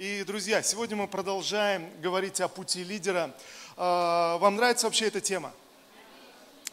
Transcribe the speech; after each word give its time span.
И, 0.00 0.24
друзья, 0.24 0.62
сегодня 0.62 0.96
мы 0.96 1.06
продолжаем 1.06 1.86
говорить 2.00 2.40
о 2.40 2.48
пути 2.48 2.82
лидера. 2.84 3.34
А, 3.76 4.38
вам 4.38 4.56
нравится 4.56 4.86
вообще 4.86 5.08
эта 5.08 5.20
тема? 5.20 5.52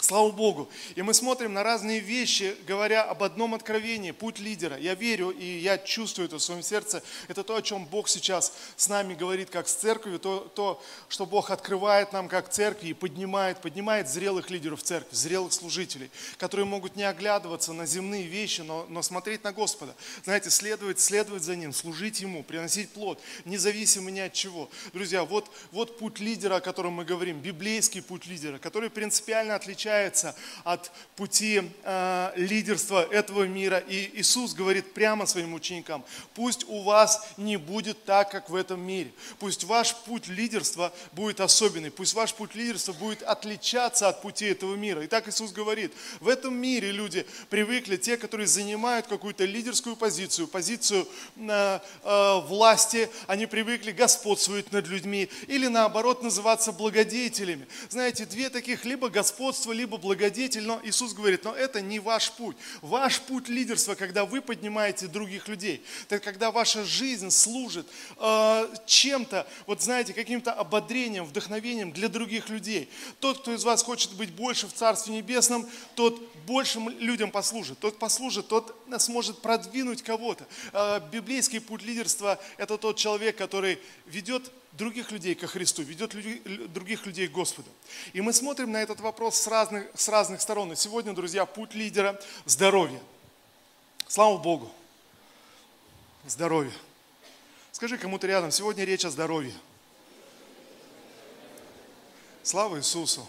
Слава 0.08 0.32
Богу. 0.32 0.70
И 0.96 1.02
мы 1.02 1.14
смотрим 1.14 1.54
на 1.54 1.64
разные 1.64 2.00
вещи, 2.00 2.56
говоря 2.66 3.04
об 3.04 3.24
одном 3.24 3.54
откровении, 3.54 4.12
путь 4.12 4.40
лидера. 4.40 4.78
Я 4.78 4.96
верю 4.96 5.32
и 5.32 5.44
я 5.44 5.78
чувствую 5.78 6.30
это 6.30 6.38
в 6.38 6.42
своем 6.42 6.64
сердце. 6.64 7.04
Это 7.28 7.44
то, 7.44 7.58
о 7.58 7.62
чем 7.62 7.86
Бог 7.86 8.08
сейчас 8.08 8.54
с 8.78 8.88
нами 8.88 9.16
говорит, 9.16 9.50
как 9.50 9.68
с 9.68 9.74
церковью, 9.74 10.20
то, 10.20 10.50
то 10.56 10.82
что 11.10 11.26
Бог 11.26 11.52
открывает 11.52 12.14
нам 12.14 12.30
как 12.30 12.50
церкви 12.50 12.88
и 12.88 12.94
поднимает, 12.94 13.60
поднимает 13.60 14.08
зрелых 14.08 14.50
лидеров 14.50 14.82
церкви, 14.82 15.14
зрелых 15.14 15.52
служителей, 15.52 16.10
которые 16.38 16.66
могут 16.66 16.96
не 16.96 17.04
оглядываться 17.04 17.74
на 17.74 17.86
земные 17.86 18.24
вещи, 18.24 18.62
но, 18.62 18.86
но 18.88 19.02
смотреть 19.02 19.44
на 19.44 19.52
Господа. 19.52 19.94
Знаете, 20.24 20.50
следовать, 20.52 21.02
следовать 21.02 21.44
за 21.44 21.58
Ним, 21.58 21.74
служить 21.74 22.22
Ему, 22.22 22.44
приносить 22.44 22.92
плод, 22.92 23.20
независимо 23.44 24.10
ни 24.10 24.22
от 24.22 24.32
чего. 24.32 24.70
Друзья, 24.94 25.26
вот, 25.26 25.52
вот 25.74 25.98
путь 25.98 26.22
лидера, 26.22 26.56
о 26.56 26.62
котором 26.62 26.94
мы 26.94 27.04
говорим, 27.04 27.42
библейский 27.42 28.02
путь 28.02 28.26
лидера, 28.26 28.58
который 28.58 28.90
принципиально 28.90 29.56
отличается 29.56 29.97
отличается 29.98 30.36
от 30.64 30.92
пути 31.16 31.72
э, 31.84 32.32
лидерства 32.36 33.08
этого 33.12 33.44
мира. 33.44 33.78
И 33.78 34.12
Иисус 34.20 34.54
говорит 34.54 34.94
прямо 34.94 35.26
своим 35.26 35.54
ученикам, 35.54 36.04
пусть 36.36 36.66
у 36.68 36.84
вас 36.84 37.28
не 37.38 37.58
будет 37.58 38.06
так, 38.06 38.30
как 38.30 38.50
в 38.50 38.56
этом 38.56 38.80
мире. 38.80 39.12
Пусть 39.40 39.64
ваш 39.64 39.96
путь 39.96 40.28
лидерства 40.28 40.94
будет 41.14 41.40
особенный. 41.40 41.90
Пусть 41.90 42.14
ваш 42.14 42.34
путь 42.34 42.56
лидерства 42.56 42.94
будет 42.94 43.24
отличаться 43.24 44.08
от 44.08 44.22
пути 44.22 44.46
этого 44.46 44.76
мира. 44.76 45.04
И 45.04 45.08
так 45.08 45.28
Иисус 45.28 45.52
говорит, 45.52 45.92
в 46.20 46.28
этом 46.28 46.56
мире 46.56 46.92
люди 46.92 47.26
привыкли, 47.50 47.98
те, 47.98 48.18
которые 48.18 48.48
занимают 48.48 49.08
какую-то 49.08 49.46
лидерскую 49.46 49.96
позицию, 49.96 50.48
позицию 50.48 51.08
э, 51.38 51.80
э, 52.04 52.42
власти, 52.42 53.10
они 53.28 53.48
привыкли 53.48 53.92
господствовать 53.92 54.72
над 54.72 54.88
людьми 54.88 55.30
или 55.48 55.68
наоборот 55.68 56.22
называться 56.22 56.72
благодетелями. 56.72 57.68
Знаете, 57.90 58.26
две 58.26 58.50
таких, 58.50 58.86
либо 58.86 59.10
господство, 59.10 59.72
либо 59.72 59.87
благодетель, 59.96 60.66
но 60.66 60.82
Иисус 60.84 61.14
говорит, 61.14 61.44
но 61.44 61.54
это 61.54 61.82
не 61.82 62.00
ваш 62.00 62.32
путь. 62.32 62.58
Ваш 62.82 63.22
путь 63.22 63.48
лидерства, 63.48 63.96
когда 63.96 64.26
вы 64.26 64.42
поднимаете 64.42 65.08
других 65.08 65.48
людей, 65.48 65.84
это 66.10 66.20
когда 66.20 66.52
ваша 66.52 66.84
жизнь 66.84 67.32
служит 67.32 67.88
э, 68.18 68.68
чем-то, 68.86 69.48
вот 69.66 69.82
знаете, 69.82 70.14
каким-то 70.14 70.52
ободрением, 70.52 71.26
вдохновением 71.26 71.92
для 71.92 72.10
других 72.10 72.50
людей. 72.50 72.90
Тот, 73.20 73.40
кто 73.40 73.54
из 73.54 73.64
вас 73.64 73.84
хочет 73.84 74.14
быть 74.14 74.32
больше 74.32 74.68
в 74.68 74.74
Царстве 74.74 75.16
Небесном, 75.16 75.68
тот 75.96 76.22
большим 76.46 76.90
людям 77.00 77.32
послужит. 77.32 77.80
Тот 77.80 77.98
послужит, 78.00 78.48
тот 78.48 78.76
сможет 79.00 79.42
продвинуть 79.42 80.02
кого-то. 80.02 80.46
Э, 80.74 81.00
библейский 81.12 81.62
путь 81.62 81.84
лидерства– 81.84 82.40
это 82.58 82.78
тот 82.78 82.98
человек, 82.98 83.38
который 83.38 83.80
ведет 84.06 84.52
других 84.78 85.12
людей 85.12 85.34
ко 85.36 85.48
Христу, 85.48 85.82
ведет 85.82 86.14
людей, 86.14 86.42
других 86.68 87.06
людей 87.06 87.28
к 87.28 87.32
Господу. 87.32 87.70
И 88.14 88.22
мы 88.22 88.32
смотрим 88.32 88.72
на 88.72 88.78
этот 88.78 89.00
вопрос 89.00 89.36
с 89.36 89.48
разных, 89.48 89.88
с 89.96 90.08
разных 90.08 90.40
сторон. 90.40 90.72
И 90.72 90.76
сегодня, 90.76 91.14
друзья, 91.14 91.46
путь 91.46 91.74
лидера– 91.74 92.20
здоровье. 92.46 93.02
Слава 94.08 94.38
Богу. 94.38 94.72
Здоровье. 96.28 96.72
Скажи 97.72 97.98
кому-то 97.98 98.28
рядом, 98.28 98.52
сегодня 98.52 98.84
речь 98.86 99.04
о 99.04 99.10
здоровье. 99.10 99.54
Слава 102.44 102.78
Иисусу. 102.78 103.28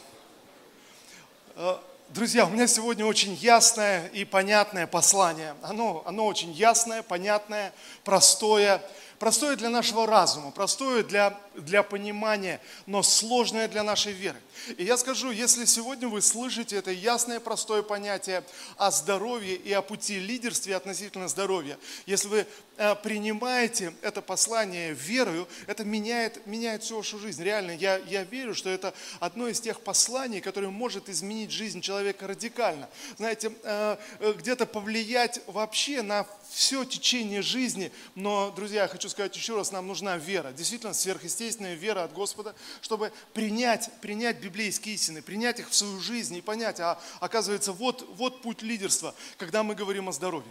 Э, 1.56 1.78
друзья, 2.10 2.44
у 2.46 2.50
меня 2.50 2.66
сегодня 2.66 3.06
очень 3.06 3.34
ясное 3.34 4.08
и 4.08 4.24
понятное 4.24 4.86
послание. 4.86 5.54
Оно, 5.62 6.02
оно 6.06 6.26
очень 6.26 6.52
ясное, 6.52 7.02
понятное, 7.02 7.72
простое 8.04 8.82
простое 9.18 9.56
для 9.56 9.70
нашего 9.70 10.06
разума, 10.06 10.50
простое 10.50 11.02
для, 11.02 11.38
для 11.56 11.82
понимания, 11.82 12.60
но 12.86 13.02
сложное 13.02 13.68
для 13.68 13.82
нашей 13.82 14.12
веры. 14.12 14.40
И 14.76 14.84
я 14.84 14.96
скажу, 14.96 15.30
если 15.30 15.64
сегодня 15.64 16.08
вы 16.08 16.22
слышите 16.22 16.76
это 16.76 16.90
ясное, 16.90 17.40
простое 17.40 17.82
понятие 17.82 18.44
о 18.76 18.90
здоровье 18.90 19.54
и 19.56 19.72
о 19.72 19.82
пути 19.82 20.18
лидерства 20.18 20.76
относительно 20.76 21.28
здоровья, 21.28 21.78
если 22.06 22.28
вы 22.28 22.46
э, 22.76 22.94
принимаете 22.96 23.94
это 24.02 24.22
послание 24.22 24.92
верою, 24.92 25.48
это 25.66 25.84
меняет, 25.84 26.46
меняет 26.46 26.82
всю 26.82 26.96
вашу 26.96 27.18
жизнь. 27.18 27.42
Реально, 27.42 27.72
я, 27.72 27.96
я 27.98 28.24
верю, 28.24 28.54
что 28.54 28.68
это 28.68 28.94
одно 29.20 29.48
из 29.48 29.60
тех 29.60 29.80
посланий, 29.80 30.40
которое 30.40 30.70
может 30.70 31.08
изменить 31.08 31.50
жизнь 31.50 31.80
человека 31.80 32.26
радикально. 32.26 32.88
Знаете, 33.16 33.52
э, 33.62 33.96
э, 34.20 34.32
где-то 34.32 34.66
повлиять 34.66 35.40
вообще 35.46 36.02
на 36.02 36.26
все 36.50 36.84
течение 36.84 37.42
жизни. 37.42 37.92
Но, 38.14 38.50
друзья, 38.50 38.82
я 38.82 38.88
хочу 38.88 39.07
сказать 39.08 39.34
еще 39.36 39.56
раз, 39.56 39.72
нам 39.72 39.86
нужна 39.86 40.16
вера, 40.16 40.52
действительно 40.52 40.94
сверхъестественная 40.94 41.74
вера 41.74 42.04
от 42.04 42.12
Господа, 42.12 42.54
чтобы 42.80 43.12
принять, 43.32 43.90
принять 44.00 44.38
библейские 44.38 44.94
истины, 44.94 45.22
принять 45.22 45.60
их 45.60 45.68
в 45.70 45.74
свою 45.74 46.00
жизнь 46.00 46.36
и 46.36 46.40
понять, 46.40 46.80
а 46.80 46.98
оказывается, 47.20 47.72
вот, 47.72 48.06
вот 48.16 48.42
путь 48.42 48.62
лидерства, 48.62 49.14
когда 49.36 49.62
мы 49.62 49.74
говорим 49.74 50.08
о 50.08 50.12
здоровье. 50.12 50.50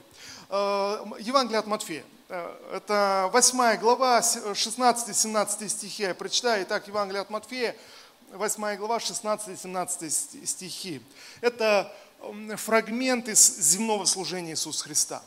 Э, 0.49 1.05
Евангелие 1.19 1.59
от 1.59 1.67
Матфея. 1.67 2.03
Э, 2.29 2.77
это 2.77 3.29
8 3.31 3.77
глава, 3.77 4.19
16-17 4.21 5.69
стихи. 5.69 6.03
Я 6.03 6.15
прочитаю. 6.15 6.63
Итак, 6.63 6.87
Евангелие 6.87 7.21
от 7.21 7.29
Матфея, 7.29 7.75
8 8.31 8.75
глава, 8.77 8.97
16-17 8.97 10.45
стихи. 10.45 11.01
Это 11.41 11.93
фрагмент 12.55 13.27
из 13.27 13.57
земного 13.59 14.05
служения 14.05 14.51
Иисуса 14.51 14.83
Христа. 14.83 15.23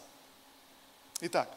Итак, 1.21 1.49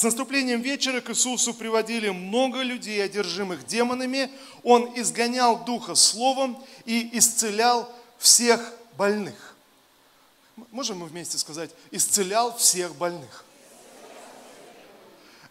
с 0.00 0.02
наступлением 0.02 0.62
вечера 0.62 1.02
к 1.02 1.10
Иисусу 1.10 1.52
приводили 1.52 2.08
много 2.08 2.62
людей, 2.62 3.04
одержимых 3.04 3.66
демонами. 3.66 4.30
Он 4.62 4.90
изгонял 4.98 5.62
духа 5.62 5.94
словом 5.94 6.56
и 6.86 7.10
исцелял 7.12 7.86
всех 8.16 8.72
больных. 8.96 9.54
Можем 10.70 11.00
мы 11.00 11.06
вместе 11.06 11.36
сказать, 11.36 11.68
исцелял 11.90 12.56
всех 12.56 12.94
больных. 12.94 13.44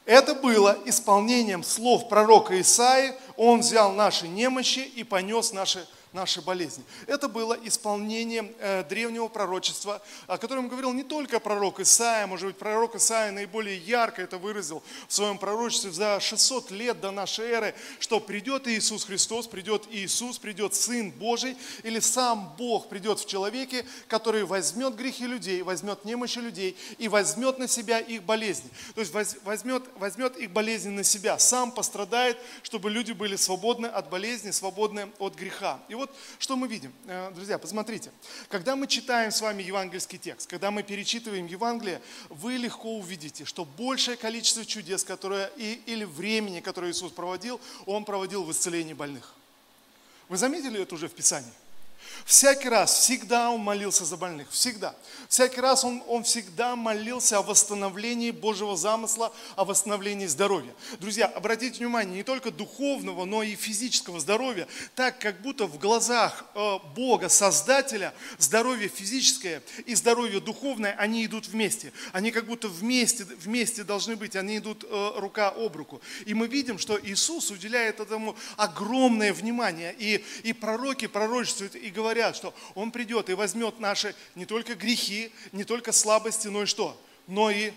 Это 0.06 0.34
было 0.34 0.80
исполнением 0.86 1.64
слов 1.64 2.10
пророка 2.10 2.60
Исаи. 2.60 3.14
Он 3.38 3.60
взял 3.60 3.92
наши 3.92 4.28
немощи 4.28 4.80
и 4.80 5.04
понес 5.04 5.54
наши 5.54 5.88
наши 6.12 6.42
болезни. 6.42 6.84
Это 7.06 7.28
было 7.28 7.58
исполнение 7.64 8.52
э, 8.60 8.84
древнего 8.84 9.28
пророчества, 9.28 10.02
о 10.28 10.38
котором 10.38 10.68
говорил 10.68 10.92
не 10.92 11.04
только 11.04 11.40
пророк 11.40 11.80
Исаия, 11.80 12.26
может 12.26 12.48
быть, 12.48 12.58
пророк 12.58 12.96
Исаия 12.96 13.32
наиболее 13.32 13.78
ярко 13.78 14.22
это 14.22 14.38
выразил 14.38 14.82
в 15.08 15.14
своем 15.14 15.38
пророчестве 15.38 15.92
за 15.92 16.20
600 16.20 16.72
лет 16.72 17.00
до 17.00 17.12
нашей 17.12 17.46
эры, 17.46 17.76
что 18.00 18.20
придет 18.20 18.68
Иисус 18.68 19.06
Христос, 19.06 19.48
придет 19.48 19.88
Иисус, 19.92 20.40
придет 20.40 20.74
Сын 20.74 21.12
Божий, 21.12 21.56
или 21.84 22.00
сам 22.00 22.56
Бог 22.58 22.90
придет 22.90 23.20
в 23.20 23.28
человеке, 23.28 23.86
который 24.08 24.46
возьмет 24.46 24.96
грехи 24.96 25.28
людей, 25.28 25.62
возьмет 25.62 26.06
немощи 26.06 26.40
людей 26.40 26.76
и 26.98 27.08
возьмет 27.08 27.60
на 27.60 27.68
себя 27.68 28.00
их 28.00 28.24
болезни. 28.24 28.70
То 28.96 29.02
есть 29.02 29.14
возьмет, 29.44 29.84
возьмет 29.96 30.38
их 30.38 30.50
болезни 30.52 30.90
на 30.90 31.04
себя, 31.04 31.38
сам 31.38 31.72
пострадает, 31.72 32.38
чтобы 32.64 32.90
люди 32.90 33.12
были 33.12 33.36
свободны 33.36 33.88
от 33.88 34.10
болезни, 34.10 34.52
свободны 34.52 35.12
от 35.20 35.36
греха. 35.36 35.80
И 35.88 35.99
вот 36.00 36.16
что 36.40 36.56
мы 36.56 36.68
видим. 36.68 36.92
Э, 37.06 37.32
друзья, 37.34 37.58
посмотрите. 37.58 38.12
Когда 38.50 38.76
мы 38.76 38.88
читаем 38.88 39.32
с 39.32 39.42
вами 39.42 39.62
евангельский 39.64 40.18
текст, 40.18 40.50
когда 40.50 40.72
мы 40.72 40.84
перечитываем 40.84 41.46
Евангелие, 41.46 42.02
вы 42.30 42.54
легко 42.58 42.98
увидите, 42.98 43.46
что 43.46 43.66
большее 43.66 44.18
количество 44.18 44.66
чудес, 44.66 45.04
которое, 45.04 45.52
и, 45.58 45.82
или 45.86 46.06
времени, 46.06 46.60
которое 46.60 46.92
Иисус 46.92 47.12
проводил, 47.12 47.62
Он 47.86 48.06
проводил 48.06 48.44
в 48.44 48.52
исцелении 48.52 48.94
больных. 48.94 49.36
Вы 50.28 50.38
заметили 50.38 50.82
это 50.82 50.96
уже 50.96 51.08
в 51.08 51.14
Писании? 51.14 51.54
Всякий 52.26 52.70
раз, 52.70 53.00
всегда 53.00 53.50
он 53.50 53.62
молился 53.62 54.06
за 54.06 54.16
больных, 54.16 54.52
всегда. 54.52 54.96
Всякий 55.28 55.62
раз 55.62 55.84
он, 55.84 56.04
он 56.08 56.24
всегда 56.24 56.76
молился 56.76 57.40
о 57.40 57.42
восстановлении 57.42 58.32
Божьего 58.32 58.78
замысла, 58.78 59.34
о 59.56 59.66
восстановлении 59.66 60.28
здоровья. 60.28 60.74
Друзья, 61.00 61.26
обратите 61.26 61.80
внимание, 61.80 62.18
не 62.18 62.24
только 62.24 62.52
духовного, 62.52 63.26
но 63.26 63.44
и 63.44 63.56
физического 63.56 64.20
здоровья, 64.20 64.68
так 64.96 65.20
как 65.20 65.42
будто 65.42 65.66
в 65.66 65.80
глазах 65.80 66.46
э, 66.54 66.78
Бога, 66.96 67.30
Создателя, 67.30 68.14
здоровье 68.38 68.90
физическое 68.90 69.64
и 69.86 69.96
здоровье 69.96 70.40
духовное, 70.40 70.96
они 70.98 71.26
идут 71.26 71.48
вместе. 71.48 71.92
Они 72.12 72.32
как 72.32 72.46
будто 72.46 72.68
вместе, 72.68 73.26
вместе 73.26 73.84
должны 73.84 74.16
быть, 74.16 74.36
они 74.36 74.58
идут 74.58 74.86
э, 74.88 75.12
рука 75.16 75.50
об 75.50 75.76
руку. 75.76 76.02
И 76.26 76.34
мы 76.34 76.48
видим, 76.48 76.78
что 76.78 77.00
Иисус 77.02 77.50
уделяет 77.50 78.00
этому 78.00 78.36
огромное 78.58 79.34
внимание. 79.34 79.96
И, 79.98 80.24
и 80.44 80.54
пророки 80.54 81.08
пророчествуют 81.08 81.76
и 81.76 81.89
говорят, 81.90 82.20
говорят, 82.20 82.36
что 82.36 82.54
Он 82.76 82.92
придет 82.92 83.30
и 83.30 83.34
возьмет 83.34 83.80
наши 83.80 84.16
не 84.36 84.46
только 84.46 84.76
грехи, 84.76 85.32
не 85.52 85.64
только 85.64 85.92
слабости, 85.92 86.48
но 86.48 86.64
и 86.64 86.66
что? 86.66 87.00
Но 87.28 87.52
и 87.52 87.72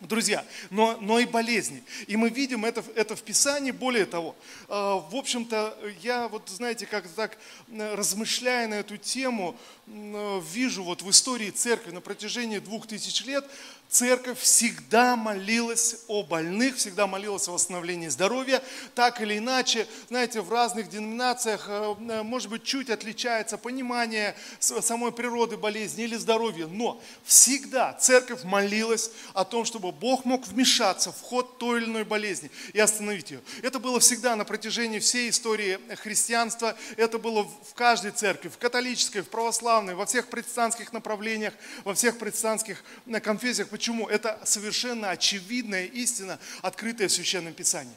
Друзья, 0.00 0.46
но, 0.70 0.96
но 1.00 1.18
и 1.18 1.24
болезни. 1.24 1.82
И 2.06 2.16
мы 2.16 2.30
видим 2.30 2.64
это, 2.64 2.84
это 2.94 3.16
в 3.16 3.22
Писании, 3.24 3.72
более 3.72 4.06
того, 4.06 4.36
э, 4.68 4.72
в 4.72 5.10
общем-то, 5.12 5.76
я 6.02 6.28
вот, 6.28 6.48
знаете, 6.48 6.86
как 6.86 7.08
так 7.08 7.36
размышляя 7.66 8.68
на 8.68 8.74
эту 8.74 8.96
тему, 8.96 9.58
э, 9.88 10.40
вижу 10.52 10.84
вот 10.84 11.02
в 11.02 11.10
истории 11.10 11.50
церкви 11.50 11.90
на 11.90 12.00
протяжении 12.00 12.60
двух 12.60 12.86
тысяч 12.86 13.24
лет 13.24 13.44
Церковь 13.90 14.38
всегда 14.40 15.16
молилась 15.16 16.00
о 16.08 16.22
больных, 16.22 16.76
всегда 16.76 17.06
молилась 17.06 17.48
о 17.48 17.52
восстановлении 17.52 18.08
здоровья. 18.08 18.62
Так 18.94 19.22
или 19.22 19.38
иначе, 19.38 19.86
знаете, 20.10 20.42
в 20.42 20.52
разных 20.52 20.90
деноминациях, 20.90 21.64
э, 21.68 21.94
э, 22.10 22.22
может 22.22 22.50
быть, 22.50 22.64
чуть 22.64 22.90
отличается 22.90 23.56
понимание 23.56 24.36
самой 24.60 25.10
природы 25.10 25.56
болезни 25.56 26.04
или 26.04 26.16
здоровья. 26.16 26.66
Но 26.66 27.00
всегда 27.24 27.94
церковь 27.94 28.44
молилась 28.44 29.10
о 29.32 29.46
том, 29.46 29.64
чтобы 29.64 29.90
Бог 29.90 30.26
мог 30.26 30.46
вмешаться 30.46 31.10
в 31.10 31.22
ход 31.22 31.56
той 31.56 31.80
или 31.80 31.86
иной 31.86 32.04
болезни 32.04 32.50
и 32.74 32.80
остановить 32.80 33.30
ее. 33.30 33.40
Это 33.62 33.78
было 33.78 34.00
всегда 34.00 34.36
на 34.36 34.44
протяжении 34.44 34.98
всей 34.98 35.30
истории 35.30 35.78
христианства. 35.96 36.76
Это 36.98 37.18
было 37.18 37.44
в 37.44 37.72
каждой 37.72 38.10
церкви, 38.10 38.50
в 38.50 38.58
католической, 38.58 39.22
в 39.22 39.30
православной, 39.30 39.94
во 39.94 40.04
всех 40.04 40.28
протестантских 40.28 40.92
направлениях, 40.92 41.54
во 41.84 41.94
всех 41.94 42.18
протестантских 42.18 42.84
э, 43.06 43.20
конфессиях 43.20 43.72
Почему? 43.78 44.08
Это 44.08 44.40
совершенно 44.44 45.10
очевидная 45.10 45.84
истина, 45.84 46.40
открытая 46.62 47.06
в 47.06 47.12
Священном 47.12 47.54
Писании. 47.54 47.94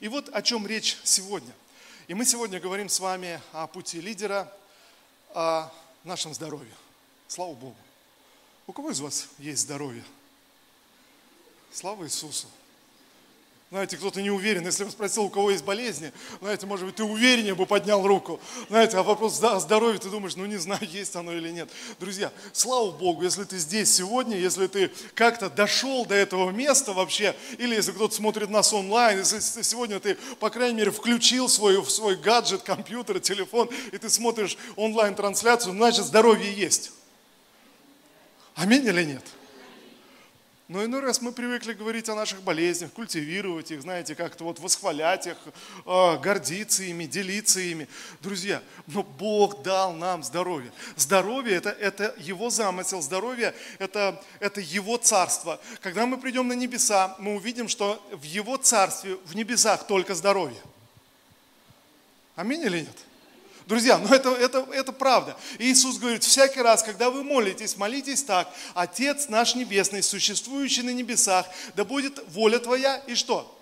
И 0.00 0.08
вот 0.08 0.30
о 0.30 0.40
чем 0.40 0.66
речь 0.66 0.96
сегодня. 1.04 1.52
И 2.08 2.14
мы 2.14 2.24
сегодня 2.24 2.58
говорим 2.60 2.88
с 2.88 2.98
вами 2.98 3.38
о 3.52 3.66
пути 3.66 4.00
лидера, 4.00 4.50
о 5.34 5.70
нашем 6.02 6.32
здоровье. 6.32 6.72
Слава 7.28 7.52
Богу. 7.52 7.76
У 8.66 8.72
кого 8.72 8.90
из 8.90 9.00
вас 9.00 9.28
есть 9.36 9.60
здоровье? 9.60 10.02
Слава 11.74 12.06
Иисусу. 12.06 12.48
Знаете, 13.68 13.96
кто-то 13.96 14.22
не 14.22 14.30
уверен. 14.30 14.64
Если 14.64 14.84
бы 14.84 14.92
спросил, 14.92 15.24
у 15.24 15.28
кого 15.28 15.50
есть 15.50 15.64
болезни, 15.64 16.12
знаете, 16.40 16.66
может 16.66 16.86
быть, 16.86 16.94
ты 16.94 17.02
увереннее 17.02 17.56
бы 17.56 17.66
поднял 17.66 18.06
руку. 18.06 18.40
Знаете, 18.68 18.96
а 18.96 19.02
вопрос 19.02 19.42
о 19.42 19.58
здоровье, 19.58 19.98
ты 19.98 20.08
думаешь, 20.08 20.36
ну 20.36 20.46
не 20.46 20.56
знаю, 20.56 20.80
есть 20.88 21.16
оно 21.16 21.32
или 21.32 21.50
нет. 21.50 21.68
Друзья, 21.98 22.32
слава 22.52 22.92
Богу, 22.92 23.24
если 23.24 23.42
ты 23.42 23.58
здесь 23.58 23.92
сегодня, 23.92 24.36
если 24.36 24.68
ты 24.68 24.92
как-то 25.14 25.50
дошел 25.50 26.06
до 26.06 26.14
этого 26.14 26.50
места 26.50 26.92
вообще, 26.92 27.34
или 27.58 27.74
если 27.74 27.90
кто-то 27.90 28.14
смотрит 28.14 28.50
нас 28.50 28.72
онлайн, 28.72 29.18
если 29.18 29.40
сегодня 29.62 29.98
ты, 29.98 30.16
по 30.38 30.48
крайней 30.48 30.76
мере, 30.76 30.92
включил 30.92 31.48
свой, 31.48 31.84
свой 31.86 32.14
гаджет, 32.14 32.62
компьютер, 32.62 33.18
телефон, 33.20 33.68
и 33.90 33.98
ты 33.98 34.08
смотришь 34.08 34.56
онлайн-трансляцию, 34.76 35.72
значит, 35.72 36.04
здоровье 36.04 36.52
есть. 36.52 36.92
Аминь 38.54 38.86
или 38.86 39.02
нет? 39.02 39.24
Но 40.68 40.84
иной 40.84 40.98
раз 41.00 41.22
мы 41.22 41.30
привыкли 41.30 41.74
говорить 41.74 42.08
о 42.08 42.16
наших 42.16 42.42
болезнях, 42.42 42.92
культивировать 42.92 43.70
их, 43.70 43.82
знаете, 43.82 44.16
как-то 44.16 44.42
вот 44.42 44.58
восхвалять 44.58 45.28
их, 45.28 45.36
а, 45.84 46.16
гордиться 46.16 46.82
ими, 46.82 47.04
делиться 47.04 47.60
ими. 47.60 47.86
Друзья, 48.20 48.60
но 48.88 49.04
Бог 49.04 49.62
дал 49.62 49.92
нам 49.92 50.24
здоровье. 50.24 50.72
Здоровье 50.96 51.54
это,– 51.54 51.70
это 51.80 52.16
Его 52.18 52.50
замысел, 52.50 53.00
здоровье 53.00 53.54
это,– 53.78 54.20
это 54.40 54.60
Его 54.60 54.96
царство. 54.96 55.60
Когда 55.82 56.04
мы 56.04 56.18
придем 56.18 56.48
на 56.48 56.54
небеса, 56.54 57.14
мы 57.20 57.36
увидим, 57.36 57.68
что 57.68 58.04
в 58.10 58.24
Его 58.24 58.56
царстве, 58.56 59.18
в 59.24 59.36
небесах 59.36 59.86
только 59.86 60.16
здоровье. 60.16 60.60
Аминь 62.34 62.62
или 62.62 62.80
нет? 62.80 63.05
Друзья, 63.66 63.98
ну 63.98 64.08
это, 64.14 64.30
это, 64.30 64.64
это 64.72 64.92
правда. 64.92 65.36
Иисус 65.58 65.98
говорит, 65.98 66.22
всякий 66.22 66.60
раз, 66.62 66.84
когда 66.84 67.10
вы 67.10 67.24
молитесь, 67.24 67.76
молитесь 67.76 68.22
так, 68.22 68.48
Отец 68.74 69.28
наш 69.28 69.56
Небесный, 69.56 70.04
существующий 70.04 70.82
на 70.82 70.90
небесах, 70.90 71.46
да 71.74 71.84
будет 71.84 72.22
воля 72.28 72.60
Твоя 72.60 72.98
и 73.08 73.16
что? 73.16 73.55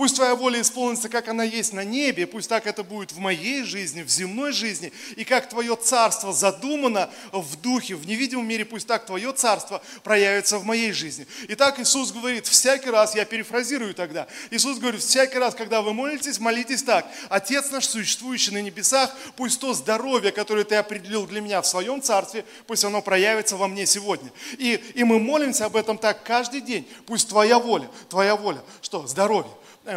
Пусть 0.00 0.16
Твоя 0.16 0.34
воля 0.34 0.62
исполнится, 0.62 1.10
как 1.10 1.28
она 1.28 1.44
есть 1.44 1.74
на 1.74 1.84
небе, 1.84 2.26
пусть 2.26 2.48
так 2.48 2.66
это 2.66 2.82
будет 2.82 3.12
в 3.12 3.18
моей 3.18 3.64
жизни, 3.64 4.00
в 4.00 4.08
земной 4.08 4.50
жизни, 4.50 4.94
и 5.14 5.24
как 5.24 5.50
Твое 5.50 5.76
царство 5.76 6.32
задумано 6.32 7.10
в 7.32 7.60
духе, 7.60 7.96
в 7.96 8.06
невидимом 8.06 8.48
мире, 8.48 8.64
пусть 8.64 8.86
так 8.86 9.04
Твое 9.04 9.30
царство 9.32 9.82
проявится 10.02 10.56
в 10.56 10.64
моей 10.64 10.92
жизни. 10.92 11.26
И 11.48 11.54
так 11.54 11.78
Иисус 11.78 12.12
говорит, 12.12 12.46
всякий 12.46 12.88
раз, 12.88 13.14
я 13.14 13.26
перефразирую 13.26 13.92
тогда, 13.92 14.26
Иисус 14.50 14.78
говорит, 14.78 15.02
всякий 15.02 15.36
раз, 15.36 15.54
когда 15.54 15.82
вы 15.82 15.92
молитесь, 15.92 16.40
молитесь 16.40 16.82
так, 16.82 17.06
Отец 17.28 17.70
наш, 17.70 17.86
существующий 17.86 18.52
на 18.52 18.62
небесах, 18.62 19.14
пусть 19.36 19.60
то 19.60 19.74
здоровье, 19.74 20.32
которое 20.32 20.64
Ты 20.64 20.76
определил 20.76 21.26
для 21.26 21.42
меня 21.42 21.60
в 21.60 21.66
Своем 21.66 22.00
царстве, 22.00 22.46
пусть 22.66 22.86
оно 22.86 23.02
проявится 23.02 23.58
во 23.58 23.68
мне 23.68 23.84
сегодня. 23.84 24.32
И, 24.56 24.82
и 24.94 25.04
мы 25.04 25.18
молимся 25.18 25.66
об 25.66 25.76
этом 25.76 25.98
так 25.98 26.22
каждый 26.22 26.62
день, 26.62 26.88
пусть 27.04 27.28
Твоя 27.28 27.58
воля, 27.58 27.90
Твоя 28.08 28.34
воля, 28.34 28.62
что? 28.80 29.06
Здоровье 29.06 29.52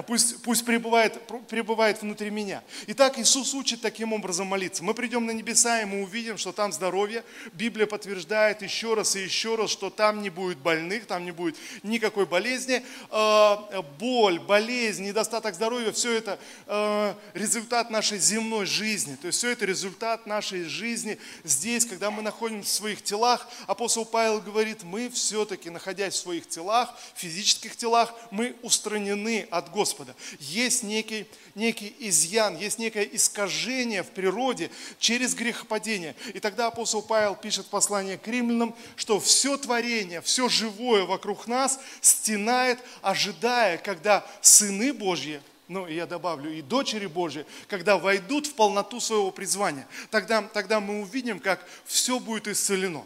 пусть, 0.07 0.41
пусть 0.43 0.65
пребывает, 0.65 1.19
пребывает 1.49 2.01
внутри 2.01 2.29
меня. 2.29 2.63
Итак, 2.87 3.19
Иисус 3.19 3.53
учит 3.53 3.81
таким 3.81 4.13
образом 4.13 4.47
молиться. 4.47 4.83
Мы 4.83 4.93
придем 4.93 5.25
на 5.25 5.31
небеса, 5.31 5.81
и 5.81 5.85
мы 5.85 6.03
увидим, 6.03 6.37
что 6.37 6.53
там 6.53 6.71
здоровье. 6.71 7.23
Библия 7.51 7.85
подтверждает 7.85 8.61
еще 8.61 8.93
раз 8.93 9.15
и 9.17 9.19
еще 9.19 9.55
раз, 9.55 9.69
что 9.69 9.89
там 9.89 10.21
не 10.21 10.29
будет 10.29 10.57
больных, 10.57 11.05
там 11.05 11.25
не 11.25 11.31
будет 11.31 11.57
никакой 11.83 12.25
болезни. 12.25 12.83
Э, 13.11 13.81
боль, 13.99 14.39
болезнь, 14.39 15.03
недостаток 15.03 15.53
здоровья, 15.53 15.91
все 15.91 16.13
это 16.13 16.39
э, 16.67 17.13
результат 17.33 17.89
нашей 17.89 18.19
земной 18.19 18.65
жизни. 18.65 19.15
То 19.15 19.27
есть 19.27 19.39
все 19.39 19.49
это 19.49 19.65
результат 19.65 20.25
нашей 20.25 20.63
жизни 20.63 21.19
здесь, 21.43 21.85
когда 21.85 22.09
мы 22.09 22.21
находимся 22.21 22.69
в 22.69 22.73
своих 22.73 23.03
телах. 23.03 23.49
Апостол 23.67 24.05
Павел 24.05 24.39
говорит, 24.39 24.83
мы 24.83 25.09
все-таки, 25.09 25.69
находясь 25.69 26.13
в 26.13 26.19
своих 26.19 26.47
телах, 26.47 26.93
физических 27.15 27.75
телах, 27.75 28.13
мы 28.31 28.55
устранены 28.61 29.45
от 29.51 29.72
Господа. 29.73 30.15
Есть 30.39 30.83
некий, 30.83 31.25
некий 31.55 31.93
изъян, 31.99 32.55
есть 32.57 32.79
некое 32.79 33.03
искажение 33.03 34.03
в 34.03 34.09
природе 34.09 34.69
через 34.99 35.35
грехопадение. 35.35 36.15
И 36.33 36.39
тогда 36.39 36.67
апостол 36.67 37.01
Павел 37.01 37.35
пишет 37.35 37.67
послание 37.67 38.17
к 38.17 38.27
римлянам, 38.27 38.75
что 38.95 39.19
все 39.19 39.57
творение, 39.57 40.21
все 40.21 40.47
живое 40.47 41.05
вокруг 41.05 41.47
нас 41.47 41.79
стенает, 42.01 42.79
ожидая, 43.01 43.77
когда 43.77 44.25
сыны 44.41 44.93
Божьи, 44.93 45.41
ну, 45.67 45.87
и 45.87 45.95
я 45.95 46.05
добавлю, 46.05 46.51
и 46.53 46.61
дочери 46.61 47.07
Божьи, 47.07 47.45
когда 47.67 47.97
войдут 47.97 48.47
в 48.47 48.53
полноту 48.53 48.99
своего 48.99 49.31
призвания, 49.31 49.87
тогда, 50.11 50.41
тогда 50.41 50.79
мы 50.79 51.01
увидим, 51.01 51.39
как 51.39 51.65
все 51.85 52.19
будет 52.19 52.47
исцелено. 52.47 53.03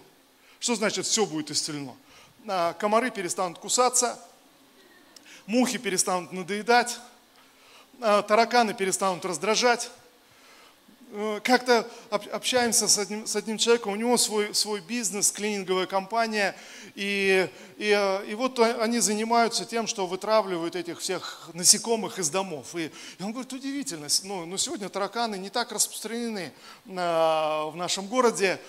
Что 0.60 0.76
значит 0.76 1.06
все 1.06 1.26
будет 1.26 1.52
исцелено? 1.52 1.96
А, 2.48 2.74
комары 2.74 3.12
перестанут 3.12 3.60
кусаться, 3.60 4.20
мухи 5.48 5.78
перестанут 5.78 6.32
надоедать, 6.32 7.00
а, 8.00 8.22
тараканы 8.22 8.74
перестанут 8.74 9.26
раздражать. 9.26 9.90
Э, 11.10 11.40
как-то 11.42 11.90
общаемся 12.10 12.90
с 12.90 12.98
одним, 12.98 13.26
с 13.26 13.36
одним 13.38 13.58
человеком, 13.58 13.94
у 13.94 13.96
него 13.96 14.18
свой, 14.18 14.54
свой 14.54 14.82
бизнес, 14.82 15.32
клининговая 15.32 15.86
компания, 15.86 16.54
и, 16.96 17.50
и, 17.78 17.96
э, 17.98 18.26
и 18.28 18.36
вот 18.36 18.60
они 18.60 19.00
занимаются 19.00 19.64
тем, 19.64 19.88
что 19.88 20.06
вытравливают 20.06 20.76
этих 20.76 21.00
всех 21.00 21.50
насекомых 21.54 22.20
из 22.20 22.30
домов. 22.30 22.76
И, 22.76 22.92
и 23.20 23.24
он 23.24 23.32
говорит, 23.32 23.54
удивительно, 23.54 24.08
ну, 24.24 24.46
но 24.46 24.58
сегодня 24.58 24.90
тараканы 24.90 25.38
не 25.38 25.50
так 25.50 25.72
распространены 25.72 26.52
в 26.86 27.74
нашем 27.76 28.08
городе, 28.08 28.60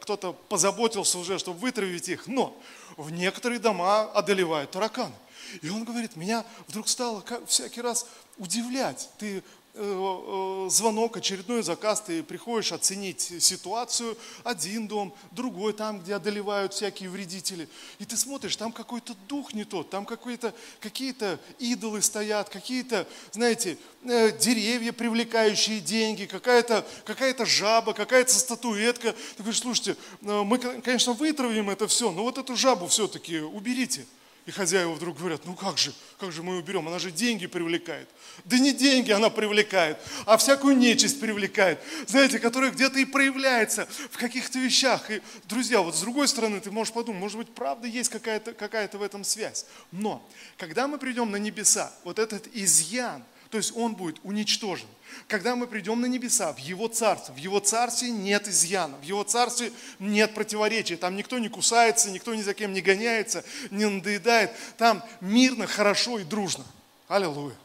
кто-то 0.00 0.32
позаботился 0.32 1.18
уже, 1.18 1.38
чтобы 1.38 1.58
вытравить 1.58 2.08
их, 2.08 2.26
но 2.26 2.58
в 2.96 3.10
некоторые 3.10 3.60
дома 3.60 4.10
одолевают 4.12 4.70
тараканы. 4.70 5.14
И 5.62 5.68
он 5.68 5.84
говорит, 5.84 6.16
меня 6.16 6.44
вдруг 6.68 6.88
стало 6.88 7.24
всякий 7.46 7.80
раз 7.80 8.06
удивлять. 8.38 9.08
Ты 9.18 9.38
э, 9.38 9.42
э, 9.74 10.70
звонок, 10.70 11.16
очередной 11.16 11.62
заказ, 11.62 12.02
ты 12.02 12.22
приходишь 12.22 12.72
оценить 12.72 13.20
ситуацию, 13.42 14.16
один 14.44 14.88
дом, 14.88 15.14
другой 15.30 15.72
там, 15.72 16.00
где 16.00 16.14
одолевают 16.14 16.74
всякие 16.74 17.10
вредители. 17.10 17.68
И 17.98 18.04
ты 18.04 18.16
смотришь, 18.16 18.56
там 18.56 18.72
какой-то 18.72 19.14
дух 19.28 19.54
не 19.54 19.64
тот, 19.64 19.90
там 19.90 20.04
какие-то 20.04 20.54
какие 20.80 21.14
идолы 21.58 22.02
стоят, 22.02 22.48
какие-то, 22.48 23.06
знаете, 23.32 23.78
э, 24.04 24.32
деревья, 24.38 24.92
привлекающие 24.92 25.80
деньги, 25.80 26.26
какая-то 26.26 26.86
какая 27.04 27.34
жаба, 27.44 27.92
какая-то 27.92 28.32
статуэтка. 28.32 29.12
Ты 29.12 29.42
говоришь, 29.42 29.60
слушайте, 29.60 29.96
мы, 30.20 30.58
конечно, 30.58 31.12
вытравим 31.12 31.70
это 31.70 31.86
все, 31.86 32.10
но 32.10 32.22
вот 32.22 32.38
эту 32.38 32.56
жабу 32.56 32.86
все-таки 32.86 33.40
уберите. 33.40 34.06
И 34.46 34.52
хозяева 34.52 34.92
вдруг 34.92 35.18
говорят, 35.18 35.44
ну 35.44 35.54
как 35.54 35.76
же, 35.76 35.92
как 36.20 36.30
же 36.30 36.44
мы 36.44 36.54
ее 36.54 36.60
уберем, 36.60 36.86
она 36.86 37.00
же 37.00 37.10
деньги 37.10 37.48
привлекает. 37.48 38.08
Да 38.44 38.56
не 38.58 38.72
деньги 38.72 39.10
она 39.10 39.28
привлекает, 39.28 39.98
а 40.24 40.36
всякую 40.36 40.76
нечисть 40.76 41.18
привлекает, 41.20 41.80
знаете, 42.06 42.38
которая 42.38 42.70
где-то 42.70 43.00
и 43.00 43.04
проявляется 43.04 43.88
в 44.12 44.16
каких-то 44.16 44.60
вещах. 44.60 45.10
И, 45.10 45.20
друзья, 45.46 45.80
вот 45.80 45.96
с 45.96 46.00
другой 46.00 46.28
стороны, 46.28 46.60
ты 46.60 46.70
можешь 46.70 46.94
подумать, 46.94 47.20
может 47.20 47.38
быть, 47.38 47.48
правда 47.54 47.88
есть 47.88 48.08
какая-то 48.08 48.52
какая 48.54 48.88
в 48.88 49.02
этом 49.02 49.24
связь. 49.24 49.66
Но, 49.90 50.26
когда 50.56 50.86
мы 50.86 50.98
придем 50.98 51.32
на 51.32 51.36
небеса, 51.36 51.92
вот 52.04 52.20
этот 52.20 52.46
изъян– 52.54 53.24
то 53.50 53.58
есть 53.58 53.72
он 53.76 53.94
будет 53.94 54.18
уничтожен. 54.22 54.88
Когда 55.28 55.56
мы 55.56 55.66
придем 55.66 56.00
на 56.00 56.06
небеса, 56.06 56.52
в 56.52 56.58
Его 56.58 56.88
Царство, 56.88 57.32
в 57.32 57.36
Его 57.36 57.60
Царстве 57.60 58.10
нет 58.10 58.48
изъяна, 58.48 58.96
в 58.98 59.02
Его 59.02 59.22
Царстве 59.24 59.72
нет 59.98 60.34
противоречий, 60.34 60.96
там 60.96 61.16
никто 61.16 61.38
не 61.38 61.48
кусается, 61.48 62.10
никто 62.10 62.34
ни 62.34 62.42
за 62.42 62.54
кем 62.54 62.72
не 62.72 62.80
гоняется, 62.80 63.44
не 63.70 63.86
надоедает, 63.88 64.52
там 64.76 65.02
мирно, 65.20 65.66
хорошо 65.66 66.18
и 66.18 66.24
дружно. 66.24 66.64
Аллилуйя. 67.08 67.56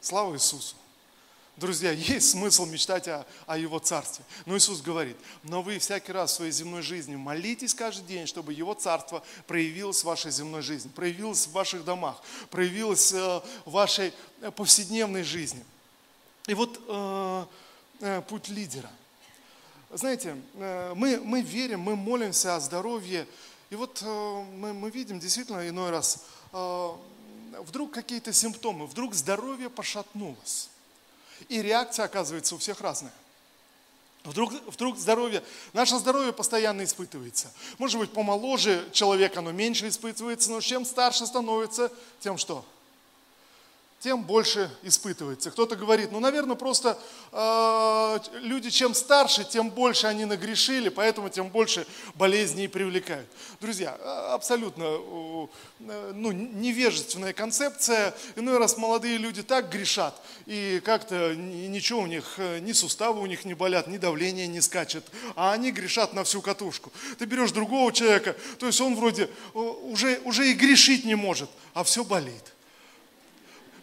Слава 0.00 0.34
Иисусу. 0.34 0.74
Друзья, 1.56 1.90
есть 1.92 2.30
смысл 2.30 2.64
мечтать 2.64 3.08
о, 3.08 3.26
о 3.46 3.58
Его 3.58 3.78
Царстве. 3.78 4.24
Но 4.46 4.56
Иисус 4.56 4.80
говорит, 4.80 5.16
но 5.42 5.62
вы 5.62 5.78
всякий 5.78 6.12
раз 6.12 6.32
в 6.32 6.36
своей 6.36 6.52
земной 6.52 6.82
жизни 6.82 7.14
молитесь 7.14 7.74
каждый 7.74 8.06
день, 8.06 8.26
чтобы 8.26 8.52
Его 8.52 8.74
Царство 8.74 9.22
проявилось 9.46 10.00
в 10.00 10.04
вашей 10.04 10.30
земной 10.30 10.62
жизни, 10.62 10.90
проявилось 10.90 11.46
в 11.46 11.52
ваших 11.52 11.84
домах, 11.84 12.22
проявилось 12.50 13.12
э, 13.12 13.40
в 13.64 13.72
вашей 13.72 14.12
повседневной 14.56 15.22
жизни. 15.22 15.62
И 16.46 16.54
вот 16.54 16.80
э, 16.88 17.46
э, 18.00 18.22
путь 18.22 18.48
лидера. 18.48 18.90
Знаете, 19.90 20.36
э, 20.54 20.94
мы, 20.96 21.20
мы 21.20 21.42
верим, 21.42 21.80
мы 21.80 21.96
молимся 21.96 22.56
о 22.56 22.60
здоровье, 22.60 23.26
и 23.68 23.76
вот 23.76 24.02
э, 24.02 24.44
мы, 24.56 24.72
мы 24.72 24.90
видим 24.90 25.20
действительно 25.20 25.68
иной 25.68 25.90
раз, 25.90 26.24
э, 26.52 26.90
вдруг 27.60 27.92
какие-то 27.92 28.32
симптомы, 28.32 28.86
вдруг 28.86 29.14
здоровье 29.14 29.68
пошатнулось. 29.68 30.70
И 31.48 31.62
реакция, 31.62 32.04
оказывается, 32.04 32.54
у 32.54 32.58
всех 32.58 32.80
разная. 32.80 33.12
Вдруг, 34.24 34.52
вдруг 34.68 34.98
здоровье, 34.98 35.42
наше 35.72 35.98
здоровье 35.98 36.32
постоянно 36.32 36.84
испытывается. 36.84 37.52
Может 37.78 37.98
быть, 37.98 38.12
помоложе 38.12 38.88
человек, 38.92 39.36
оно 39.36 39.50
меньше 39.50 39.88
испытывается, 39.88 40.50
но 40.50 40.60
чем 40.60 40.84
старше 40.84 41.26
становится, 41.26 41.92
тем 42.20 42.38
что? 42.38 42.64
Тем 44.02 44.24
больше 44.24 44.68
испытывается. 44.82 45.52
Кто-то 45.52 45.76
говорит, 45.76 46.10
ну, 46.10 46.18
наверное, 46.18 46.56
просто 46.56 46.98
э, 47.30 48.18
люди, 48.40 48.68
чем 48.68 48.94
старше, 48.94 49.44
тем 49.44 49.70
больше 49.70 50.08
они 50.08 50.24
нагрешили, 50.24 50.88
поэтому 50.88 51.28
тем 51.28 51.50
больше 51.50 51.86
болезней 52.14 52.66
привлекают. 52.66 53.28
Друзья, 53.60 53.96
а, 54.00 54.34
абсолютно 54.34 54.82
э, 54.82 56.12
ну, 56.14 56.32
невежественная 56.32 57.32
концепция. 57.32 58.12
Иной 58.34 58.58
раз 58.58 58.76
молодые 58.76 59.18
люди 59.18 59.44
так 59.44 59.70
грешат, 59.70 60.20
и 60.46 60.82
как-то 60.84 61.36
ничего 61.36 62.00
у 62.00 62.06
них, 62.06 62.24
э, 62.38 62.58
ни 62.58 62.72
суставы 62.72 63.20
у 63.20 63.26
них 63.26 63.44
не 63.44 63.54
болят, 63.54 63.86
ни 63.86 63.98
давление 63.98 64.48
не 64.48 64.60
скачет, 64.60 65.04
а 65.36 65.52
они 65.52 65.70
грешат 65.70 66.12
на 66.12 66.24
всю 66.24 66.42
катушку. 66.42 66.90
Ты 67.20 67.26
берешь 67.26 67.52
другого 67.52 67.92
человека, 67.92 68.34
то 68.58 68.66
есть 68.66 68.80
он 68.80 68.96
вроде 68.96 69.30
э, 69.54 69.58
уже, 69.58 70.18
уже 70.24 70.50
и 70.50 70.54
грешить 70.54 71.04
не 71.04 71.14
может, 71.14 71.50
а 71.72 71.84
все 71.84 72.02
болит. 72.02 72.52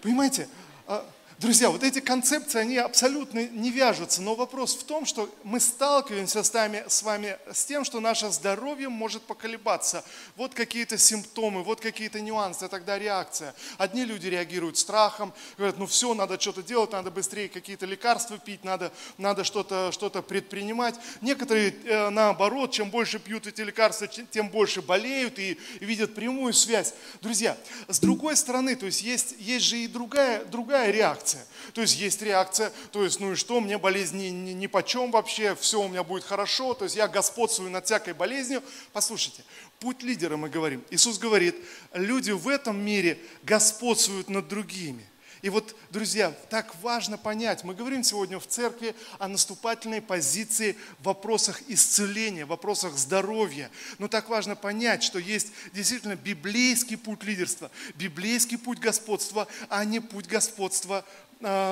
Понимаете, 0.02 0.48
а, 0.88 1.06
Друзья, 1.40 1.70
вот 1.70 1.84
эти 1.84 2.02
концепции, 2.02 2.60
они 2.60 2.76
абсолютно 2.76 3.48
не 3.48 3.72
вяжутся, 3.72 4.22
но 4.22 4.36
вопрос 4.36 4.76
в 4.76 4.84
том, 4.84 5.06
что 5.06 5.34
мы 5.46 5.62
сталкиваемся 5.62 6.44
с 6.44 6.54
вами, 6.54 6.84
с 6.86 7.02
вами 7.02 7.38
с 7.50 7.64
тем, 7.64 7.86
что 7.86 8.02
наше 8.02 8.30
здоровье 8.30 8.90
может 8.90 9.22
поколебаться. 9.22 10.04
Вот 10.36 10.54
какие-то 10.54 10.98
симптомы, 10.98 11.64
вот 11.64 11.80
какие-то 11.80 12.20
нюансы, 12.20 12.68
тогда 12.68 13.00
реакция. 13.00 13.56
Одни 13.78 14.04
люди 14.04 14.28
реагируют 14.28 14.78
страхом, 14.78 15.34
говорят, 15.56 15.78
ну 15.78 15.86
все, 15.88 16.14
надо 16.14 16.38
что-то 16.38 16.62
делать, 16.62 16.92
надо 16.92 17.10
быстрее 17.10 17.48
какие-то 17.48 17.86
лекарства 17.86 18.38
пить, 18.38 18.66
надо, 18.66 18.92
надо 19.18 19.46
что-то 19.46 19.94
что 19.94 20.10
предпринимать. 20.10 20.96
Некоторые, 21.22 21.74
э, 21.86 22.10
наоборот, 22.10 22.74
чем 22.74 22.90
больше 22.90 23.18
пьют 23.18 23.48
эти 23.48 23.62
лекарства, 23.62 24.08
тем 24.08 24.50
больше 24.50 24.82
болеют 24.82 25.40
и, 25.40 25.58
и 25.80 25.86
видят 25.86 26.16
прямую 26.16 26.52
связь. 26.52 26.94
Друзья, 27.22 27.56
с 27.88 28.02
другой 28.02 28.36
стороны, 28.36 28.76
то 28.76 28.88
есть 28.88 29.02
есть, 29.02 29.36
есть 29.40 29.64
же 29.64 29.78
и 29.78 29.88
другая, 29.88 30.44
другая 30.44 30.92
реакция 30.92 31.29
реакция. 31.34 31.46
То 31.74 31.82
есть 31.82 31.98
есть 31.98 32.22
реакция, 32.22 32.72
то 32.92 33.04
есть 33.04 33.20
ну 33.20 33.34
и 33.34 33.36
что, 33.36 33.60
мне 33.60 33.78
болезнь 33.78 34.18
ни, 34.18 34.28
ни, 34.30 34.52
ни 34.52 34.68
почем 34.68 35.12
вообще, 35.12 35.56
все 35.56 35.82
у 35.82 35.88
меня 35.88 36.04
будет 36.04 36.24
хорошо, 36.24 36.74
то 36.74 36.86
есть 36.86 36.96
я 36.96 37.08
господствую 37.08 37.72
над 37.72 37.86
всякой 37.86 38.14
болезнью. 38.14 38.64
Послушайте, 38.94 39.44
путь 39.80 40.04
лидера 40.04 40.38
мы 40.38 40.50
говорим. 40.50 40.84
Иисус 40.90 41.18
говорит, 41.18 41.56
люди 41.94 42.32
в 42.32 42.48
этом 42.48 42.84
мире 42.84 43.20
господствуют 43.44 44.30
над 44.30 44.48
другими. 44.48 45.06
И 45.42 45.50
вот, 45.50 45.76
друзья, 45.90 46.34
так 46.50 46.76
важно 46.82 47.18
понять, 47.18 47.64
мы 47.64 47.74
говорим 47.74 48.04
сегодня 48.04 48.40
в 48.40 48.48
церкви 48.48 48.94
о 49.20 49.28
наступательной 49.28 50.02
позиции 50.02 50.76
в 51.00 51.06
вопросах 51.06 51.62
исцеления, 51.68 52.46
в 52.46 52.50
вопросах 52.50 52.98
здоровья. 52.98 53.72
Но 54.00 54.08
так 54.08 54.28
важно 54.28 54.56
понять, 54.56 55.02
что 55.02 55.18
есть 55.18 55.52
действительно 55.74 56.16
библейский 56.16 56.98
путь 56.98 57.24
лидерства, 57.24 57.72
библейский 57.96 58.58
путь 58.58 58.80
господства, 58.80 59.48
а 59.70 59.86
не 59.86 60.02
путь 60.02 60.28
господства 60.28 61.06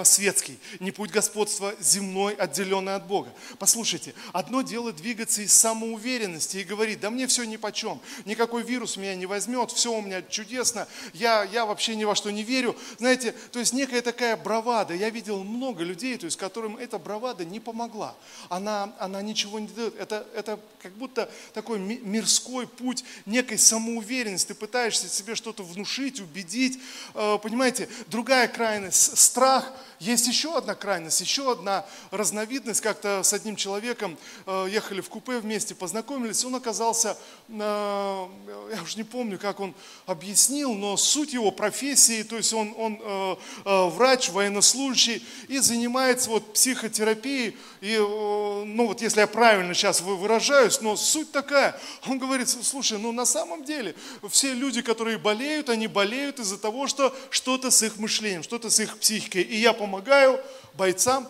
светский, 0.03 0.57
не 0.79 0.91
путь 0.91 1.11
господства 1.11 1.75
земной, 1.81 2.33
отделенный 2.35 2.95
от 2.95 3.05
Бога. 3.05 3.33
Послушайте, 3.59 4.13
одно 4.31 4.61
дело 4.61 4.93
двигаться 4.93 5.41
из 5.41 5.53
самоуверенности 5.53 6.57
и 6.57 6.63
говорить, 6.63 7.01
да 7.01 7.09
мне 7.09 7.27
все 7.27 7.43
ни 7.43 7.57
по 7.57 7.73
чем, 7.73 7.99
никакой 8.23 8.63
вирус 8.63 8.95
меня 8.95 9.15
не 9.15 9.25
возьмет, 9.25 9.71
все 9.71 9.91
у 9.91 10.01
меня 10.01 10.21
чудесно, 10.21 10.87
я, 11.13 11.43
я 11.43 11.65
вообще 11.65 11.95
ни 11.97 12.05
во 12.05 12.15
что 12.15 12.31
не 12.31 12.43
верю. 12.43 12.77
Знаете, 12.97 13.33
то 13.51 13.59
есть 13.59 13.73
некая 13.73 14.01
такая 14.01 14.37
бравада. 14.37 14.93
Я 14.93 15.09
видел 15.09 15.43
много 15.43 15.83
людей, 15.83 16.17
то 16.17 16.25
есть 16.25 16.37
которым 16.37 16.77
эта 16.77 16.97
бравада 16.97 17.43
не 17.43 17.59
помогла. 17.59 18.15
Она, 18.47 18.95
она 18.99 19.21
ничего 19.21 19.59
не 19.59 19.67
дает. 19.67 19.99
Это, 19.99 20.25
это 20.33 20.59
как 20.81 20.93
будто 20.93 21.29
такой 21.53 21.79
мирской 21.79 22.67
путь 22.67 23.03
некой 23.25 23.57
самоуверенности. 23.57 24.47
Ты 24.49 24.53
пытаешься 24.55 25.09
себе 25.09 25.35
что-то 25.35 25.63
внушить, 25.63 26.21
убедить. 26.21 26.79
Э, 27.13 27.37
понимаете, 27.41 27.89
другая 28.07 28.47
крайность, 28.47 29.17
страх 29.17 29.56
страх. 29.57 29.73
Есть 29.99 30.27
еще 30.27 30.55
одна 30.55 30.75
крайность, 30.75 31.21
еще 31.21 31.51
одна 31.51 31.83
разновидность. 32.11 32.81
Как-то 32.81 33.23
с 33.23 33.33
одним 33.33 33.55
человеком 33.55 34.15
э, 34.45 34.67
ехали 34.69 35.01
в 35.01 35.09
купе 35.09 35.39
вместе, 35.39 35.73
познакомились. 35.73 36.45
Он 36.45 36.53
оказался, 36.53 37.17
э, 37.49 37.53
я 37.55 38.83
уже 38.83 38.97
не 38.97 39.03
помню, 39.03 39.39
как 39.39 39.59
он 39.59 39.73
объяснил, 40.05 40.75
но 40.75 40.97
суть 40.97 41.33
его 41.33 41.49
профессии, 41.49 42.21
то 42.21 42.37
есть 42.37 42.53
он, 42.53 42.75
он 42.77 42.99
э, 43.01 43.35
врач, 43.65 44.29
военнослужащий 44.29 45.25
и 45.47 45.57
занимается 45.57 46.29
вот 46.29 46.53
психотерапией. 46.53 47.57
И, 47.81 47.97
ну 47.97 48.87
вот 48.87 49.01
если 49.01 49.21
я 49.21 49.27
правильно 49.27 49.73
сейчас 49.73 50.01
выражаюсь, 50.01 50.79
но 50.81 50.95
суть 50.95 51.31
такая. 51.31 51.79
Он 52.05 52.19
говорит, 52.19 52.49
слушай, 52.49 52.99
ну 52.99 53.11
на 53.11 53.25
самом 53.25 53.63
деле 53.63 53.95
все 54.29 54.53
люди, 54.53 54.83
которые 54.83 55.17
болеют, 55.17 55.69
они 55.69 55.87
болеют 55.87 56.39
из-за 56.39 56.59
того, 56.59 56.85
что 56.85 57.15
что-то 57.31 57.71
с 57.71 57.81
их 57.81 57.97
мышлением, 57.97 58.43
что-то 58.43 58.69
с 58.69 58.79
их 58.79 58.99
психикой 58.99 59.46
и 59.47 59.57
я 59.57 59.73
помогаю 59.73 60.39
бойцам 60.73 61.27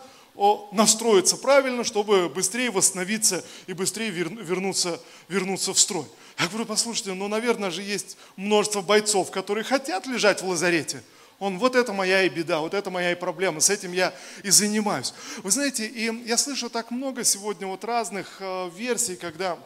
настроиться 0.72 1.36
правильно, 1.38 1.84
чтобы 1.84 2.30
быстрее 2.30 2.70
восстановиться 2.70 3.44
и 3.66 3.74
быстрее 3.74 4.12
вернуться, 4.12 5.00
вернуться 5.28 5.74
в 5.74 5.80
строй. 5.80 6.06
Я 6.40 6.48
говорю, 6.48 6.66
послушайте, 6.66 7.14
ну, 7.14 7.28
наверное 7.28 7.72
же 7.72 7.82
есть 7.82 8.18
множество 8.36 8.82
бойцов, 8.82 9.32
которые 9.32 9.64
хотят 9.64 10.06
лежать 10.06 10.42
в 10.42 10.48
лазарете. 10.48 11.02
Он, 11.40 11.58
вот 11.60 11.76
это 11.76 11.94
моя 11.94 12.24
и 12.24 12.30
беда, 12.30 12.60
вот 12.60 12.74
это 12.74 12.90
моя 12.90 13.12
и 13.12 13.16
проблема, 13.16 13.60
с 13.60 13.70
этим 13.70 13.92
я 13.94 14.14
и 14.44 14.50
занимаюсь. 14.50 15.14
Вы 15.38 15.52
знаете, 15.52 15.86
и 15.86 16.12
я 16.26 16.38
слышу 16.38 16.70
так 16.70 16.92
много 16.92 17.24
сегодня 17.24 17.68
вот 17.68 17.84
разных 17.84 18.38
э, 18.40 18.70
версий, 18.76 19.16
когда 19.16 19.58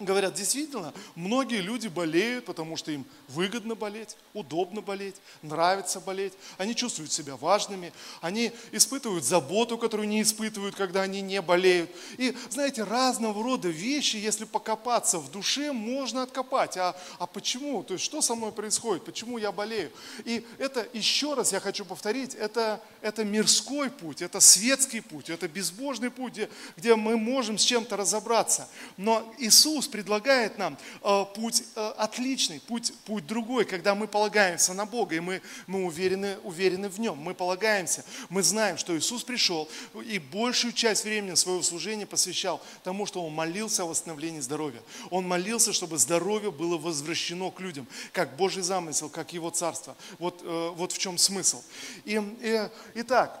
Говорят, 0.00 0.32
действительно, 0.32 0.94
многие 1.14 1.60
люди 1.60 1.86
болеют, 1.88 2.46
потому 2.46 2.78
что 2.78 2.90
им 2.90 3.04
выгодно 3.28 3.74
болеть, 3.74 4.16
удобно 4.32 4.80
болеть, 4.80 5.16
нравится 5.42 6.00
болеть. 6.00 6.32
Они 6.56 6.74
чувствуют 6.74 7.12
себя 7.12 7.36
важными, 7.36 7.92
они 8.22 8.50
испытывают 8.72 9.24
заботу, 9.24 9.76
которую 9.76 10.08
не 10.08 10.22
испытывают, 10.22 10.74
когда 10.74 11.02
они 11.02 11.20
не 11.20 11.42
болеют. 11.42 11.90
И, 12.16 12.34
знаете, 12.48 12.82
разного 12.82 13.44
рода 13.44 13.68
вещи, 13.68 14.16
если 14.16 14.46
покопаться 14.46 15.18
в 15.18 15.30
душе, 15.30 15.70
можно 15.70 16.22
откопать. 16.22 16.78
А, 16.78 16.96
а 17.18 17.26
почему? 17.26 17.82
То 17.82 17.92
есть, 17.92 18.04
что 18.06 18.22
со 18.22 18.34
мной 18.34 18.52
происходит? 18.52 19.04
Почему 19.04 19.36
я 19.36 19.52
болею? 19.52 19.92
И 20.24 20.46
это, 20.56 20.88
еще 20.94 21.34
раз 21.34 21.52
я 21.52 21.60
хочу 21.60 21.84
повторить, 21.84 22.34
это, 22.34 22.82
это 23.02 23.22
мирской 23.22 23.90
путь, 23.90 24.22
это 24.22 24.40
светский 24.40 25.02
путь, 25.02 25.28
это 25.28 25.46
безбожный 25.46 26.10
путь, 26.10 26.32
где, 26.32 26.48
где 26.78 26.94
мы 26.94 27.18
можем 27.18 27.58
с 27.58 27.62
чем-то 27.62 27.98
разобраться. 27.98 28.66
Но 28.96 29.30
Иисус 29.36 29.89
предлагает 29.90 30.58
нам 30.58 30.78
э, 31.02 31.24
путь 31.34 31.64
э, 31.74 31.92
отличный, 31.98 32.60
путь, 32.60 32.92
путь 33.04 33.26
другой, 33.26 33.64
когда 33.64 33.94
мы 33.94 34.06
полагаемся 34.06 34.74
на 34.74 34.86
Бога, 34.86 35.16
и 35.16 35.20
мы, 35.20 35.42
мы 35.66 35.84
уверены, 35.84 36.38
уверены 36.44 36.88
в 36.88 36.98
Нем. 36.98 37.18
Мы 37.18 37.34
полагаемся, 37.34 38.04
мы 38.28 38.42
знаем, 38.42 38.78
что 38.78 38.96
Иисус 38.96 39.24
пришел 39.24 39.68
и 40.06 40.18
большую 40.18 40.72
часть 40.72 41.04
времени 41.04 41.34
своего 41.34 41.62
служения 41.62 42.06
посвящал 42.06 42.62
тому, 42.82 43.06
что 43.06 43.22
Он 43.24 43.32
молился 43.32 43.82
о 43.82 43.86
восстановлении 43.86 44.40
здоровья. 44.40 44.82
Он 45.10 45.26
молился, 45.26 45.72
чтобы 45.72 45.98
здоровье 45.98 46.50
было 46.50 46.78
возвращено 46.78 47.50
к 47.50 47.60
людям, 47.60 47.86
как 48.12 48.36
Божий 48.36 48.62
замысел, 48.62 49.08
как 49.08 49.32
Его 49.32 49.50
Царство. 49.50 49.96
Вот, 50.18 50.40
э, 50.42 50.70
вот 50.74 50.92
в 50.92 50.98
чем 50.98 51.18
смысл. 51.18 51.62
И, 52.04 52.20
и, 52.40 52.68
итак, 52.94 53.40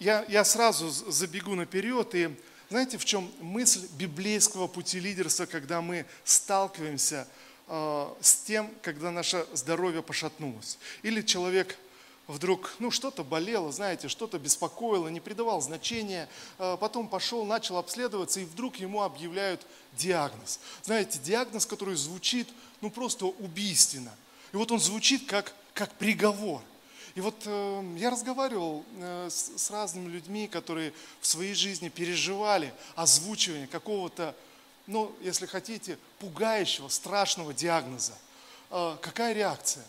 я, 0.00 0.24
я 0.28 0.44
сразу 0.44 0.88
забегу 0.88 1.54
наперед 1.54 2.14
и 2.14 2.34
знаете, 2.70 2.98
в 2.98 3.04
чем 3.04 3.28
мысль 3.40 3.86
библейского 3.98 4.68
пути 4.68 5.00
лидерства, 5.00 5.44
когда 5.44 5.82
мы 5.82 6.06
сталкиваемся 6.22 7.26
э, 7.66 8.14
с 8.20 8.36
тем, 8.36 8.70
когда 8.80 9.10
наше 9.10 9.44
здоровье 9.52 10.04
пошатнулось? 10.04 10.78
Или 11.02 11.22
человек 11.22 11.76
вдруг, 12.28 12.72
ну, 12.78 12.92
что-то 12.92 13.24
болело, 13.24 13.72
знаете, 13.72 14.06
что-то 14.06 14.38
беспокоило, 14.38 15.08
не 15.08 15.18
придавал 15.18 15.60
значения, 15.60 16.28
э, 16.58 16.76
потом 16.80 17.08
пошел, 17.08 17.44
начал 17.44 17.76
обследоваться, 17.76 18.38
и 18.38 18.44
вдруг 18.44 18.76
ему 18.76 19.02
объявляют 19.02 19.66
диагноз. 19.94 20.60
Знаете, 20.84 21.18
диагноз, 21.18 21.66
который 21.66 21.96
звучит, 21.96 22.48
ну, 22.80 22.88
просто 22.88 23.26
убийственно. 23.26 24.14
И 24.52 24.56
вот 24.56 24.70
он 24.70 24.78
звучит 24.78 25.26
как, 25.26 25.52
как 25.74 25.92
приговор. 25.94 26.62
И 27.14 27.20
вот 27.20 27.42
э, 27.44 27.94
я 27.96 28.10
разговаривал 28.10 28.84
э, 28.98 29.28
с, 29.30 29.52
с 29.56 29.70
разными 29.70 30.08
людьми, 30.08 30.46
которые 30.46 30.92
в 31.20 31.26
своей 31.26 31.54
жизни 31.54 31.88
переживали 31.88 32.72
озвучивание 32.94 33.66
какого-то, 33.66 34.34
ну, 34.86 35.14
если 35.20 35.46
хотите, 35.46 35.98
пугающего, 36.18 36.88
страшного 36.88 37.52
диагноза. 37.52 38.14
Э, 38.70 38.96
какая 39.00 39.32
реакция? 39.32 39.84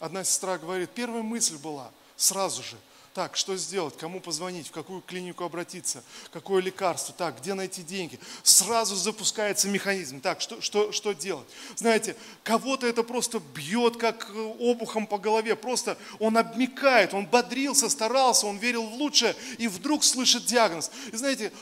Одна 0.00 0.24
сестра 0.24 0.58
говорит, 0.58 0.90
первая 0.90 1.22
мысль 1.22 1.58
была 1.58 1.90
сразу 2.16 2.62
же, 2.62 2.76
так, 3.14 3.36
что 3.36 3.56
сделать, 3.56 3.96
кому 3.96 4.20
позвонить, 4.20 4.68
в 4.68 4.70
какую 4.70 5.00
клинику 5.00 5.44
обратиться, 5.44 6.02
какое 6.32 6.62
лекарство, 6.62 7.14
так, 7.16 7.40
где 7.40 7.54
найти 7.54 7.82
деньги. 7.82 8.18
Сразу 8.42 8.94
запускается 8.94 9.68
механизм. 9.68 10.20
Так, 10.20 10.40
что, 10.40 10.60
что, 10.60 10.92
что 10.92 11.12
делать? 11.12 11.46
Знаете, 11.76 12.16
кого-то 12.44 12.86
это 12.86 13.02
просто 13.02 13.40
бьет 13.54 13.96
как 13.96 14.30
э, 14.32 14.54
обухом 14.60 15.06
по 15.06 15.18
голове. 15.18 15.56
Просто 15.56 15.98
он 16.18 16.36
обмекает, 16.36 17.14
он 17.14 17.26
бодрился, 17.26 17.88
старался, 17.88 18.46
он 18.46 18.58
верил 18.58 18.86
в 18.86 18.94
лучшее 18.94 19.34
и 19.58 19.68
вдруг 19.68 20.04
слышит 20.04 20.44
диагноз. 20.46 20.90
И 21.12 21.16
знаете, 21.16 21.52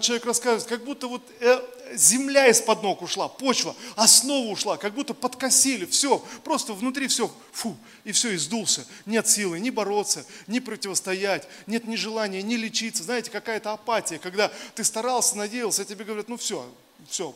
человек 0.00 0.24
рассказывает, 0.24 0.66
как 0.66 0.84
будто 0.84 1.08
вот 1.08 1.22
э, 1.40 1.60
земля 1.92 2.48
из-под 2.48 2.82
ног 2.82 3.02
ушла, 3.02 3.28
почва, 3.28 3.74
основа 3.96 4.50
ушла, 4.50 4.76
как 4.76 4.94
будто 4.94 5.14
подкосили, 5.14 5.84
все, 5.86 6.18
просто 6.42 6.72
внутри 6.72 7.08
все, 7.08 7.30
фу, 7.52 7.76
и 8.04 8.12
все, 8.12 8.32
и 8.32 8.36
сдулся. 8.36 8.86
Нет 9.06 9.28
силы 9.28 9.60
ни 9.60 9.70
бороться, 9.70 10.24
ни 10.46 10.58
противостоять, 10.58 11.46
нет 11.66 11.86
ни 11.86 11.96
желания, 11.96 12.42
ни 12.42 12.54
лечиться. 12.54 13.02
Знаете, 13.02 13.30
какая-то 13.30 13.72
апатия, 13.72 14.18
когда 14.18 14.52
ты 14.74 14.84
старался, 14.84 15.36
надеялся, 15.36 15.82
а 15.82 15.84
тебе 15.84 16.04
говорят, 16.04 16.28
ну 16.28 16.36
все, 16.36 16.68
все, 17.08 17.34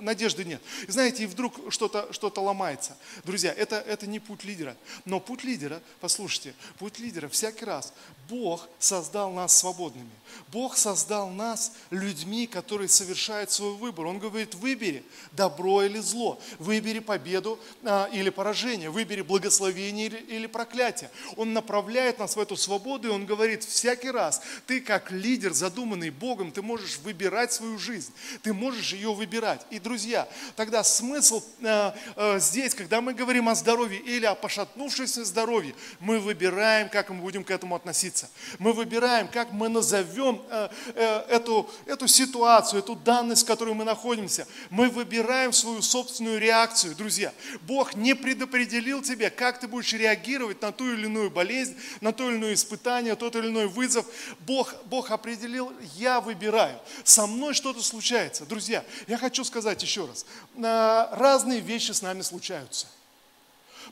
надежды 0.00 0.44
нет. 0.44 0.60
И 0.86 0.90
знаете, 0.90 1.24
и 1.24 1.26
вдруг 1.26 1.72
что-то 1.72 2.12
что 2.12 2.32
ломается. 2.36 2.96
Друзья, 3.24 3.52
это, 3.52 3.76
это 3.76 4.06
не 4.06 4.20
путь 4.20 4.44
лидера. 4.44 4.76
Но 5.04 5.20
путь 5.20 5.44
лидера, 5.44 5.80
послушайте, 6.00 6.54
путь 6.78 6.98
лидера 6.98 7.28
всякий 7.28 7.64
раз 7.64 7.92
Бог 8.28 8.68
создал 8.78 9.30
нас 9.32 9.56
свободными. 9.56 10.10
Бог 10.52 10.76
создал 10.76 11.30
нас 11.30 11.72
людьми, 11.90 12.46
которые 12.46 12.88
совершают 12.88 13.50
свой 13.50 13.74
выбор. 13.74 14.06
Он 14.06 14.18
говорит, 14.18 14.54
выбери 14.54 15.04
добро 15.32 15.82
или 15.82 15.98
зло, 15.98 16.38
выбери 16.58 17.00
победу 17.00 17.58
а, 17.84 18.08
или 18.12 18.30
поражение, 18.30 18.90
выбери 18.90 19.22
благословение 19.22 20.06
или, 20.06 20.16
или 20.16 20.46
проклятие. 20.46 21.10
Он 21.36 21.52
направляет 21.52 22.18
нас 22.18 22.36
в 22.36 22.40
эту 22.40 22.56
свободу, 22.56 23.08
и 23.08 23.10
он 23.10 23.26
говорит, 23.26 23.64
всякий 23.64 24.10
раз 24.10 24.40
ты 24.66 24.80
как 24.80 25.10
лидер, 25.10 25.52
задуманный 25.52 26.10
Богом, 26.10 26.52
ты 26.52 26.62
можешь 26.62 26.98
выбирать 26.98 27.52
свою 27.52 27.78
жизнь, 27.78 28.12
ты 28.42 28.52
можешь 28.52 28.92
ее 28.92 29.12
выбирать. 29.12 29.66
И, 29.70 29.78
друзья, 29.78 30.28
тогда 30.54 30.82
смысл 30.84 31.42
а, 31.62 31.94
а, 32.16 32.38
здесь, 32.38 32.74
когда 32.74 33.00
мы 33.00 33.14
говорим 33.14 33.48
о 33.48 33.54
здоровье 33.54 34.00
или 34.00 34.24
о 34.24 34.34
пошатнувшемся 34.34 35.24
здоровье, 35.24 35.74
мы 36.00 36.18
выбираем, 36.18 36.88
как 36.88 37.10
мы 37.10 37.20
будем 37.20 37.44
к 37.44 37.50
этому 37.50 37.74
относиться 37.74 38.15
относиться. 38.16 38.30
Мы 38.58 38.72
выбираем, 38.72 39.28
как 39.28 39.52
мы 39.52 39.68
назовем 39.68 40.42
э, 40.50 40.68
э, 40.94 41.18
эту, 41.28 41.68
эту 41.86 42.08
ситуацию, 42.08 42.80
эту 42.80 42.96
данность, 42.96 43.42
в 43.42 43.46
которой 43.46 43.74
мы 43.74 43.84
находимся. 43.84 44.46
Мы 44.70 44.88
выбираем 44.88 45.52
свою 45.52 45.82
собственную 45.82 46.38
реакцию, 46.38 46.94
друзья. 46.94 47.32
Бог 47.62 47.94
не 47.94 48.14
предопределил 48.14 49.02
тебе, 49.02 49.30
как 49.30 49.60
ты 49.60 49.68
будешь 49.68 49.92
реагировать 49.92 50.62
на 50.62 50.72
ту 50.72 50.92
или 50.92 51.06
иную 51.06 51.30
болезнь, 51.30 51.76
на 52.00 52.12
то 52.12 52.28
или 52.28 52.36
иное 52.36 52.54
испытание, 52.54 53.16
тот 53.16 53.36
или 53.36 53.48
иной 53.48 53.66
вызов. 53.68 54.06
Бог, 54.40 54.74
Бог 54.86 55.10
определил, 55.10 55.72
я 55.96 56.20
выбираю. 56.20 56.78
Со 57.04 57.26
мной 57.26 57.54
что-то 57.54 57.82
случается. 57.82 58.44
Друзья, 58.46 58.84
я 59.06 59.18
хочу 59.18 59.44
сказать 59.44 59.82
еще 59.82 60.06
раз, 60.06 60.26
разные 60.56 61.60
вещи 61.60 61.92
с 61.92 62.02
нами 62.02 62.22
случаются. 62.22 62.86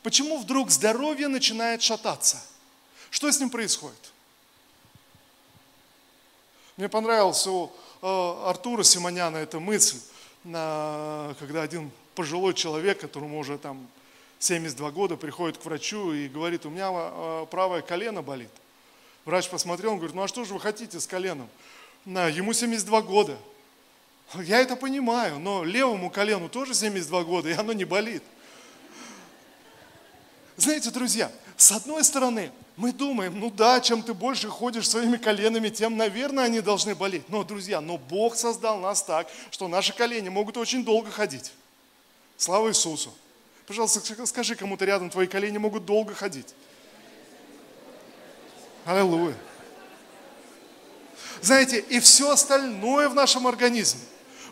Почему 0.03 0.37
вдруг 0.37 0.71
здоровье 0.71 1.27
начинает 1.27 1.81
шататься? 1.81 2.37
Что 3.15 3.31
с 3.31 3.39
ним 3.39 3.49
происходит? 3.49 4.11
Мне 6.77 6.89
понравилась 6.89 7.47
у 7.47 7.71
э, 8.01 8.33
Артура 8.45 8.83
Симоняна 8.83 9.37
эта 9.37 9.61
мысль, 9.61 9.97
когда 10.43 11.61
один 11.61 11.89
пожилой 12.15 12.53
человек, 12.53 12.99
которому 12.99 13.39
уже 13.39 13.57
там 13.57 13.87
72 14.39 14.91
года, 14.91 15.15
приходит 15.15 15.57
к 15.57 15.63
врачу 15.63 16.11
и 16.11 16.27
говорит, 16.27 16.65
у 16.65 16.69
меня 16.69 16.89
э, 16.91 17.45
правое 17.49 17.81
колено 17.81 18.21
болит. 18.21 18.49
Врач 19.23 19.49
посмотрел, 19.49 19.91
он 19.93 19.97
говорит, 19.99 20.15
ну 20.15 20.23
а 20.23 20.27
что 20.27 20.43
же 20.43 20.53
вы 20.53 20.59
хотите 20.59 20.99
с 20.99 21.07
коленом? 21.07 21.47
Ему 22.05 22.51
72 22.51 23.01
года. 23.03 23.37
Я 24.35 24.59
это 24.59 24.75
понимаю, 24.75 25.39
но 25.39 25.63
левому 25.63 26.09
колену 26.09 26.49
тоже 26.49 26.73
72 26.73 27.23
года, 27.23 27.49
и 27.49 27.53
оно 27.53 27.71
не 27.71 27.85
болит. 27.85 28.23
Знаете, 30.57 30.91
друзья, 30.91 31.31
с 31.55 31.71
одной 31.71 32.03
стороны, 32.03 32.51
мы 32.77 32.91
думаем, 32.91 33.39
ну 33.39 33.49
да, 33.49 33.79
чем 33.79 34.03
ты 34.03 34.13
больше 34.13 34.49
ходишь 34.49 34.89
своими 34.89 35.17
коленами, 35.17 35.69
тем, 35.69 35.95
наверное, 35.95 36.45
они 36.45 36.59
должны 36.59 36.93
болеть. 36.93 37.27
Но, 37.29 37.43
друзья, 37.43 37.79
но 37.79 37.97
Бог 37.97 38.35
создал 38.35 38.79
нас 38.79 39.01
так, 39.01 39.27
что 39.49 39.67
наши 39.67 39.93
колени 39.93 40.29
могут 40.29 40.57
очень 40.57 40.83
долго 40.83 41.09
ходить. 41.09 41.53
Слава 42.37 42.69
Иисусу. 42.69 43.13
Пожалуйста, 43.65 44.25
скажи 44.25 44.55
кому-то 44.55 44.83
рядом, 44.83 45.09
твои 45.09 45.25
колени 45.25 45.57
могут 45.57 45.85
долго 45.85 46.13
ходить. 46.13 46.53
Аллилуйя. 48.83 49.35
Знаете, 51.41 51.79
и 51.79 51.99
все 51.99 52.31
остальное 52.31 53.07
в 53.07 53.15
нашем 53.15 53.47
организме 53.47 54.01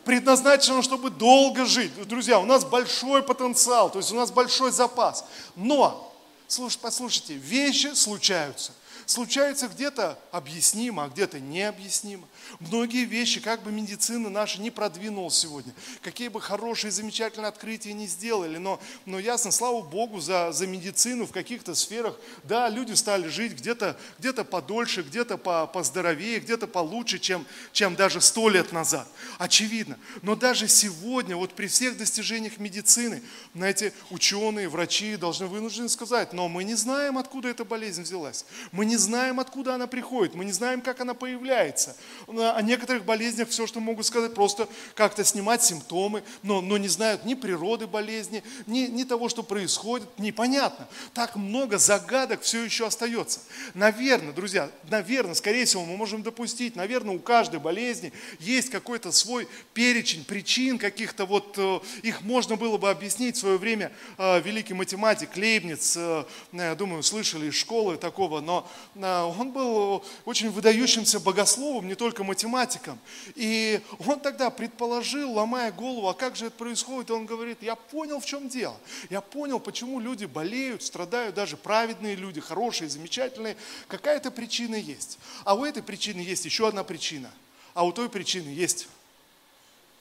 предназначено, 0.06 0.82
чтобы 0.82 1.10
долго 1.10 1.66
жить. 1.66 1.92
Друзья, 2.08 2.40
у 2.40 2.46
нас 2.46 2.64
большой 2.64 3.22
потенциал, 3.24 3.90
то 3.90 4.00
есть 4.00 4.12
у 4.12 4.16
нас 4.16 4.32
большой 4.32 4.72
запас. 4.72 5.26
Но 5.56 6.12
Слушайте, 6.54 6.84
послушайте, 6.84 7.34
вещи 7.34 7.96
случаются 7.96 8.74
случается 9.06 9.68
где-то 9.68 10.20
объяснимо, 10.32 11.06
а 11.06 11.10
где-то 11.10 11.39
необъяснимо. 11.39 12.28
Многие 12.60 13.06
вещи, 13.06 13.39
как 13.39 13.63
бы 13.63 13.72
медицина 13.72 14.30
наша 14.30 14.62
не 14.62 14.72
продвинулась 14.72 15.38
сегодня, 15.38 15.74
какие 16.02 16.28
бы 16.28 16.42
хорошие, 16.42 16.92
замечательные 16.92 17.50
открытия 17.50 17.94
не 17.94 18.08
сделали, 18.08 18.58
но, 18.58 18.80
но 19.06 19.20
ясно, 19.20 19.52
слава 19.52 19.82
Богу 19.82 20.20
за, 20.20 20.52
за 20.52 20.68
медицину 20.68 21.26
в 21.26 21.32
каких-то 21.32 21.76
сферах, 21.76 22.18
да, 22.44 22.70
люди 22.70 22.94
стали 22.94 23.28
жить 23.28 23.54
где-то 23.54 23.98
где 24.20 24.34
подольше, 24.44 25.02
где-то 25.02 25.38
по, 25.38 25.68
поздоровее, 25.68 26.39
где-то 26.39 26.68
получше, 26.68 27.20
чем, 27.20 27.46
чем 27.72 27.96
даже 27.96 28.22
сто 28.22 28.50
лет 28.50 28.72
назад. 28.72 29.08
Очевидно. 29.38 29.98
Но 30.22 30.36
даже 30.36 30.68
сегодня, 30.68 31.36
вот 31.36 31.54
при 31.54 31.68
всех 31.68 31.98
достижениях 31.98 32.58
медицины, 32.58 33.22
знаете, 33.54 33.94
ученые, 34.10 34.70
врачи 34.70 35.16
должны 35.18 35.48
вынуждены 35.48 35.89
сказать, 35.89 36.34
но 36.34 36.48
мы 36.50 36.63
не 36.63 36.76
знаем, 36.76 37.18
откуда 37.18 37.50
эта 37.50 37.66
болезнь 37.66 38.04
взялась. 38.04 38.46
Мы 38.72 38.86
не 38.86 38.93
не 38.94 38.98
знаем, 38.98 39.40
откуда 39.40 39.74
она 39.74 39.88
приходит, 39.88 40.36
мы 40.36 40.46
не 40.46 40.52
знаем, 40.52 40.80
как 40.80 41.02
она 41.02 41.16
появляется. 41.16 41.96
О 42.28 42.62
некоторых 42.62 43.06
болезнях 43.06 43.50
все, 43.50 43.66
что 43.66 43.80
могут 43.80 44.06
сказать, 44.06 44.36
просто 44.36 44.70
как-то 44.94 45.24
снимать 45.24 45.64
симптомы, 45.64 46.24
но, 46.44 46.62
но 46.62 46.78
не 46.78 46.88
знают 46.88 47.26
ни 47.26 47.34
природы 47.34 47.88
болезни, 47.88 48.44
ни, 48.68 48.82
ни 48.82 49.04
того, 49.04 49.30
что 49.30 49.42
происходит, 49.42 50.08
непонятно. 50.20 50.88
Так 51.16 51.36
много 51.36 51.80
загадок 51.80 52.44
все 52.44 52.64
еще 52.64 52.86
остается. 52.86 53.40
Наверное, 53.74 54.32
друзья, 54.32 54.70
наверное, 54.92 55.34
скорее 55.34 55.66
всего, 55.66 55.84
мы 55.86 55.98
можем 55.98 56.22
допустить, 56.22 56.76
наверное, 56.76 57.16
у 57.16 57.20
каждой 57.20 57.60
болезни 57.60 58.14
есть 58.38 58.70
какой-то 58.70 59.12
свой 59.12 59.48
перечень 59.74 60.24
причин 60.24 60.78
каких-то, 60.78 61.26
вот 61.26 61.56
э, 61.58 61.80
их 62.04 62.22
можно 62.22 62.58
было 62.58 62.78
бы 62.78 62.92
объяснить 62.92 63.38
в 63.38 63.40
свое 63.40 63.58
время 63.58 63.92
э, 64.20 64.40
великий 64.42 64.76
математик 64.76 65.36
Лейбниц, 65.36 65.98
э, 65.98 66.26
я 66.52 66.76
думаю, 66.76 67.02
слышали 67.02 67.48
из 67.48 67.56
школы 67.56 67.98
такого, 67.98 68.40
но 68.40 68.70
он 68.96 69.52
был 69.52 70.04
очень 70.26 70.50
выдающимся 70.50 71.20
богословом, 71.20 71.88
не 71.88 71.96
только 71.96 72.24
математиком. 72.24 73.00
И 73.36 73.82
он 74.06 74.20
тогда 74.20 74.50
предположил, 74.50 75.34
ломая 75.34 75.72
голову, 75.72 76.08
а 76.10 76.14
как 76.14 76.36
же 76.36 76.48
это 76.48 76.56
происходит? 76.56 77.12
Он 77.12 77.26
говорит, 77.26 77.62
я 77.62 77.76
понял, 77.76 78.20
в 78.20 78.26
чем 78.26 78.50
дело. 78.50 78.78
Я 79.10 79.22
понял, 79.22 79.60
почему 79.60 80.00
люди 80.00 80.26
болеют, 80.26 80.84
страдают, 80.84 81.36
даже 81.36 81.58
праведные 81.58 82.16
люди, 82.16 82.40
хорошие, 82.40 82.90
замечательные. 82.90 83.58
Какая-то 83.88 84.32
причина 84.32 84.76
есть. 84.76 85.18
А 85.44 85.56
у 85.56 85.66
этой 85.66 85.82
причины 85.82 86.20
есть 86.20 86.46
еще 86.46 86.68
одна 86.68 86.84
причина. 86.84 87.32
А 87.74 87.86
у 87.86 87.92
той 87.92 88.10
причины 88.10 88.50
есть 88.50 88.88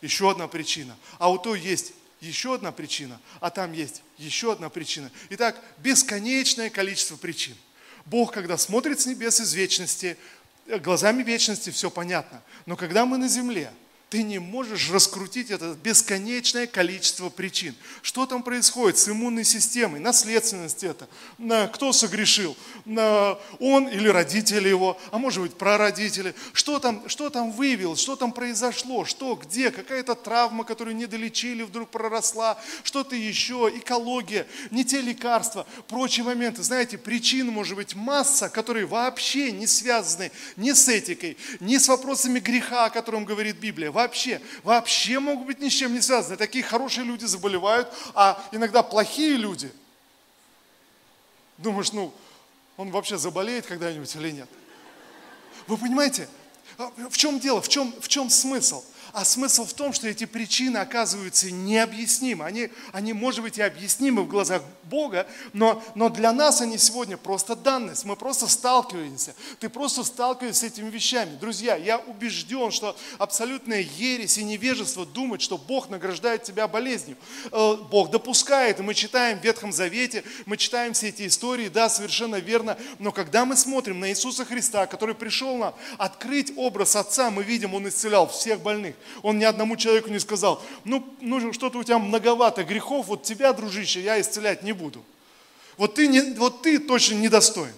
еще 0.02 0.30
одна 0.30 0.48
причина. 0.48 0.96
А 1.18 1.30
у 1.30 1.38
той 1.38 1.60
есть 1.60 1.92
еще 2.22 2.54
одна 2.54 2.70
причина, 2.72 3.20
а 3.40 3.50
там 3.50 3.72
есть 3.72 4.02
еще 4.16 4.52
одна 4.52 4.68
причина. 4.68 5.10
Итак, 5.30 5.60
бесконечное 5.78 6.70
количество 6.70 7.16
причин. 7.16 7.56
Бог, 8.06 8.32
когда 8.32 8.56
смотрит 8.56 9.00
с 9.00 9.06
небес 9.06 9.40
из 9.40 9.54
вечности, 9.54 10.16
э, 10.66 10.78
глазами 10.78 11.22
вечности 11.22 11.70
все 11.70 11.90
понятно. 11.90 12.42
Но 12.66 12.76
когда 12.76 13.06
мы 13.06 13.18
на 13.18 13.28
земле, 13.28 13.70
ты 14.12 14.22
не 14.24 14.38
можешь 14.38 14.90
раскрутить 14.90 15.50
это 15.50 15.74
бесконечное 15.82 16.66
количество 16.66 17.30
причин. 17.30 17.74
Что 18.02 18.26
там 18.26 18.42
происходит 18.42 18.98
с 18.98 19.08
иммунной 19.08 19.42
системой, 19.42 20.00
наследственность 20.00 20.84
это, 20.84 21.08
кто 21.72 21.94
согрешил, 21.94 22.54
он 22.84 23.88
или 23.88 24.08
родители 24.08 24.68
его, 24.68 25.00
а 25.12 25.18
может 25.18 25.40
быть 25.40 25.54
прародители, 25.54 26.34
что 26.52 26.78
там, 26.78 27.08
что 27.08 27.30
там 27.30 27.52
выявилось, 27.52 28.00
что 28.00 28.14
там 28.14 28.32
произошло, 28.32 29.06
что, 29.06 29.34
где, 29.34 29.70
какая-то 29.70 30.14
травма, 30.14 30.64
которую 30.64 30.94
не 30.94 31.06
долечили, 31.06 31.62
вдруг 31.62 31.88
проросла, 31.88 32.60
что-то 32.82 33.16
еще, 33.16 33.72
экология, 33.74 34.46
не 34.70 34.84
те 34.84 35.00
лекарства, 35.00 35.66
прочие 35.88 36.26
моменты. 36.26 36.62
Знаете, 36.62 36.98
причин 36.98 37.48
может 37.48 37.76
быть 37.76 37.94
масса, 37.94 38.50
которые 38.50 38.84
вообще 38.84 39.52
не 39.52 39.66
связаны 39.66 40.30
ни 40.56 40.72
с 40.72 40.86
этикой, 40.86 41.38
ни 41.60 41.78
с 41.78 41.88
вопросами 41.88 42.40
греха, 42.40 42.84
о 42.84 42.90
котором 42.90 43.24
говорит 43.24 43.56
Библия. 43.56 43.90
Вообще, 44.02 44.40
вообще 44.64 45.20
могут 45.20 45.46
быть 45.46 45.60
ни 45.60 45.68
с 45.68 45.72
чем 45.72 45.92
не 45.92 46.00
связаны. 46.00 46.36
Такие 46.36 46.64
хорошие 46.64 47.04
люди 47.04 47.24
заболевают, 47.24 47.88
а 48.14 48.42
иногда 48.50 48.82
плохие 48.82 49.36
люди. 49.36 49.72
Думаешь, 51.56 51.92
ну, 51.92 52.12
он 52.76 52.90
вообще 52.90 53.16
заболеет 53.16 53.66
когда-нибудь 53.66 54.12
или 54.16 54.32
нет? 54.32 54.48
Вы 55.68 55.76
понимаете, 55.76 56.28
а, 56.78 56.90
в 57.10 57.16
чем 57.16 57.38
дело, 57.38 57.62
в 57.62 57.68
чем, 57.68 57.94
в 58.00 58.08
чем 58.08 58.28
смысл? 58.28 58.82
А 59.12 59.26
смысл 59.26 59.66
в 59.66 59.74
том, 59.74 59.92
что 59.92 60.08
эти 60.08 60.24
причины 60.24 60.78
оказываются 60.78 61.50
необъяснимы. 61.50 62.46
Они, 62.46 62.70
они 62.92 63.12
может 63.12 63.42
быть, 63.42 63.58
и 63.58 63.62
объяснимы 63.62 64.22
в 64.22 64.28
глазах 64.28 64.62
Бога, 64.84 65.26
но, 65.52 65.82
но 65.94 66.08
для 66.08 66.32
нас 66.32 66.62
они 66.62 66.78
сегодня 66.78 67.18
просто 67.18 67.54
данность. 67.54 68.06
Мы 68.06 68.16
просто 68.16 68.46
сталкиваемся. 68.46 69.34
Ты 69.60 69.68
просто 69.68 70.02
сталкиваешься 70.02 70.60
с 70.60 70.64
этими 70.64 70.88
вещами. 70.88 71.36
Друзья, 71.36 71.76
я 71.76 71.98
убежден, 71.98 72.70
что 72.70 72.96
абсолютная 73.18 73.80
ересь 73.80 74.38
и 74.38 74.44
невежество 74.44 75.04
думать, 75.04 75.42
что 75.42 75.58
Бог 75.58 75.90
награждает 75.90 76.44
тебя 76.44 76.66
болезнью. 76.66 77.18
Э, 77.50 77.76
Бог 77.90 78.10
допускает, 78.10 78.80
мы 78.80 78.94
читаем 78.94 79.38
в 79.40 79.44
Ветхом 79.44 79.72
Завете, 79.72 80.24
мы 80.46 80.56
читаем 80.56 80.94
все 80.94 81.08
эти 81.08 81.26
истории, 81.26 81.68
да, 81.68 81.90
совершенно 81.90 82.36
верно. 82.36 82.78
Но 82.98 83.12
когда 83.12 83.44
мы 83.44 83.56
смотрим 83.56 84.00
на 84.00 84.08
Иисуса 84.08 84.46
Христа, 84.46 84.86
который 84.86 85.14
пришел 85.14 85.58
нам 85.58 85.74
открыть 85.98 86.52
образ 86.56 86.96
Отца, 86.96 87.30
мы 87.30 87.42
видим, 87.42 87.74
Он 87.74 87.86
исцелял 87.88 88.26
всех 88.26 88.60
больных. 88.60 88.94
Он 89.22 89.38
ни 89.38 89.44
одному 89.44 89.76
человеку 89.76 90.10
не 90.10 90.18
сказал, 90.18 90.62
ну, 90.84 91.04
ну 91.20 91.52
что-то 91.52 91.78
у 91.78 91.84
тебя 91.84 91.98
многовато 91.98 92.64
грехов, 92.64 93.06
вот 93.06 93.22
тебя, 93.22 93.52
дружище, 93.52 94.00
я 94.00 94.20
исцелять 94.20 94.62
не 94.62 94.72
буду. 94.72 95.02
Вот 95.76 95.94
ты, 95.94 96.06
не, 96.08 96.20
вот 96.34 96.62
ты 96.62 96.78
точно 96.78 97.14
недостоин. 97.14 97.72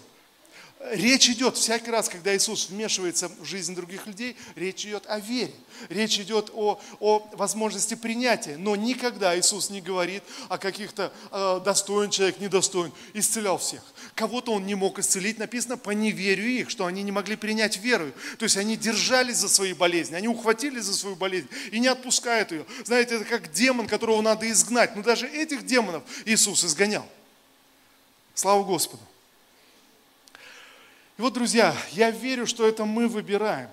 Речь 0.90 1.30
идет 1.30 1.56
всякий 1.56 1.90
раз, 1.90 2.10
когда 2.10 2.36
Иисус 2.36 2.68
вмешивается 2.68 3.30
в 3.40 3.44
жизнь 3.46 3.74
других 3.74 4.06
людей, 4.06 4.36
речь 4.54 4.84
идет 4.84 5.04
о 5.06 5.18
вере. 5.18 5.54
Речь 5.88 6.18
идет 6.18 6.50
о, 6.52 6.78
о 7.00 7.26
возможности 7.32 7.94
принятия. 7.94 8.58
Но 8.58 8.76
никогда 8.76 9.38
Иисус 9.38 9.70
не 9.70 9.80
говорит 9.80 10.22
о 10.50 10.58
каких-то 10.58 11.10
э, 11.32 11.60
достоин 11.64 12.10
человек, 12.10 12.38
недостоин. 12.38 12.92
Исцелял 13.14 13.56
всех. 13.56 13.80
Кого-то 14.14 14.52
он 14.52 14.66
не 14.66 14.74
мог 14.74 14.98
исцелить, 14.98 15.38
написано, 15.38 15.78
по 15.78 15.92
неверию 15.92 16.50
их, 16.50 16.68
что 16.68 16.84
они 16.84 17.02
не 17.02 17.12
могли 17.12 17.36
принять 17.36 17.78
веру. 17.78 18.12
То 18.38 18.42
есть 18.42 18.58
они 18.58 18.76
держались 18.76 19.38
за 19.38 19.48
свои 19.48 19.72
болезни, 19.72 20.16
они 20.16 20.28
ухватились 20.28 20.84
за 20.84 20.92
свою 20.92 21.16
болезнь 21.16 21.48
и 21.72 21.78
не 21.78 21.88
отпускают 21.88 22.52
ее. 22.52 22.66
Знаете, 22.84 23.14
это 23.14 23.24
как 23.24 23.50
демон, 23.52 23.86
которого 23.86 24.20
надо 24.20 24.50
изгнать. 24.50 24.94
Но 24.96 25.02
даже 25.02 25.26
этих 25.28 25.64
демонов 25.64 26.02
Иисус 26.26 26.62
изгонял. 26.62 27.06
Слава 28.34 28.62
Господу. 28.64 29.02
И 31.16 31.22
вот, 31.22 31.32
друзья, 31.32 31.74
я 31.92 32.10
верю, 32.10 32.46
что 32.46 32.66
это 32.66 32.84
мы 32.84 33.06
выбираем. 33.06 33.68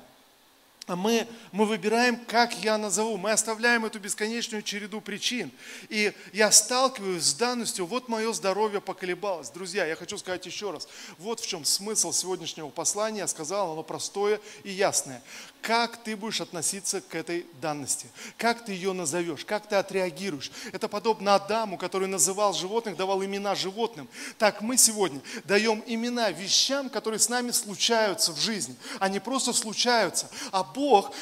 А 0.91 0.97
мы, 0.97 1.25
мы 1.53 1.65
выбираем, 1.65 2.17
как 2.27 2.53
я 2.65 2.77
назову. 2.77 3.15
Мы 3.15 3.31
оставляем 3.31 3.85
эту 3.85 3.97
бесконечную 3.97 4.61
череду 4.61 4.99
причин. 4.99 5.49
И 5.87 6.11
я 6.33 6.51
сталкиваюсь 6.51 7.23
с 7.23 7.33
данностью, 7.33 7.85
вот 7.85 8.09
мое 8.09 8.33
здоровье 8.33 8.81
поколебалось. 8.81 9.51
Друзья, 9.51 9.85
я 9.85 9.95
хочу 9.95 10.17
сказать 10.17 10.45
еще 10.45 10.71
раз, 10.71 10.89
вот 11.17 11.39
в 11.39 11.47
чем 11.47 11.63
смысл 11.63 12.11
сегодняшнего 12.11 12.67
послания. 12.67 13.19
Я 13.19 13.27
сказал, 13.27 13.71
оно 13.71 13.83
простое 13.83 14.41
и 14.65 14.71
ясное. 14.71 15.23
Как 15.61 15.97
ты 15.97 16.17
будешь 16.17 16.41
относиться 16.41 17.01
к 17.01 17.13
этой 17.13 17.45
данности? 17.61 18.07
Как 18.35 18.65
ты 18.65 18.73
ее 18.73 18.93
назовешь? 18.93 19.45
Как 19.45 19.69
ты 19.69 19.75
отреагируешь? 19.75 20.51
Это 20.71 20.87
подобно 20.87 21.35
Адаму, 21.35 21.77
который 21.77 22.07
называл 22.07 22.53
животных, 22.53 22.97
давал 22.97 23.23
имена 23.23 23.53
животным. 23.53 24.09
Так 24.39 24.61
мы 24.61 24.75
сегодня 24.75 25.21
даем 25.43 25.83
имена 25.85 26.31
вещам, 26.31 26.89
которые 26.89 27.19
с 27.19 27.29
нами 27.29 27.51
случаются 27.51 28.33
в 28.33 28.39
жизни. 28.39 28.75
Они 28.99 29.19
просто 29.19 29.53
случаются. 29.53 30.29
А 30.51 30.63
Бог, 30.63 30.80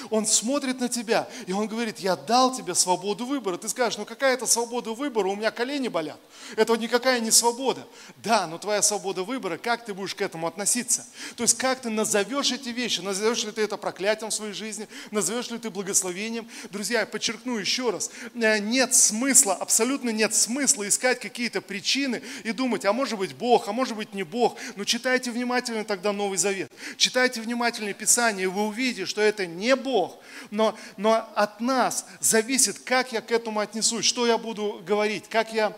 Он 0.09 0.25
смотрит 0.25 0.79
на 0.79 0.89
тебя, 0.89 1.27
и 1.47 1.53
Он 1.53 1.67
говорит, 1.67 1.99
я 1.99 2.15
дал 2.15 2.55
тебе 2.55 2.75
свободу 2.75 3.25
выбора. 3.25 3.57
Ты 3.57 3.67
скажешь, 3.67 3.97
ну 3.97 4.05
какая 4.05 4.33
это 4.33 4.45
свобода 4.45 4.91
выбора? 4.91 5.27
У 5.27 5.35
меня 5.35 5.51
колени 5.51 5.87
болят. 5.87 6.19
Это 6.55 6.75
никакая 6.75 7.19
не 7.19 7.31
свобода. 7.31 7.85
Да, 8.17 8.47
но 8.47 8.57
твоя 8.57 8.81
свобода 8.81 9.23
выбора, 9.23 9.57
как 9.57 9.85
ты 9.85 9.93
будешь 9.93 10.15
к 10.15 10.21
этому 10.21 10.47
относиться? 10.47 11.05
То 11.35 11.43
есть 11.43 11.57
как 11.57 11.81
ты 11.81 11.89
назовешь 11.89 12.51
эти 12.51 12.69
вещи? 12.69 13.01
Назовешь 13.01 13.43
ли 13.43 13.51
ты 13.51 13.61
это 13.63 13.75
проклятием? 13.75 14.29
в 14.29 14.33
своей 14.33 14.53
жизни, 14.53 14.87
назовешь 15.11 15.49
ли 15.49 15.57
ты 15.57 15.69
благословением. 15.69 16.47
Друзья, 16.71 17.01
я 17.01 17.05
подчеркну 17.05 17.57
еще 17.57 17.89
раз, 17.89 18.11
э, 18.33 18.59
нет 18.59 18.93
смысла, 18.93 19.53
абсолютно 19.53 20.09
нет 20.09 20.33
смысла 20.33 20.87
искать 20.87 21.19
какие-то 21.19 21.61
причины 21.61 22.21
и 22.43 22.51
думать, 22.51 22.85
а 22.85 22.93
может 22.93 23.17
быть 23.17 23.33
Бог, 23.35 23.67
а 23.67 23.71
может 23.71 23.95
быть 23.95 24.13
не 24.13 24.23
Бог. 24.23 24.57
Но 24.75 24.83
читайте 24.83 25.31
внимательно 25.31 25.83
тогда 25.83 26.13
Новый 26.13 26.37
Завет. 26.37 26.71
Читайте 26.97 27.41
внимательно 27.41 27.93
Писание, 27.93 28.45
и 28.45 28.47
вы 28.47 28.67
увидите, 28.67 29.05
что 29.05 29.21
это 29.21 29.38
не 29.45 29.75
Бог, 29.75 30.17
но, 30.51 30.75
но 30.97 31.27
от 31.35 31.59
нас 31.61 32.05
зависит, 32.19 32.79
как 32.79 33.11
я 33.11 33.21
к 33.21 33.31
этому 33.31 33.59
отнесусь, 33.59 34.05
что 34.05 34.25
я 34.25 34.37
буду 34.37 34.81
говорить, 34.85 35.27
как 35.29 35.53
я 35.53 35.77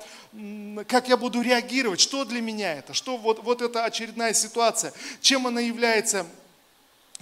как 0.87 1.09
я 1.09 1.17
буду 1.17 1.41
реагировать, 1.41 1.99
что 1.99 2.23
для 2.23 2.39
меня 2.39 2.75
это, 2.75 2.93
что 2.93 3.17
вот, 3.17 3.43
вот 3.43 3.61
эта 3.61 3.83
очередная 3.83 4.33
ситуация, 4.33 4.93
чем 5.19 5.45
она 5.45 5.59
является 5.59 6.25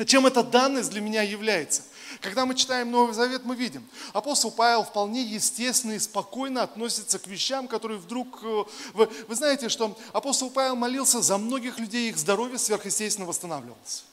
чем 0.06 0.26
эта 0.26 0.44
данность 0.44 0.92
для 0.92 1.02
меня 1.02 1.22
является? 1.24 1.84
Когда 2.22 2.46
мы 2.46 2.56
читаем 2.56 2.90
Новый 2.90 3.14
Завет, 3.14 3.44
мы 3.46 3.56
видим, 3.56 3.88
апостол 4.14 4.52
Павел 4.52 4.84
вполне 4.84 5.22
естественно 5.22 5.94
и 5.94 6.00
спокойно 6.00 6.64
относится 6.64 7.20
к 7.20 7.28
вещам, 7.28 7.68
которые 7.68 8.00
вдруг... 8.00 8.40
Э, 8.42 8.64
вы, 8.94 9.10
вы 9.28 9.36
знаете, 9.36 9.70
что 9.70 9.98
апостол 10.12 10.50
Павел 10.50 10.76
молился 10.76 11.22
за 11.22 11.38
многих 11.38 11.80
людей, 11.80 12.10
их 12.10 12.18
здоровье 12.18 12.58
сверхъестественно 12.58 13.28
восстанавливалось. 13.28 14.06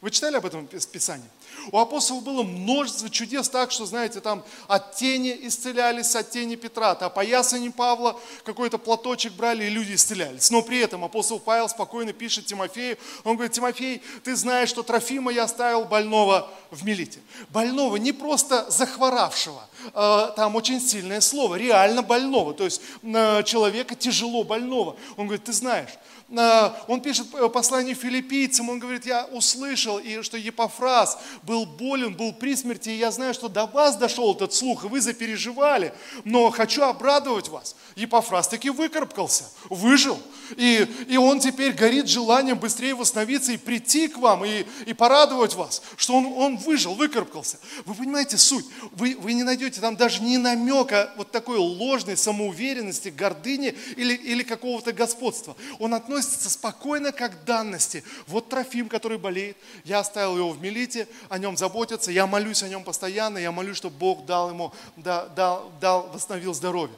Вы 0.00 0.10
читали 0.10 0.36
об 0.36 0.46
этом 0.46 0.66
в 0.66 0.86
Писании? 0.86 1.28
У 1.72 1.78
апостолов 1.78 2.24
было 2.24 2.42
множество 2.42 3.10
чудес 3.10 3.50
так, 3.50 3.70
что, 3.70 3.84
знаете, 3.84 4.20
там 4.20 4.42
от 4.66 4.94
тени 4.96 5.36
исцелялись, 5.42 6.16
от 6.16 6.30
тени 6.30 6.54
Петра, 6.54 6.94
по 6.94 7.20
ясени 7.22 7.68
Павла 7.68 8.18
какой-то 8.44 8.78
платочек 8.78 9.34
брали, 9.34 9.64
и 9.64 9.68
люди 9.68 9.94
исцелялись. 9.94 10.50
Но 10.50 10.62
при 10.62 10.78
этом 10.78 11.04
апостол 11.04 11.38
Павел 11.38 11.68
спокойно 11.68 12.14
пишет 12.14 12.46
Тимофею, 12.46 12.96
он 13.24 13.34
говорит, 13.34 13.52
Тимофей, 13.52 14.02
ты 14.24 14.36
знаешь, 14.36 14.70
что 14.70 14.82
Трофима 14.82 15.32
я 15.32 15.44
оставил 15.44 15.84
больного 15.84 16.48
в 16.70 16.82
Милите. 16.82 17.20
Больного, 17.50 17.96
не 17.96 18.12
просто 18.12 18.70
захворавшего, 18.70 19.68
а, 19.92 20.28
там 20.28 20.56
очень 20.56 20.80
сильное 20.80 21.20
слово, 21.20 21.56
реально 21.56 22.02
больного, 22.02 22.54
то 22.54 22.64
есть 22.64 22.80
человека 23.02 23.94
тяжело 23.94 24.44
больного. 24.44 24.96
Он 25.18 25.26
говорит, 25.26 25.44
ты 25.44 25.52
знаешь, 25.52 25.90
он 26.32 27.00
пишет 27.00 27.26
послание 27.52 27.94
филиппийцам, 27.94 28.68
он 28.68 28.78
говорит, 28.78 29.04
я 29.04 29.24
услышал, 29.32 29.98
и 29.98 30.22
что 30.22 30.36
Епофраз 30.36 31.18
был 31.42 31.66
болен, 31.66 32.14
был 32.14 32.32
при 32.32 32.54
смерти, 32.54 32.90
и 32.90 32.98
я 32.98 33.10
знаю, 33.10 33.34
что 33.34 33.48
до 33.48 33.66
вас 33.66 33.96
дошел 33.96 34.34
этот 34.34 34.54
слух, 34.54 34.84
и 34.84 34.88
вы 34.88 35.00
запереживали, 35.00 35.92
но 36.24 36.50
хочу 36.50 36.82
обрадовать 36.82 37.48
вас. 37.48 37.74
Епофраз 37.96 38.48
таки 38.48 38.70
выкарабкался, 38.70 39.44
выжил, 39.68 40.18
и, 40.56 40.86
и 41.08 41.16
он 41.16 41.40
теперь 41.40 41.72
горит 41.72 42.08
желанием 42.08 42.58
быстрее 42.58 42.94
восстановиться 42.94 43.52
и 43.52 43.56
прийти 43.56 44.08
к 44.08 44.18
вам, 44.18 44.44
и, 44.44 44.64
и 44.86 44.94
порадовать 44.94 45.54
вас, 45.54 45.82
что 45.96 46.14
он, 46.14 46.26
он 46.26 46.56
выжил, 46.56 46.94
выкарабкался. 46.94 47.58
Вы 47.84 47.94
понимаете 47.94 48.38
суть? 48.38 48.66
Вы, 48.92 49.16
вы 49.18 49.32
не 49.32 49.42
найдете 49.42 49.80
там 49.80 49.96
даже 49.96 50.22
ни 50.22 50.36
намека 50.36 51.12
вот 51.16 51.30
такой 51.30 51.58
ложной 51.58 52.16
самоуверенности, 52.16 53.08
гордыни 53.08 53.76
или, 53.96 54.14
или 54.14 54.42
какого-то 54.42 54.92
господства. 54.92 55.56
Он 55.78 55.94
относится 55.94 56.19
спокойно 56.22 57.12
как 57.12 57.42
к 57.42 57.44
данности. 57.44 58.04
Вот 58.26 58.48
Трофим, 58.48 58.88
который 58.88 59.18
болеет, 59.18 59.56
я 59.84 60.00
оставил 60.00 60.36
его 60.36 60.50
в 60.50 60.60
Мелите, 60.60 61.08
о 61.28 61.38
нем 61.38 61.56
заботятся, 61.56 62.10
я 62.10 62.26
молюсь 62.26 62.62
о 62.62 62.68
нем 62.68 62.84
постоянно, 62.84 63.38
я 63.38 63.52
молюсь, 63.52 63.76
чтобы 63.76 63.96
Бог 63.96 64.24
дал 64.26 64.50
ему, 64.50 64.72
дал, 64.96 65.28
дал, 65.34 65.72
дал 65.80 66.10
восстановил 66.12 66.54
здоровье. 66.54 66.94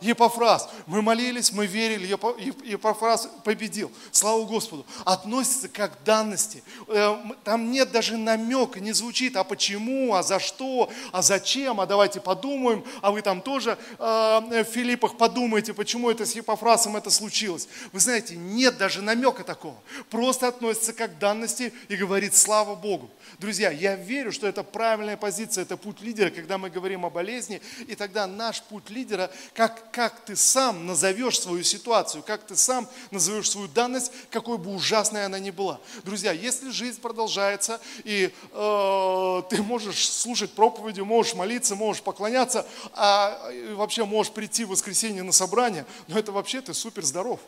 Епофраз, 0.00 0.68
мы 0.86 1.02
молились, 1.02 1.52
мы 1.52 1.66
верили, 1.66 2.06
Епофраз 2.06 3.28
победил. 3.44 3.90
Слава 4.10 4.44
Господу. 4.44 4.86
Относится 5.04 5.68
как 5.68 6.00
к 6.00 6.04
данности. 6.04 6.62
Э, 6.88 7.16
там 7.44 7.70
нет 7.70 7.90
даже 7.90 8.16
намека, 8.16 8.80
не 8.80 8.92
звучит, 8.92 9.36
а 9.36 9.44
почему, 9.44 10.14
а 10.14 10.22
за 10.22 10.38
что, 10.38 10.90
а 11.12 11.22
зачем, 11.22 11.80
а 11.80 11.86
давайте 11.86 12.20
подумаем, 12.20 12.84
а 13.00 13.10
вы 13.10 13.22
там 13.22 13.40
тоже 13.40 13.78
э, 13.98 14.62
в 14.62 14.64
Филиппах 14.64 15.16
подумайте, 15.16 15.74
почему 15.74 16.10
это 16.10 16.24
с 16.24 16.34
Епофразом 16.34 16.96
это 16.96 17.10
случилось. 17.10 17.68
Вы 17.92 18.00
знаете, 18.00 18.21
знаете, 18.22 18.36
нет 18.36 18.78
даже 18.78 19.02
намека 19.02 19.44
такого. 19.44 19.76
Просто 20.10 20.48
относится 20.48 20.92
как 20.92 21.16
к 21.16 21.18
данности 21.18 21.72
и 21.88 21.96
говорит 21.96 22.34
слава 22.34 22.74
Богу. 22.74 23.10
Друзья, 23.38 23.70
я 23.70 23.96
верю, 23.96 24.32
что 24.32 24.46
это 24.46 24.62
правильная 24.62 25.16
позиция, 25.16 25.62
это 25.62 25.76
путь 25.76 26.00
лидера, 26.00 26.30
когда 26.30 26.58
мы 26.58 26.70
говорим 26.70 27.04
о 27.04 27.10
болезни, 27.10 27.60
и 27.88 27.94
тогда 27.94 28.26
наш 28.26 28.62
путь 28.62 28.90
лидера, 28.90 29.30
как, 29.54 29.90
как 29.90 30.24
ты 30.24 30.36
сам 30.36 30.86
назовешь 30.86 31.40
свою 31.40 31.64
ситуацию, 31.64 32.22
как 32.22 32.46
ты 32.46 32.56
сам 32.56 32.88
назовешь 33.10 33.50
свою 33.50 33.68
данность, 33.68 34.12
какой 34.30 34.58
бы 34.58 34.74
ужасной 34.74 35.24
она 35.24 35.38
ни 35.38 35.50
была. 35.50 35.80
Друзья, 36.04 36.32
если 36.32 36.70
жизнь 36.70 37.00
продолжается, 37.00 37.80
и 38.04 38.32
э, 38.52 39.42
ты 39.50 39.62
можешь 39.62 40.08
слушать 40.08 40.52
проповеди, 40.52 41.00
можешь 41.00 41.34
молиться, 41.34 41.74
можешь 41.74 42.02
поклоняться, 42.02 42.66
а 42.92 43.50
вообще 43.74 44.04
можешь 44.04 44.32
прийти 44.32 44.64
в 44.64 44.68
воскресенье 44.68 45.22
на 45.22 45.32
собрание, 45.32 45.84
но 46.06 46.18
это 46.18 46.32
вообще 46.32 46.60
ты 46.60 46.74
супер 46.74 47.04
здоров. 47.04 47.40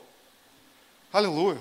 Аллилуйя. 1.14 1.58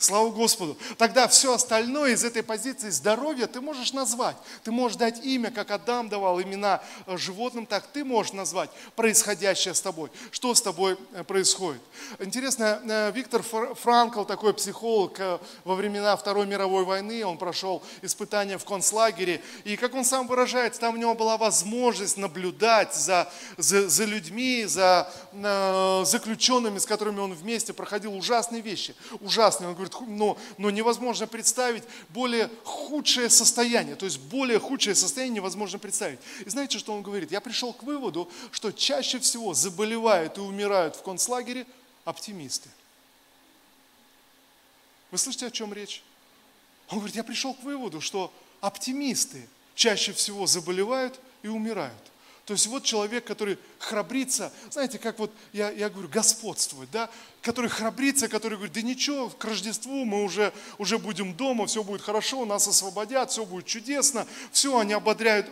Слава 0.00 0.30
Господу. 0.30 0.78
Тогда 0.96 1.28
все 1.28 1.52
остальное 1.52 2.12
из 2.12 2.24
этой 2.24 2.42
позиции 2.42 2.88
здоровья 2.88 3.46
ты 3.46 3.60
можешь 3.60 3.92
назвать. 3.92 4.34
Ты 4.64 4.72
можешь 4.72 4.96
дать 4.96 5.22
имя, 5.22 5.50
как 5.50 5.70
Адам 5.70 6.08
давал 6.08 6.40
имена 6.40 6.82
э, 7.04 7.18
животным, 7.18 7.66
так 7.66 7.86
ты 7.86 8.02
можешь 8.02 8.32
назвать 8.32 8.70
происходящее 8.96 9.74
с 9.74 9.80
тобой. 9.82 10.10
Что 10.30 10.54
с 10.54 10.62
тобой 10.62 10.96
э, 11.12 11.22
происходит. 11.22 11.82
Интересно, 12.18 12.80
э, 12.82 13.12
Виктор 13.14 13.42
Франкл, 13.42 14.24
такой 14.24 14.54
психолог 14.54 15.20
во 15.64 15.74
времена 15.74 16.16
Второй 16.16 16.46
мировой 16.46 16.86
войны, 16.86 17.22
он 17.22 17.36
прошел 17.36 17.82
испытания 18.00 18.56
в 18.56 18.64
концлагере. 18.64 19.42
И 19.64 19.76
как 19.76 19.94
он 19.94 20.06
сам 20.06 20.26
выражается, 20.26 20.80
там 20.80 20.94
у 20.94 20.96
него 20.96 21.14
была 21.14 21.36
возможность 21.36 22.16
наблюдать 22.16 22.94
за, 22.94 23.30
за, 23.58 23.86
за 23.86 24.04
людьми, 24.06 24.64
за 24.64 25.12
заключенными, 26.06 26.78
с 26.78 26.86
которыми 26.86 27.20
он 27.20 27.34
вместе 27.34 27.74
проходил 27.74 28.14
ужасные 28.14 28.62
вещи. 28.62 28.94
Ужасные. 29.20 29.68
Он 29.68 29.74
говорит, 29.74 29.89
но, 30.06 30.38
но 30.58 30.70
невозможно 30.70 31.26
представить 31.26 31.84
более 32.10 32.50
худшее 32.64 33.30
состояние. 33.30 33.96
То 33.96 34.04
есть 34.04 34.18
более 34.18 34.58
худшее 34.58 34.94
состояние 34.94 35.36
невозможно 35.36 35.78
представить. 35.78 36.18
И 36.44 36.50
знаете, 36.50 36.78
что 36.78 36.92
он 36.92 37.02
говорит? 37.02 37.30
Я 37.30 37.40
пришел 37.40 37.72
к 37.72 37.82
выводу, 37.82 38.28
что 38.50 38.72
чаще 38.72 39.18
всего 39.18 39.54
заболевают 39.54 40.38
и 40.38 40.40
умирают 40.40 40.96
в 40.96 41.02
концлагере 41.02 41.66
оптимисты. 42.04 42.68
Вы 45.10 45.18
слышите, 45.18 45.46
о 45.46 45.50
чем 45.50 45.72
речь? 45.72 46.02
Он 46.88 46.98
говорит, 46.98 47.16
я 47.16 47.24
пришел 47.24 47.54
к 47.54 47.62
выводу, 47.62 48.00
что 48.00 48.32
оптимисты 48.60 49.48
чаще 49.74 50.12
всего 50.12 50.46
заболевают 50.46 51.18
и 51.42 51.48
умирают. 51.48 51.94
То 52.50 52.54
есть 52.54 52.66
вот 52.66 52.82
человек, 52.82 53.24
который 53.24 53.58
храбрится, 53.78 54.52
знаете, 54.72 54.98
как 54.98 55.20
вот 55.20 55.30
я, 55.52 55.70
я 55.70 55.88
говорю, 55.88 56.08
господствует, 56.08 56.90
да, 56.90 57.08
который 57.42 57.70
храбрится, 57.70 58.26
который 58.26 58.56
говорит, 58.56 58.74
да 58.74 58.82
ничего, 58.82 59.28
к 59.28 59.44
Рождеству 59.44 60.04
мы 60.04 60.24
уже, 60.24 60.52
уже 60.76 60.98
будем 60.98 61.32
дома, 61.32 61.68
все 61.68 61.84
будет 61.84 62.02
хорошо, 62.02 62.44
нас 62.44 62.66
освободят, 62.66 63.30
все 63.30 63.44
будет 63.44 63.66
чудесно, 63.66 64.26
все, 64.50 64.76
они 64.76 64.94
ободряют, 64.94 65.46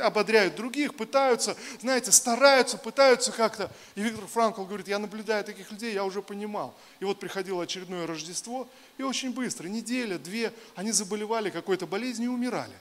ободряют 0.00 0.56
других, 0.56 0.94
пытаются, 0.94 1.54
знаете, 1.82 2.12
стараются, 2.12 2.78
пытаются 2.78 3.30
как-то. 3.30 3.70
И 3.94 4.00
Виктор 4.00 4.26
Франкл 4.26 4.64
говорит, 4.64 4.88
я 4.88 4.98
наблюдаю 4.98 5.44
таких 5.44 5.70
людей, 5.70 5.92
я 5.92 6.02
уже 6.06 6.22
понимал. 6.22 6.74
И 6.98 7.04
вот 7.04 7.20
приходило 7.20 7.62
очередное 7.62 8.06
Рождество, 8.06 8.66
и 8.96 9.02
очень 9.02 9.34
быстро, 9.34 9.68
неделя, 9.68 10.16
две, 10.16 10.54
они 10.76 10.92
заболевали 10.92 11.50
какой-то 11.50 11.86
болезнью 11.86 12.30
и 12.30 12.34
умирали. 12.34 12.72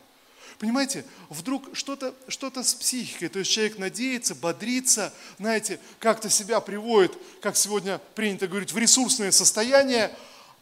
Понимаете, 0.59 1.05
вдруг 1.29 1.75
что-то 1.75 2.15
что 2.27 2.51
с 2.51 2.73
психикой, 2.73 3.29
то 3.29 3.39
есть 3.39 3.51
человек 3.51 3.77
надеется, 3.77 4.33
бодрится, 4.33 5.13
знаете, 5.37 5.79
как-то 5.99 6.29
себя 6.29 6.59
приводит, 6.61 7.15
как 7.41 7.55
сегодня 7.55 7.99
принято 8.15 8.47
говорить, 8.47 8.71
в 8.71 8.77
ресурсное 8.77 9.31
состояние, 9.31 10.11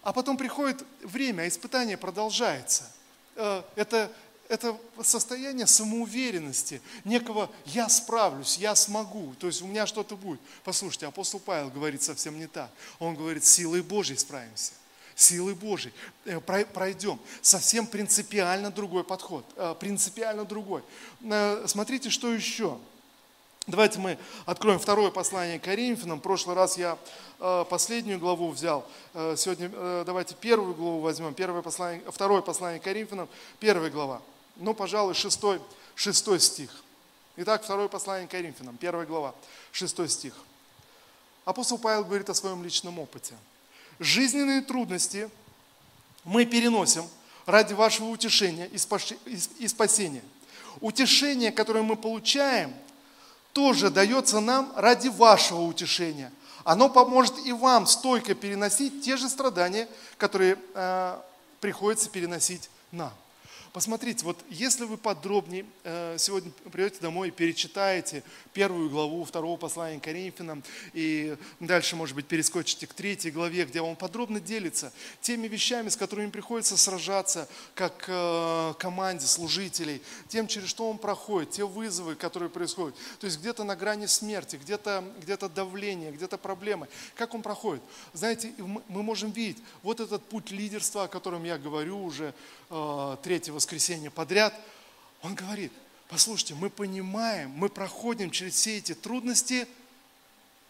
а 0.01 0.11
потом 0.11 0.35
приходит 0.35 0.83
время, 1.01 1.43
а 1.43 1.47
испытание 1.47 1.95
продолжается. 1.95 2.91
Э, 3.37 3.63
это, 3.77 4.11
это 4.49 4.77
состояние 5.01 5.65
самоуверенности, 5.65 6.81
некого 7.05 7.49
«я 7.65 7.87
справлюсь, 7.87 8.57
я 8.57 8.75
смогу», 8.75 9.33
то 9.39 9.47
есть 9.47 9.61
у 9.61 9.67
меня 9.67 9.87
что-то 9.87 10.17
будет. 10.17 10.41
Послушайте, 10.65 11.07
апостол 11.07 11.39
Павел 11.39 11.69
говорит 11.69 12.03
совсем 12.03 12.37
не 12.37 12.47
так. 12.47 12.69
Он 12.99 13.15
говорит, 13.15 13.45
силой 13.45 13.81
Божьей 13.81 14.17
справимся 14.17 14.73
силы 15.15 15.55
Божьей 15.55 15.93
э, 16.25 16.39
пройдем. 16.39 17.19
Совсем 17.41 17.87
принципиально 17.87 18.69
другой 18.69 19.03
подход, 19.03 19.45
э, 19.55 19.73
принципиально 19.79 20.45
другой. 20.45 20.83
Э, 21.23 21.63
смотрите, 21.67 22.09
что 22.09 22.31
еще. 22.31 22.77
Давайте 23.65 23.97
мы 23.97 24.19
откроем 24.45 24.77
второе 24.77 25.09
послание 25.09 25.59
Коринфянам. 25.59 26.19
В 26.19 26.21
прошлый 26.21 26.55
раз 26.55 26.77
я 26.77 26.99
последнюю 27.39 28.19
главу 28.19 28.51
взял. 28.51 28.87
Сегодня 29.15 30.03
давайте 30.03 30.35
первую 30.35 30.75
главу 30.75 30.99
возьмем. 30.99 31.33
Первое 31.33 31.63
послание, 31.63 32.03
второе 32.11 32.43
послание 32.43 32.79
Коринфянам, 32.79 33.27
первая 33.59 33.89
глава. 33.89 34.21
Ну, 34.57 34.75
пожалуй, 34.75 35.15
шестой, 35.15 35.59
шестой 35.95 36.39
стих. 36.41 36.69
Итак, 37.37 37.63
второе 37.63 37.87
послание 37.87 38.27
Коринфянам, 38.27 38.77
первая 38.77 39.07
глава, 39.07 39.33
шестой 39.71 40.09
стих. 40.09 40.35
Апостол 41.43 41.79
Павел 41.79 42.03
говорит 42.03 42.29
о 42.29 42.35
своем 42.35 42.63
личном 42.63 42.99
опыте– 42.99 43.33
жизненные 43.99 44.61
трудности 44.61 45.29
мы 46.23 46.45
переносим 46.45 47.05
ради 47.45 47.73
вашего 47.73 48.07
утешения 48.07 48.65
и 48.65 49.67
спасения. 49.67 50.23
Утешение, 50.81 51.51
которое 51.51 51.83
мы 51.83 51.95
получаем, 51.95 52.73
тоже 53.53 53.89
дается 53.89 54.39
нам 54.39 54.73
ради 54.75 55.07
вашего 55.07 55.61
утешения. 55.61 56.31
Оно 56.65 56.89
поможет 56.89 57.45
и 57.45 57.53
вам 57.53 57.85
стойко 57.85 58.33
переносить 58.33 59.03
те 59.03 59.17
же 59.17 59.29
страдания, 59.29 59.87
которые 60.17 60.57
э, 60.73 61.19
приходится 61.61 62.09
переносить 62.09 62.69
нам. 62.91 63.13
Посмотрите, 63.75 64.23
вот 64.23 64.37
если 64.49 64.85
вы 64.85 64.95
подробнее 64.95 65.65
э, 65.83 66.15
сегодня 66.17 66.49
придете 66.71 67.01
домой 67.01 67.27
и 67.27 67.31
перечитаете 67.31 68.23
первую 68.53 68.89
главу 68.89 69.25
второго 69.25 69.57
послания 69.57 69.99
Коринфянам, 69.99 70.63
и 70.93 71.35
дальше, 71.59 71.97
может 71.97 72.15
быть, 72.15 72.25
перескочите 72.25 72.87
к 72.87 72.93
третьей 72.93 73.31
главе, 73.31 73.65
где 73.65 73.81
он 73.81 73.97
подробно 73.97 74.39
делится 74.39 74.93
теми 75.19 75.49
вещами, 75.49 75.89
с 75.89 75.97
которыми 75.97 76.29
приходится 76.29 76.77
сражаться 76.77 77.49
как 77.73 78.05
э, 78.07 78.73
команде 78.79 79.25
служителей, 79.25 80.01
тем, 80.29 80.47
через 80.47 80.69
что 80.69 80.89
он 80.89 80.97
проходит, 80.97 81.51
те 81.51 81.65
вызовы, 81.65 82.15
которые 82.15 82.49
происходят. 82.49 82.95
То 83.19 83.25
есть 83.25 83.39
где-то 83.41 83.65
на 83.65 83.75
грани 83.75 84.05
смерти, 84.05 84.55
где-то 84.55 85.03
где 85.21 85.35
давление, 85.35 86.13
где-то 86.13 86.37
проблемы. 86.37 86.87
Как 87.15 87.33
он 87.35 87.41
проходит? 87.41 87.83
Знаете, 88.13 88.53
мы 88.57 89.03
можем 89.03 89.31
видеть 89.31 89.61
вот 89.83 89.99
этот 89.99 90.23
путь 90.23 90.51
лидерства, 90.51 91.03
о 91.03 91.07
котором 91.09 91.43
я 91.43 91.57
говорю 91.57 92.01
уже 92.01 92.33
э, 92.69 93.17
третьего 93.21 93.59
воскресенье 93.65 94.11
подряд, 94.11 94.53
он 95.23 95.33
говорит, 95.33 95.73
послушайте, 96.07 96.53
мы 96.53 96.69
понимаем, 96.69 97.49
мы 97.49 97.67
проходим 97.67 98.29
через 98.29 98.53
все 98.53 98.77
эти 98.77 98.93
трудности, 98.93 99.67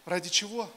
ради 0.06 0.30
чего? 0.30 0.70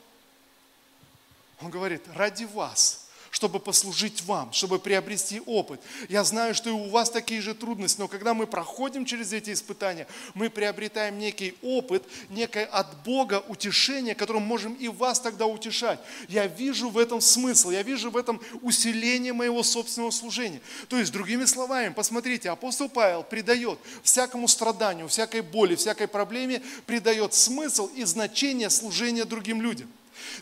Он 1.61 1.69
говорит, 1.69 2.03
ради 2.13 2.43
вас 2.43 3.08
чтобы 3.31 3.59
послужить 3.59 4.23
вам, 4.23 4.51
чтобы 4.53 4.79
приобрести 4.79 5.41
опыт. 5.45 5.81
Я 6.07 6.23
знаю, 6.23 6.55
что 6.55 6.69
и 6.69 6.73
у 6.73 6.89
вас 6.89 7.09
такие 7.09 7.41
же 7.41 7.53
трудности, 7.53 7.99
но 7.99 8.07
когда 8.07 8.33
мы 8.33 8.47
проходим 8.47 9.05
через 9.05 9.33
эти 9.33 9.51
испытания, 9.51 10.07
мы 10.33 10.49
приобретаем 10.49 11.17
некий 11.19 11.55
опыт, 11.61 12.03
некое 12.29 12.65
от 12.65 13.03
Бога 13.03 13.43
утешение, 13.47 14.15
которым 14.15 14.43
можем 14.43 14.73
и 14.73 14.87
вас 14.87 15.19
тогда 15.19 15.45
утешать. 15.45 15.99
Я 16.27 16.47
вижу 16.47 16.89
в 16.89 16.97
этом 16.97 17.21
смысл, 17.21 17.69
я 17.69 17.83
вижу 17.83 18.11
в 18.11 18.17
этом 18.17 18.41
усиление 18.61 19.33
моего 19.33 19.63
собственного 19.63 20.11
служения. 20.11 20.61
То 20.87 20.97
есть, 20.97 21.11
другими 21.11 21.45
словами, 21.45 21.93
посмотрите, 21.93 22.49
апостол 22.49 22.89
Павел 22.89 23.23
придает 23.23 23.79
всякому 24.03 24.47
страданию, 24.47 25.07
всякой 25.07 25.41
боли, 25.41 25.75
всякой 25.75 26.07
проблеме, 26.07 26.61
придает 26.85 27.33
смысл 27.33 27.87
и 27.95 28.03
значение 28.03 28.69
служения 28.69 29.25
другим 29.25 29.61
людям. 29.61 29.89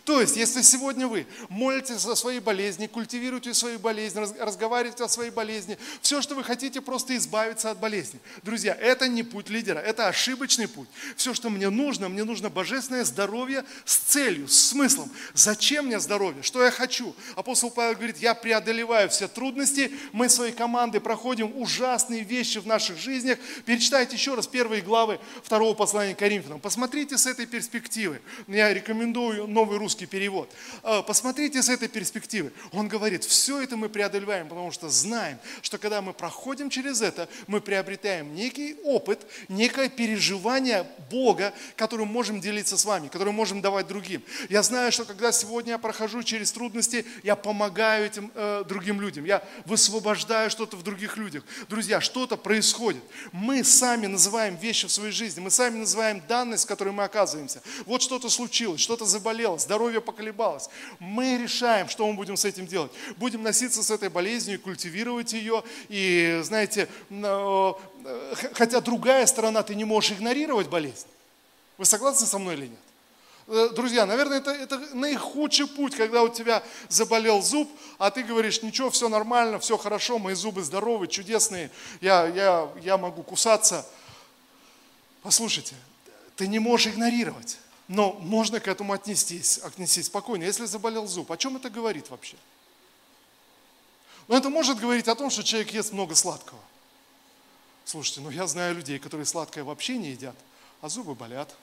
То 0.04 0.20
есть, 0.20 0.36
если 0.36 0.62
сегодня 0.62 1.06
вы 1.06 1.26
молитесь 1.48 2.04
о 2.04 2.16
своей 2.16 2.40
болезни, 2.40 2.86
культивируете 2.86 3.54
свою 3.54 3.78
болезнь, 3.78 4.18
разговариваете 4.38 5.04
о 5.04 5.08
своей 5.08 5.30
болезни, 5.30 5.78
все, 6.00 6.22
что 6.22 6.34
вы 6.34 6.44
хотите, 6.44 6.80
просто 6.80 7.16
избавиться 7.16 7.70
от 7.70 7.78
болезни. 7.78 8.20
Друзья, 8.42 8.74
это 8.74 9.08
не 9.08 9.22
путь 9.22 9.50
лидера, 9.50 9.78
это 9.78 10.08
ошибочный 10.08 10.68
путь. 10.68 10.88
Все, 11.16 11.34
что 11.34 11.50
мне 11.50 11.70
нужно, 11.70 12.08
мне 12.08 12.24
нужно 12.24 12.50
божественное 12.50 13.04
здоровье 13.04 13.64
с 13.84 13.96
целью, 13.96 14.48
с 14.48 14.68
смыслом. 14.68 15.10
Зачем 15.34 15.86
мне 15.86 16.00
здоровье? 16.00 16.42
Что 16.42 16.64
я 16.64 16.70
хочу? 16.70 17.14
Апостол 17.36 17.70
Павел 17.70 17.94
говорит, 17.94 18.18
я 18.18 18.34
преодолеваю 18.34 19.08
все 19.10 19.28
трудности, 19.28 19.92
мы 20.12 20.28
своей 20.28 20.52
командой 20.52 21.00
проходим 21.00 21.52
ужасные 21.54 22.22
вещи 22.22 22.58
в 22.58 22.66
наших 22.66 22.98
жизнях. 22.98 23.38
Перечитайте 23.66 24.16
еще 24.16 24.34
раз 24.34 24.46
первые 24.46 24.82
главы 24.82 25.20
второго 25.42 25.74
послания 25.74 26.14
к 26.14 26.18
Коринфянам. 26.18 26.60
Посмотрите 26.60 27.18
с 27.18 27.26
этой 27.26 27.46
перспективы. 27.46 28.20
Я 28.46 28.72
рекомендую 28.72 29.46
Новый 29.46 29.67
новый 29.68 29.78
русский 29.78 30.06
перевод. 30.06 30.50
Э, 30.82 31.02
посмотрите 31.06 31.62
с 31.62 31.68
этой 31.68 31.88
перспективы. 31.88 32.52
Он 32.72 32.88
говорит, 32.88 33.22
все 33.22 33.60
это 33.60 33.76
мы 33.76 33.90
преодолеваем, 33.90 34.48
потому 34.48 34.72
что 34.72 34.88
знаем, 34.88 35.38
что 35.60 35.76
когда 35.76 36.00
мы 36.00 36.14
проходим 36.14 36.70
через 36.70 37.02
это, 37.02 37.28
мы 37.46 37.60
приобретаем 37.60 38.34
некий 38.34 38.76
опыт, 38.82 39.26
некое 39.48 39.90
переживание 39.90 40.86
Бога, 41.10 41.52
которым 41.76 42.08
можем 42.08 42.40
делиться 42.40 42.78
с 42.78 42.84
вами, 42.86 43.08
которым 43.08 43.34
можем 43.34 43.60
давать 43.60 43.86
другим. 43.86 44.22
Я 44.48 44.62
знаю, 44.62 44.90
что 44.90 45.04
когда 45.04 45.32
сегодня 45.32 45.72
я 45.72 45.78
прохожу 45.78 46.22
через 46.22 46.50
трудности, 46.50 47.04
я 47.22 47.36
помогаю 47.36 48.06
этим 48.06 48.32
э, 48.34 48.64
другим 48.66 49.02
людям, 49.02 49.26
я 49.26 49.42
высвобождаю 49.66 50.48
что-то 50.48 50.78
в 50.78 50.82
других 50.82 51.18
людях. 51.18 51.44
Друзья, 51.68 52.00
что-то 52.00 52.38
происходит. 52.38 53.02
Мы 53.32 53.64
сами 53.64 54.06
называем 54.06 54.56
вещи 54.56 54.86
в 54.86 54.92
своей 54.92 55.12
жизни, 55.12 55.40
мы 55.40 55.50
сами 55.50 55.76
называем 55.76 56.22
данность, 56.26 56.64
в 56.64 56.68
которой 56.68 56.94
мы 56.94 57.04
оказываемся. 57.04 57.60
Вот 57.84 58.00
что-то 58.00 58.30
случилось, 58.30 58.80
что-то 58.80 59.04
заболело, 59.04 59.57
здоровье 59.60 60.00
поколебалось. 60.00 60.68
Мы 60.98 61.38
решаем, 61.38 61.88
что 61.88 62.06
мы 62.06 62.14
будем 62.14 62.36
с 62.36 62.44
этим 62.44 62.66
делать. 62.66 62.92
Будем 63.16 63.42
носиться 63.42 63.82
с 63.82 63.90
этой 63.90 64.08
болезнью 64.08 64.60
культивировать 64.60 65.32
ее. 65.32 65.62
И, 65.88 66.40
знаете, 66.42 66.88
э, 67.10 67.72
хотя 68.54 68.80
другая 68.80 69.26
сторона, 69.26 69.62
ты 69.62 69.74
не 69.74 69.84
можешь 69.84 70.12
игнорировать 70.12 70.68
болезнь. 70.68 71.06
Вы 71.76 71.84
согласны 71.84 72.26
со 72.26 72.38
мной 72.38 72.54
или 72.54 72.66
нет? 72.66 72.78
Э, 73.50 73.70
друзья, 73.74 74.04
наверное, 74.04 74.38
это, 74.38 74.50
это 74.50 74.78
наихудший 74.94 75.66
путь, 75.66 75.94
когда 75.94 76.22
у 76.22 76.28
тебя 76.28 76.62
заболел 76.88 77.40
зуб, 77.40 77.70
а 77.96 78.10
ты 78.10 78.22
говоришь, 78.22 78.62
ничего, 78.62 78.90
все 78.90 79.08
нормально, 79.08 79.58
все 79.58 79.78
хорошо, 79.78 80.18
мои 80.18 80.34
зубы 80.34 80.62
здоровы, 80.62 81.08
чудесные, 81.08 81.70
я, 82.02 82.26
я, 82.26 82.68
я 82.82 82.98
могу 82.98 83.22
кусаться. 83.22 83.86
Послушайте, 85.22 85.74
ты 86.36 86.46
не 86.46 86.58
можешь 86.58 86.88
игнорировать, 86.88 87.58
но 87.88 88.12
можно 88.12 88.60
к 88.60 88.68
этому 88.68 88.92
отнестись, 88.92 89.58
отнестись 89.58 90.06
спокойно. 90.06 90.44
Если 90.44 90.66
заболел 90.66 91.06
зуб, 91.06 91.32
о 91.32 91.36
чем 91.36 91.56
это 91.56 91.70
говорит 91.70 92.10
вообще? 92.10 92.36
Ну, 94.28 94.36
это 94.36 94.50
может 94.50 94.78
говорить 94.78 95.08
о 95.08 95.14
том, 95.14 95.30
что 95.30 95.42
человек 95.42 95.72
ест 95.72 95.92
много 95.92 96.14
сладкого. 96.14 96.60
Слушайте, 97.86 98.20
ну 98.20 98.28
я 98.28 98.46
знаю 98.46 98.74
людей, 98.74 98.98
которые 98.98 99.24
сладкое 99.24 99.64
вообще 99.64 99.96
не 99.96 100.10
едят, 100.10 100.36
а 100.82 100.90
зубы 100.90 101.14
болят. 101.14 101.54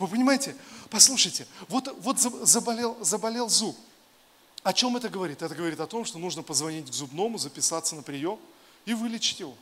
Вы 0.00 0.08
понимаете? 0.08 0.56
Послушайте, 0.90 1.46
вот, 1.68 1.94
вот 2.00 2.18
заболел, 2.18 2.96
заболел 3.00 3.48
зуб. 3.48 3.76
О 4.64 4.72
чем 4.72 4.96
это 4.96 5.08
говорит? 5.08 5.42
Это 5.42 5.54
говорит 5.54 5.78
о 5.78 5.86
том, 5.86 6.04
что 6.04 6.18
нужно 6.18 6.42
позвонить 6.42 6.90
к 6.90 6.92
зубному, 6.92 7.38
записаться 7.38 7.94
на 7.94 8.02
прием 8.02 8.40
и 8.84 8.94
вылечить 8.94 9.38
его. 9.38 9.54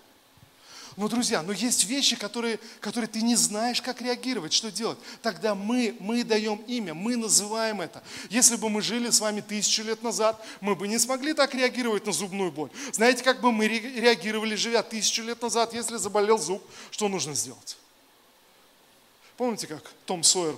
Но, 0.98 1.06
друзья, 1.08 1.42
но 1.42 1.52
есть 1.52 1.84
вещи, 1.84 2.16
которые, 2.16 2.58
которые 2.80 3.06
ты 3.06 3.22
не 3.22 3.36
знаешь, 3.36 3.80
как 3.80 4.02
реагировать, 4.02 4.52
что 4.52 4.72
делать. 4.72 4.98
Тогда 5.22 5.54
мы, 5.54 5.96
мы 6.00 6.24
даем 6.24 6.56
имя, 6.66 6.92
мы 6.92 7.14
называем 7.14 7.80
это. 7.80 8.02
Если 8.30 8.56
бы 8.56 8.68
мы 8.68 8.82
жили 8.82 9.08
с 9.08 9.20
вами 9.20 9.40
тысячу 9.40 9.84
лет 9.84 10.02
назад, 10.02 10.44
мы 10.60 10.74
бы 10.74 10.88
не 10.88 10.98
смогли 10.98 11.34
так 11.34 11.54
реагировать 11.54 12.04
на 12.04 12.10
зубную 12.10 12.50
боль. 12.50 12.70
Знаете, 12.90 13.22
как 13.22 13.40
бы 13.40 13.52
мы 13.52 13.68
реагировали, 13.68 14.56
живя 14.56 14.82
тысячу 14.82 15.22
лет 15.22 15.40
назад, 15.40 15.72
если 15.72 15.98
заболел 15.98 16.36
зуб, 16.36 16.60
что 16.90 17.06
нужно 17.06 17.32
сделать? 17.32 17.78
Помните, 19.36 19.68
как 19.68 19.88
Том 20.04 20.24
Сойер 20.24 20.56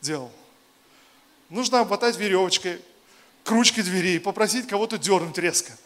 делал? 0.00 0.32
Нужно 1.48 1.78
обмотать 1.78 2.16
веревочкой 2.16 2.80
к 3.44 3.50
ручке 3.52 3.84
двери 3.84 4.16
и 4.16 4.18
попросить 4.18 4.66
кого-то 4.66 4.98
дернуть 4.98 5.38
резко. 5.38 5.78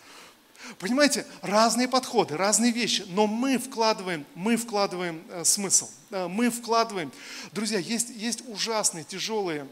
Понимаете, 0.81 1.27
разные 1.43 1.89
подходы, 1.89 2.39
разные 2.39 2.73
вещи, 2.73 3.05
но 3.09 3.27
мы 3.27 3.59
вкладываем, 3.59 4.25
мы 4.35 4.57
вкладываем 4.57 5.23
э, 5.29 5.45
смысл, 5.45 5.91
э, 6.11 6.27
мы 6.27 6.49
вкладываем. 6.49 7.13
Друзья, 7.53 7.79
есть, 7.79 8.09
есть 8.09 8.43
ужасные, 8.49 9.05
тяжелые 9.05 9.69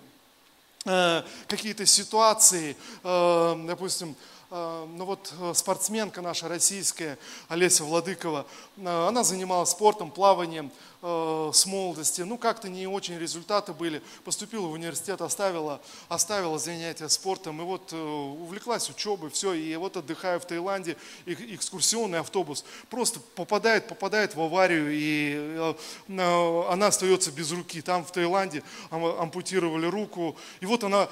э, 0.84 1.22
какие-то 1.46 1.86
ситуации, 1.86 2.76
э, 3.02 3.64
допустим, 3.66 4.16
э, 4.50 4.86
ну 4.98 5.06
вот 5.06 5.32
э, 5.40 5.54
спортсменка 5.54 6.20
наша 6.20 6.46
российская, 6.46 7.18
Олеся 7.48 7.84
Владыкова, 7.84 8.44
она 8.76 9.24
занималась 9.24 9.70
спортом, 9.70 10.10
плаванием, 10.10 10.70
э, 11.02 11.50
с 11.52 11.66
молодости, 11.66 12.22
ну 12.22 12.38
как-то 12.38 12.68
не 12.68 12.86
очень 12.86 13.18
результаты 13.18 13.72
были, 13.72 14.02
поступила 14.24 14.66
в 14.66 14.72
университет, 14.72 15.20
оставила, 15.20 15.80
оставила 16.08 16.58
занятия 16.58 17.08
спортом, 17.08 17.60
и 17.60 17.64
вот 17.64 17.92
э, 17.92 17.96
увлеклась 17.96 18.90
учебой, 18.90 19.30
все, 19.30 19.52
и 19.52 19.74
вот 19.76 19.96
отдыхая 19.96 20.38
в 20.38 20.46
Таиланде, 20.46 20.96
экскурсионный 21.26 22.20
автобус. 22.20 22.64
Просто 22.90 23.20
попадает, 23.34 23.88
попадает 23.88 24.34
в 24.34 24.40
аварию, 24.40 24.90
и 24.92 25.34
э, 25.36 26.64
она 26.68 26.86
остается 26.86 27.30
без 27.30 27.50
руки. 27.52 27.82
Там 27.82 28.04
в 28.04 28.12
Таиланде 28.12 28.62
ампутировали 28.90 29.86
руку, 29.86 30.36
и 30.60 30.66
вот 30.66 30.84
она 30.84 31.08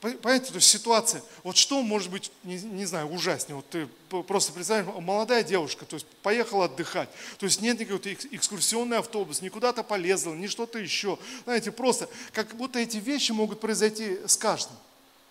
Понимаете, 0.00 0.48
то 0.48 0.56
есть 0.56 0.68
ситуация, 0.68 1.22
вот 1.44 1.56
что 1.56 1.82
может 1.82 2.10
быть, 2.10 2.32
не, 2.42 2.60
не 2.60 2.84
знаю, 2.84 3.06
ужаснее, 3.12 3.54
вот 3.56 3.68
ты 3.68 3.88
просто 4.08 4.52
представляешь, 4.52 4.88
молодая 5.02 5.42
девушка, 5.42 5.84
то 5.84 5.94
есть 5.94 6.06
поехала 6.22 6.66
отдыхать, 6.66 7.08
то 7.38 7.46
есть 7.46 7.60
нет 7.60 7.78
никакого 7.78 8.00
экскурсионный 8.30 8.98
автобус, 8.98 9.42
ни 9.42 9.48
куда-то 9.48 9.82
полезла, 9.82 10.34
ни 10.34 10.46
что-то 10.46 10.78
еще. 10.78 11.18
Знаете, 11.44 11.72
просто 11.72 12.08
как 12.32 12.54
будто 12.56 12.78
эти 12.78 12.98
вещи 12.98 13.32
могут 13.32 13.60
произойти 13.60 14.18
с 14.26 14.36
каждым. 14.36 14.76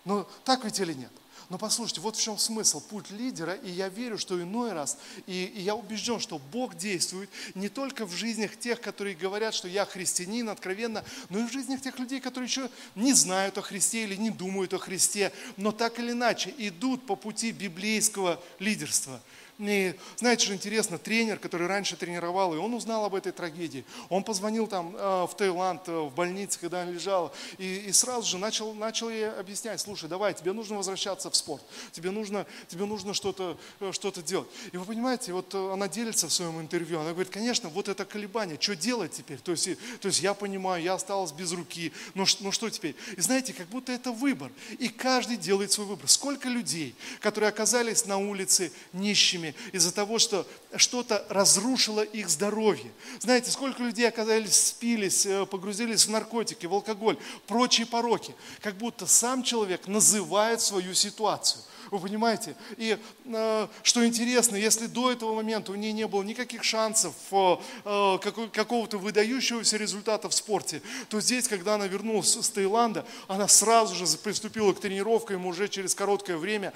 Но 0.04 0.28
так 0.44 0.64
ведь 0.64 0.80
или 0.80 0.92
нет? 0.92 1.10
Но 1.48 1.56
послушайте, 1.56 2.02
вот 2.02 2.16
в 2.16 2.20
чем 2.20 2.36
смысл, 2.36 2.80
путь 2.80 3.10
лидера, 3.10 3.54
и 3.54 3.70
я 3.70 3.88
верю, 3.88 4.18
что 4.18 4.40
иной 4.40 4.72
раз, 4.72 4.98
и, 5.26 5.44
и 5.44 5.62
я 5.62 5.74
убежден, 5.74 6.20
что 6.20 6.38
Бог 6.38 6.76
действует 6.76 7.30
не 7.54 7.70
только 7.70 8.04
в 8.04 8.12
жизнях 8.12 8.56
тех, 8.58 8.80
которые 8.82 9.16
говорят, 9.16 9.54
что 9.54 9.66
я 9.66 9.86
христианин, 9.86 10.50
откровенно, 10.50 11.04
но 11.30 11.38
и 11.38 11.46
в 11.46 11.52
жизнях 11.52 11.80
тех 11.80 11.98
людей, 11.98 12.20
которые 12.20 12.48
еще 12.48 12.68
не 12.94 13.14
знают 13.14 13.56
о 13.56 13.62
Христе 13.62 14.04
или 14.04 14.16
не 14.16 14.28
думают 14.28 14.74
о 14.74 14.78
Христе, 14.78 15.32
но 15.56 15.72
так 15.72 15.98
или 15.98 16.12
иначе 16.12 16.54
идут 16.58 17.06
по 17.06 17.16
пути 17.16 17.52
библейского 17.52 18.42
лидерства– 18.58 19.20
и 19.58 19.94
знаете, 20.16 20.44
что 20.44 20.54
интересно, 20.54 20.98
тренер, 20.98 21.38
который 21.38 21.66
раньше 21.66 21.96
тренировал, 21.96 22.54
и 22.54 22.58
он 22.58 22.74
узнал 22.74 23.04
об 23.04 23.14
этой 23.14 23.32
трагедии. 23.32 23.84
Он 24.08 24.22
позвонил 24.22 24.68
там 24.68 24.94
э, 24.96 25.26
в 25.26 25.34
Таиланд, 25.36 25.88
э, 25.88 25.98
в 25.98 26.14
больнице, 26.14 26.60
когда 26.60 26.82
она 26.82 26.92
лежала, 26.92 27.32
и, 27.58 27.76
и 27.86 27.92
сразу 27.92 28.26
же 28.28 28.38
начал, 28.38 28.72
начал 28.74 29.10
ей 29.10 29.28
объяснять, 29.30 29.80
слушай, 29.80 30.08
давай, 30.08 30.34
тебе 30.34 30.52
нужно 30.52 30.76
возвращаться 30.76 31.28
в 31.30 31.36
спорт, 31.36 31.62
тебе 31.92 32.10
нужно, 32.10 32.46
тебе 32.68 32.84
нужно 32.84 33.14
что-то 33.14 33.58
э, 33.80 33.90
что 33.92 34.12
делать. 34.22 34.48
И 34.72 34.76
вы 34.76 34.84
понимаете, 34.84 35.32
вот 35.32 35.54
она 35.54 35.88
делится 35.88 36.28
в 36.28 36.32
своем 36.32 36.60
интервью, 36.60 37.00
она 37.00 37.10
говорит, 37.10 37.32
конечно, 37.32 37.68
вот 37.68 37.88
это 37.88 38.04
колебание, 38.04 38.58
что 38.60 38.76
делать 38.76 39.12
теперь? 39.12 39.38
То 39.38 39.52
есть, 39.52 39.68
то 40.00 40.08
есть 40.08 40.20
я 40.20 40.34
понимаю, 40.34 40.82
я 40.82 40.94
осталась 40.94 41.32
без 41.32 41.52
руки, 41.52 41.92
но, 42.14 42.24
но 42.40 42.52
что 42.52 42.70
теперь? 42.70 42.94
И 43.16 43.20
знаете, 43.20 43.52
как 43.52 43.66
будто 43.68 43.92
это 43.92 44.12
выбор, 44.12 44.52
и 44.78 44.88
каждый 44.88 45.36
делает 45.36 45.72
свой 45.72 45.86
выбор. 45.86 46.08
Сколько 46.08 46.48
людей, 46.48 46.94
которые 47.20 47.48
оказались 47.48 48.06
на 48.06 48.18
улице 48.18 48.72
нищими, 48.92 49.47
болезнями 49.48 49.54
из-за 49.72 49.92
того, 49.92 50.18
что 50.18 50.46
что-то 50.76 51.24
разрушило 51.28 52.02
их 52.02 52.28
здоровье. 52.28 52.90
Знаете, 53.20 53.50
сколько 53.50 53.82
людей 53.82 54.08
оказались, 54.08 54.68
спились, 54.68 55.26
э, 55.26 55.46
погрузились 55.46 56.06
в 56.06 56.10
наркотики, 56.10 56.66
в 56.66 56.74
алкоголь, 56.74 57.16
прочие 57.46 57.86
пороки. 57.86 58.34
Как 58.60 58.76
будто 58.76 59.06
сам 59.06 59.42
человек 59.42 59.86
называет 59.86 60.60
свою 60.60 60.94
ситуацию– 60.94 61.62
вы 61.90 61.98
понимаете? 61.98 62.56
И 62.76 62.98
э, 63.24 63.68
что 63.82 64.06
интересно, 64.06 64.56
если 64.56 64.86
до 64.86 65.12
этого 65.12 65.34
момента 65.34 65.72
у 65.72 65.74
нее 65.74 65.92
не 65.92 66.06
было 66.06 66.22
никаких 66.22 66.64
шансов 66.64 67.14
э, 67.30 67.56
э 67.84 68.18
какого-то 68.52 68.98
выдающегося 68.98 69.76
результата 69.76 70.28
в 70.28 70.34
спорте, 70.34 70.82
то 71.08 71.20
здесь, 71.20 71.48
когда 71.48 71.74
она 71.74 71.86
вернулась 71.86 72.34
с 72.34 72.48
Таиланда, 72.50 73.06
она 73.28 73.48
сразу 73.48 73.94
же 73.94 74.04
приступила 74.18 74.72
к 74.72 74.80
тренировкам, 74.80 75.46
уже 75.46 75.68
через 75.68 75.94
короткое 75.94 76.36
время 76.36 76.72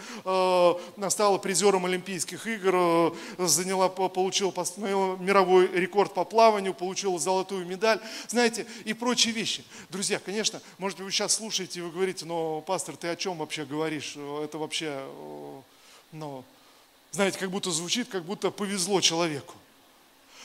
стала 1.08 1.38
призером 1.38 1.86
Олимпийских 1.86 2.46
игр, 2.46 3.14
заняла, 3.38 3.88
получила 3.88 4.50
постановила 4.50 5.16
мировой 5.16 5.66
рекорд 5.68 6.14
по 6.14 6.24
плаванию, 6.24 6.74
получила 6.74 7.18
золотую 7.18 7.66
медаль, 7.66 8.00
знаете, 8.28 8.66
и 8.84 8.92
прочие 8.92 9.32
вещи. 9.32 9.64
Друзья, 9.90 10.18
конечно, 10.18 10.60
может 10.78 10.98
быть, 10.98 11.06
вы 11.06 11.12
сейчас 11.12 11.34
слушаете 11.34 11.80
и 11.80 11.82
вы 11.82 11.90
говорите, 11.90 12.24
но, 12.24 12.60
пастор, 12.60 12.96
ты 12.96 13.08
о 13.08 13.16
чем 13.16 13.38
вообще 13.38 13.64
говоришь? 13.64 14.16
Это 14.16 14.58
вообще 14.58 15.01
ну, 16.12 16.44
знаете, 17.10 17.38
как 17.38 17.50
будто 17.50 17.70
звучит, 17.70 18.08
как 18.08 18.24
будто 18.24 18.50
повезло 18.50 19.00
человеку. 19.00 19.54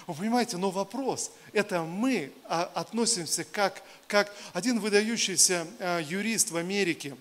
Вы 0.06 0.14
понимаете, 0.14 0.58
но 0.58 0.72
вопрос, 0.72 1.32
это 1.52 1.84
мы 1.84 2.32
а, 2.46 2.64
относимся 2.76 3.44
как, 3.44 3.84
как 4.08 4.34
один 4.54 4.80
выдающийся 4.80 5.68
а, 5.80 6.00
юрист 6.00 6.52
в 6.52 6.58
Америке, 6.58 7.18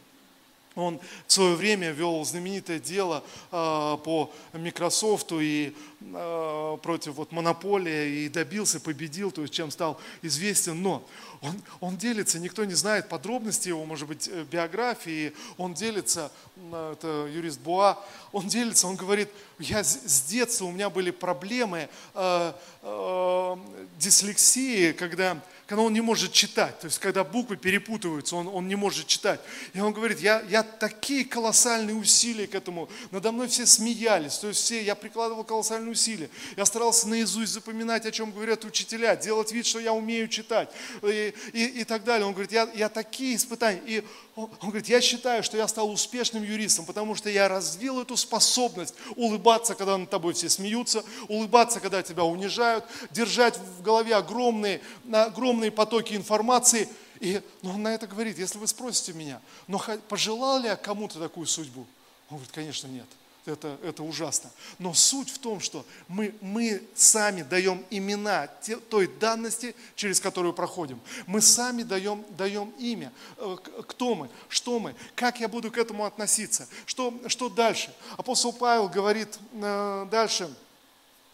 он 0.77 1.01
в 1.27 1.33
свое 1.33 1.55
время 1.55 1.91
вел 1.91 2.25
знаменитое 2.25 2.79
дело 2.79 3.25
э, 3.51 3.97
по 4.05 4.31
Microsoft 4.53 5.33
и 5.33 5.75
э, 6.01 6.79
против 6.83 7.15
вот, 7.15 7.33
монополии 7.33 8.25
и 8.25 8.29
добился, 8.29 8.79
победил, 8.79 9.31
то 9.31 9.43
есть 9.43 9.55
чем 9.55 9.71
стал 9.71 9.99
известен. 10.23 10.81
Но 10.83 11.03
он, 11.41 11.63
он 11.81 11.97
делится, 11.97 12.39
никто 12.39 12.65
не 12.65 12.75
знает 12.75 13.09
подробности 13.09 13.69
его, 13.69 13.85
может 13.87 14.07
быть, 14.07 14.29
э, 14.29 14.45
биографии, 14.51 15.33
он 15.57 15.73
делится, 15.75 16.31
это 16.73 17.29
юрист 17.33 17.61
Буа, 17.61 17.99
он 18.33 18.47
делится, 18.47 18.87
он 18.87 18.97
говорит, 18.97 19.31
я 19.59 19.83
с 19.83 20.23
детства, 20.29 20.67
у 20.67 20.73
меня 20.73 20.91
были 20.91 21.11
проблемы 21.11 21.89
э, 22.15 22.53
э, 22.83 23.57
дислексии, 23.99 24.93
когда 24.93 25.41
когда 25.67 25.83
он 25.83 25.93
не 25.93 26.01
может 26.01 26.33
читать, 26.33 26.79
то 26.79 26.87
есть 26.87 26.99
когда 27.01 27.25
буквы 27.25 27.57
перепутываются, 27.57 28.37
он, 28.37 28.47
он 28.47 28.69
не 28.69 28.77
может 28.77 29.07
читать. 29.09 29.41
И 29.75 29.81
он 29.81 29.93
говорит, 29.93 30.21
я, 30.21 30.41
я 30.49 30.63
такие 30.63 31.25
колоссальные 31.25 31.97
усилия 31.97 32.47
к 32.47 32.55
этому, 32.55 32.89
надо 33.11 33.33
мной 33.33 33.49
все 33.49 33.67
смеялись, 33.67 34.39
то 34.39 34.49
есть 34.49 34.61
все, 34.63 34.83
я 34.83 34.95
прикладывал 34.95 35.43
колоссальные 35.43 35.91
усилия. 35.91 36.31
Я 36.57 36.65
старался 36.67 37.09
наизусть 37.09 37.53
запоминать, 37.53 38.07
о 38.07 38.13
чем 38.13 38.31
говорят 38.31 38.65
учителя, 38.65 39.17
делать 39.17 39.51
вид, 39.51 39.67
что 39.67 39.81
я 39.81 39.93
умею 39.93 40.29
читать 40.29 40.71
и, 41.03 41.35
и, 41.53 41.65
и 41.81 41.85
так 41.85 42.05
далее. 42.05 42.27
Он 42.27 42.33
говорит, 42.33 42.53
я, 42.53 42.69
я 42.75 42.89
такие 42.89 43.35
испытания. 43.35 43.83
И 43.87 44.05
он, 44.37 44.51
он 44.61 44.69
говорит, 44.69 44.87
я 44.87 45.01
считаю, 45.01 45.43
что 45.43 45.57
я 45.57 45.67
стал 45.67 45.91
успешным 45.91 46.43
юристом, 46.45 46.85
потому 46.85 47.15
что 47.15 47.31
я 47.31 47.49
развил 47.49 48.03
эту 48.03 48.17
способность 48.17 48.95
улыбаться, 49.17 49.75
когда 49.75 49.97
над 49.97 50.11
тобой 50.11 50.35
все 50.35 50.49
смеются, 50.51 51.03
улыбаться, 51.29 51.81
когда 51.81 52.03
тебя 52.03 52.23
унижают, 52.25 52.85
держать 53.11 53.59
в 53.79 53.83
голове 53.83 54.15
огромные, 54.15 54.83
огромные 55.11 55.56
потоки 55.71 56.15
информации. 56.15 56.89
И 57.21 57.43
но 57.63 57.71
он 57.71 57.83
на 57.83 57.95
это 57.95 58.07
говорит, 58.07 58.39
если 58.39 58.59
вы 58.59 58.67
спросите 58.67 59.13
меня, 59.13 59.41
но 59.67 59.83
пожелал 60.09 60.61
ли 60.61 60.69
я 60.69 60.77
кому-то 60.77 61.19
такую 61.19 61.47
судьбу? 61.47 61.87
Он 62.29 62.37
говорит, 62.37 62.53
конечно, 62.53 62.89
нет 62.89 63.07
это, 63.51 63.79
это 63.83 64.03
ужасно. 64.03 64.51
Но 64.79 64.95
суть 64.95 65.31
в 65.31 65.39
том, 65.39 65.61
что 65.61 65.85
мы, 66.09 66.35
мы 66.41 66.83
сами 66.95 67.43
даем 67.43 67.85
имена 67.91 68.49
те, 68.63 68.77
той 68.77 69.07
данности, 69.07 69.75
через 69.95 70.21
которую 70.21 70.53
проходим. 70.53 71.01
Мы 71.27 71.41
сами 71.41 71.83
даем, 71.83 72.25
даем 72.31 72.71
имя. 72.79 73.13
Э, 73.39 73.57
кто 73.87 74.15
мы, 74.15 74.29
что 74.49 74.79
мы, 74.79 74.95
как 75.15 75.41
я 75.41 75.49
буду 75.49 75.71
к 75.71 75.79
этому 75.79 76.05
относиться, 76.05 76.69
что, 76.85 77.15
что 77.29 77.49
дальше. 77.49 77.95
Апостол 78.17 78.53
Павел 78.53 78.89
говорит 78.89 79.39
э, 79.53 80.07
дальше, 80.11 80.55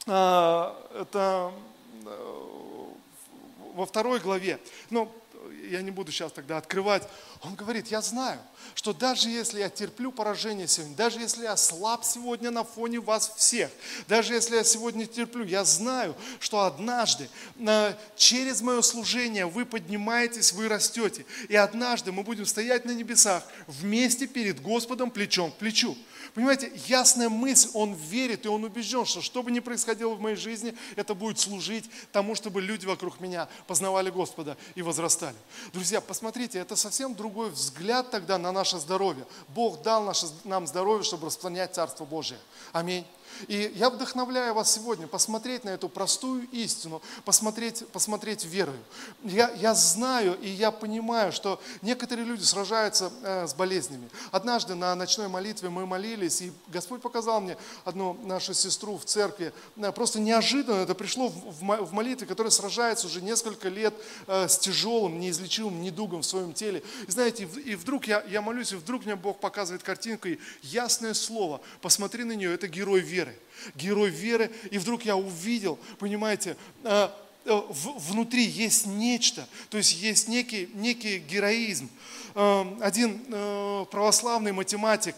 э, 0.06 0.74
это 1.00 1.52
э, 2.04 2.61
во 3.74 3.86
второй 3.86 4.20
главе, 4.20 4.58
но 4.90 5.12
я 5.70 5.82
не 5.82 5.90
буду 5.90 6.12
сейчас 6.12 6.32
тогда 6.32 6.58
открывать, 6.58 7.08
он 7.42 7.54
говорит, 7.54 7.88
я 7.88 8.00
знаю, 8.02 8.38
что 8.74 8.92
даже 8.92 9.28
если 9.28 9.60
я 9.60 9.68
терплю 9.68 10.12
поражение 10.12 10.68
сегодня, 10.68 10.96
даже 10.96 11.20
если 11.20 11.44
я 11.44 11.56
слаб 11.56 12.04
сегодня 12.04 12.50
на 12.50 12.64
фоне 12.64 13.00
вас 13.00 13.32
всех, 13.36 13.70
даже 14.08 14.34
если 14.34 14.56
я 14.56 14.64
сегодня 14.64 15.06
терплю, 15.06 15.44
я 15.44 15.64
знаю, 15.64 16.14
что 16.40 16.62
однажды 16.62 17.28
э, 17.58 17.94
через 18.16 18.60
мое 18.60 18.82
служение 18.82 19.46
вы 19.46 19.64
поднимаетесь, 19.64 20.52
вы 20.52 20.68
растете. 20.68 21.24
И 21.48 21.56
однажды 21.56 22.12
мы 22.12 22.22
будем 22.22 22.46
стоять 22.46 22.84
на 22.84 22.92
небесах 22.92 23.44
вместе 23.66 24.26
перед 24.26 24.60
Господом 24.60 25.10
плечом 25.10 25.50
к 25.52 25.56
плечу. 25.56 25.96
Понимаете, 26.34 26.72
ясная 26.86 27.28
мысль, 27.28 27.68
он 27.74 27.94
верит 27.94 28.46
и 28.46 28.48
он 28.48 28.64
убежден, 28.64 29.04
что 29.04 29.20
что 29.20 29.42
бы 29.42 29.50
ни 29.50 29.60
происходило 29.60 30.14
в 30.14 30.20
моей 30.20 30.36
жизни, 30.36 30.74
это 30.96 31.14
будет 31.14 31.38
служить 31.38 31.84
тому, 32.10 32.34
чтобы 32.34 32.62
люди 32.62 32.86
вокруг 32.86 33.20
меня 33.20 33.48
познавали 33.66 34.10
Господа 34.10 34.56
и 34.74 34.82
возрастали. 34.82 35.31
Друзья, 35.72 36.00
посмотрите, 36.00 36.58
это 36.58 36.76
совсем 36.76 37.14
другой 37.14 37.50
взгляд 37.50 38.10
тогда 38.10 38.38
на 38.38 38.52
наше 38.52 38.78
здоровье. 38.78 39.26
Бог 39.48 39.82
дал 39.82 40.04
наше, 40.04 40.26
нам 40.44 40.66
здоровье, 40.66 41.04
чтобы 41.04 41.26
распространять 41.26 41.74
Царство 41.74 42.04
Божие. 42.04 42.40
Аминь. 42.72 43.06
И 43.48 43.72
я 43.74 43.90
вдохновляю 43.90 44.54
вас 44.54 44.72
сегодня 44.72 45.06
посмотреть 45.06 45.64
на 45.64 45.70
эту 45.70 45.88
простую 45.88 46.48
истину, 46.50 47.02
посмотреть, 47.24 47.86
посмотреть 47.88 48.44
верою. 48.44 48.82
Я, 49.22 49.50
я 49.50 49.74
знаю 49.74 50.38
и 50.40 50.48
я 50.48 50.70
понимаю, 50.70 51.32
что 51.32 51.60
некоторые 51.82 52.26
люди 52.26 52.42
сражаются 52.42 53.12
э, 53.22 53.46
с 53.46 53.54
болезнями. 53.54 54.08
Однажды 54.30 54.74
на 54.74 54.94
ночной 54.94 55.28
молитве 55.28 55.68
мы 55.68 55.86
молились, 55.86 56.42
и 56.42 56.52
Господь 56.68 57.02
показал 57.02 57.40
мне 57.40 57.56
одну 57.84 58.14
нашу 58.24 58.54
сестру 58.54 58.98
в 58.98 59.04
церкви. 59.04 59.52
Э, 59.76 59.92
просто 59.92 60.20
неожиданно 60.20 60.82
это 60.82 60.94
пришло 60.94 61.28
в, 61.28 61.60
в, 61.60 61.84
в 61.86 61.92
молитве, 61.92 62.26
которая 62.26 62.50
сражается 62.50 63.06
уже 63.06 63.22
несколько 63.22 63.68
лет 63.68 63.94
э, 64.26 64.48
с 64.48 64.58
тяжелым, 64.58 65.20
неизлечимым 65.20 65.80
недугом 65.82 66.22
в 66.22 66.26
своем 66.26 66.52
теле. 66.52 66.82
И 67.06 67.10
знаете, 67.10 67.44
и 67.44 67.74
вдруг 67.74 68.06
я, 68.06 68.22
я 68.28 68.42
молюсь, 68.42 68.72
и 68.72 68.76
вдруг 68.76 69.04
мне 69.04 69.16
Бог 69.16 69.40
показывает 69.40 69.82
картинку, 69.82 70.28
и 70.28 70.38
ясное 70.62 71.14
слово, 71.14 71.60
посмотри 71.80 72.24
на 72.24 72.32
нее, 72.32 72.52
это 72.52 72.66
герой 72.68 73.00
веры 73.00 73.21
веры. 73.22 73.38
Герой 73.74 74.10
веры. 74.10 74.50
И 74.70 74.78
вдруг 74.78 75.04
я 75.04 75.16
увидел, 75.16 75.78
понимаете, 75.98 76.56
э, 76.84 77.08
э, 77.44 77.62
внутри 77.70 78.44
есть 78.44 78.86
нечто, 78.86 79.46
то 79.70 79.76
есть 79.78 80.00
есть 80.00 80.28
некий, 80.28 80.68
некий 80.74 81.18
героизм. 81.18 81.88
Э, 82.34 82.64
один 82.80 83.20
православный 83.90 84.52
математик 84.52 85.16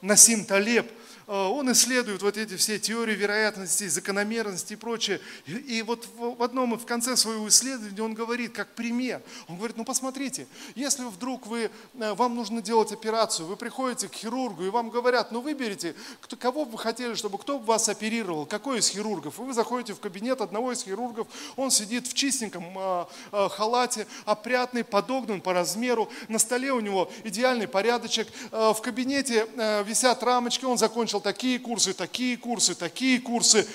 Насим 0.00 0.44
Талеб, 0.44 0.90
Э, 0.90 1.09
он 1.30 1.70
исследует 1.70 2.22
вот 2.22 2.36
эти 2.36 2.56
все 2.56 2.80
теории 2.80 3.14
вероятности, 3.14 3.86
закономерности 3.86 4.72
и 4.72 4.76
прочее. 4.76 5.20
И, 5.46 5.82
вот 5.82 6.08
в 6.16 6.42
одном, 6.42 6.76
в 6.76 6.84
конце 6.84 7.16
своего 7.16 7.48
исследования 7.48 8.02
он 8.02 8.14
говорит, 8.14 8.52
как 8.52 8.74
пример, 8.74 9.22
он 9.46 9.56
говорит, 9.56 9.76
ну 9.76 9.84
посмотрите, 9.84 10.48
если 10.74 11.04
вдруг 11.04 11.46
вы, 11.46 11.70
э, 11.94 12.14
вам 12.14 12.34
нужно 12.34 12.60
делать 12.60 12.90
операцию, 12.90 13.46
вы 13.46 13.56
приходите 13.56 14.08
к 14.08 14.14
хирургу, 14.14 14.64
и 14.64 14.70
вам 14.70 14.90
говорят, 14.90 15.30
ну 15.30 15.40
выберите, 15.40 15.94
кто, 16.20 16.36
кого 16.36 16.64
бы 16.64 16.72
вы 16.72 16.78
хотели, 16.78 17.14
чтобы 17.14 17.38
кто 17.38 17.60
бы 17.60 17.64
вас 17.64 17.88
оперировал, 17.88 18.44
какой 18.44 18.80
из 18.80 18.88
хирургов. 18.88 19.38
И 19.38 19.42
вы 19.42 19.52
заходите 19.52 19.94
в 19.94 20.00
кабинет 20.00 20.40
одного 20.40 20.72
из 20.72 20.82
хирургов, 20.82 21.28
он 21.54 21.70
сидит 21.70 22.08
в 22.08 22.14
чистеньком 22.14 22.64
э, 22.76 23.04
э, 23.30 23.48
халате, 23.50 24.08
опрятный, 24.24 24.82
подогнан 24.82 25.40
по 25.40 25.52
размеру, 25.52 26.10
на 26.26 26.40
столе 26.40 26.72
у 26.72 26.80
него 26.80 27.08
идеальный 27.22 27.68
порядочек, 27.68 28.26
э, 28.50 28.72
в 28.74 28.80
кабинете 28.80 29.46
э, 29.56 29.84
висят 29.84 30.24
рамочки, 30.24 30.64
он 30.64 30.76
закончил 30.76 31.19
прошел 31.20 31.32
такие 31.32 31.58
курсы, 31.58 31.92
такие 31.92 32.36
курсы, 32.36 32.74
такие 32.74 33.20
курсы. 33.20 33.66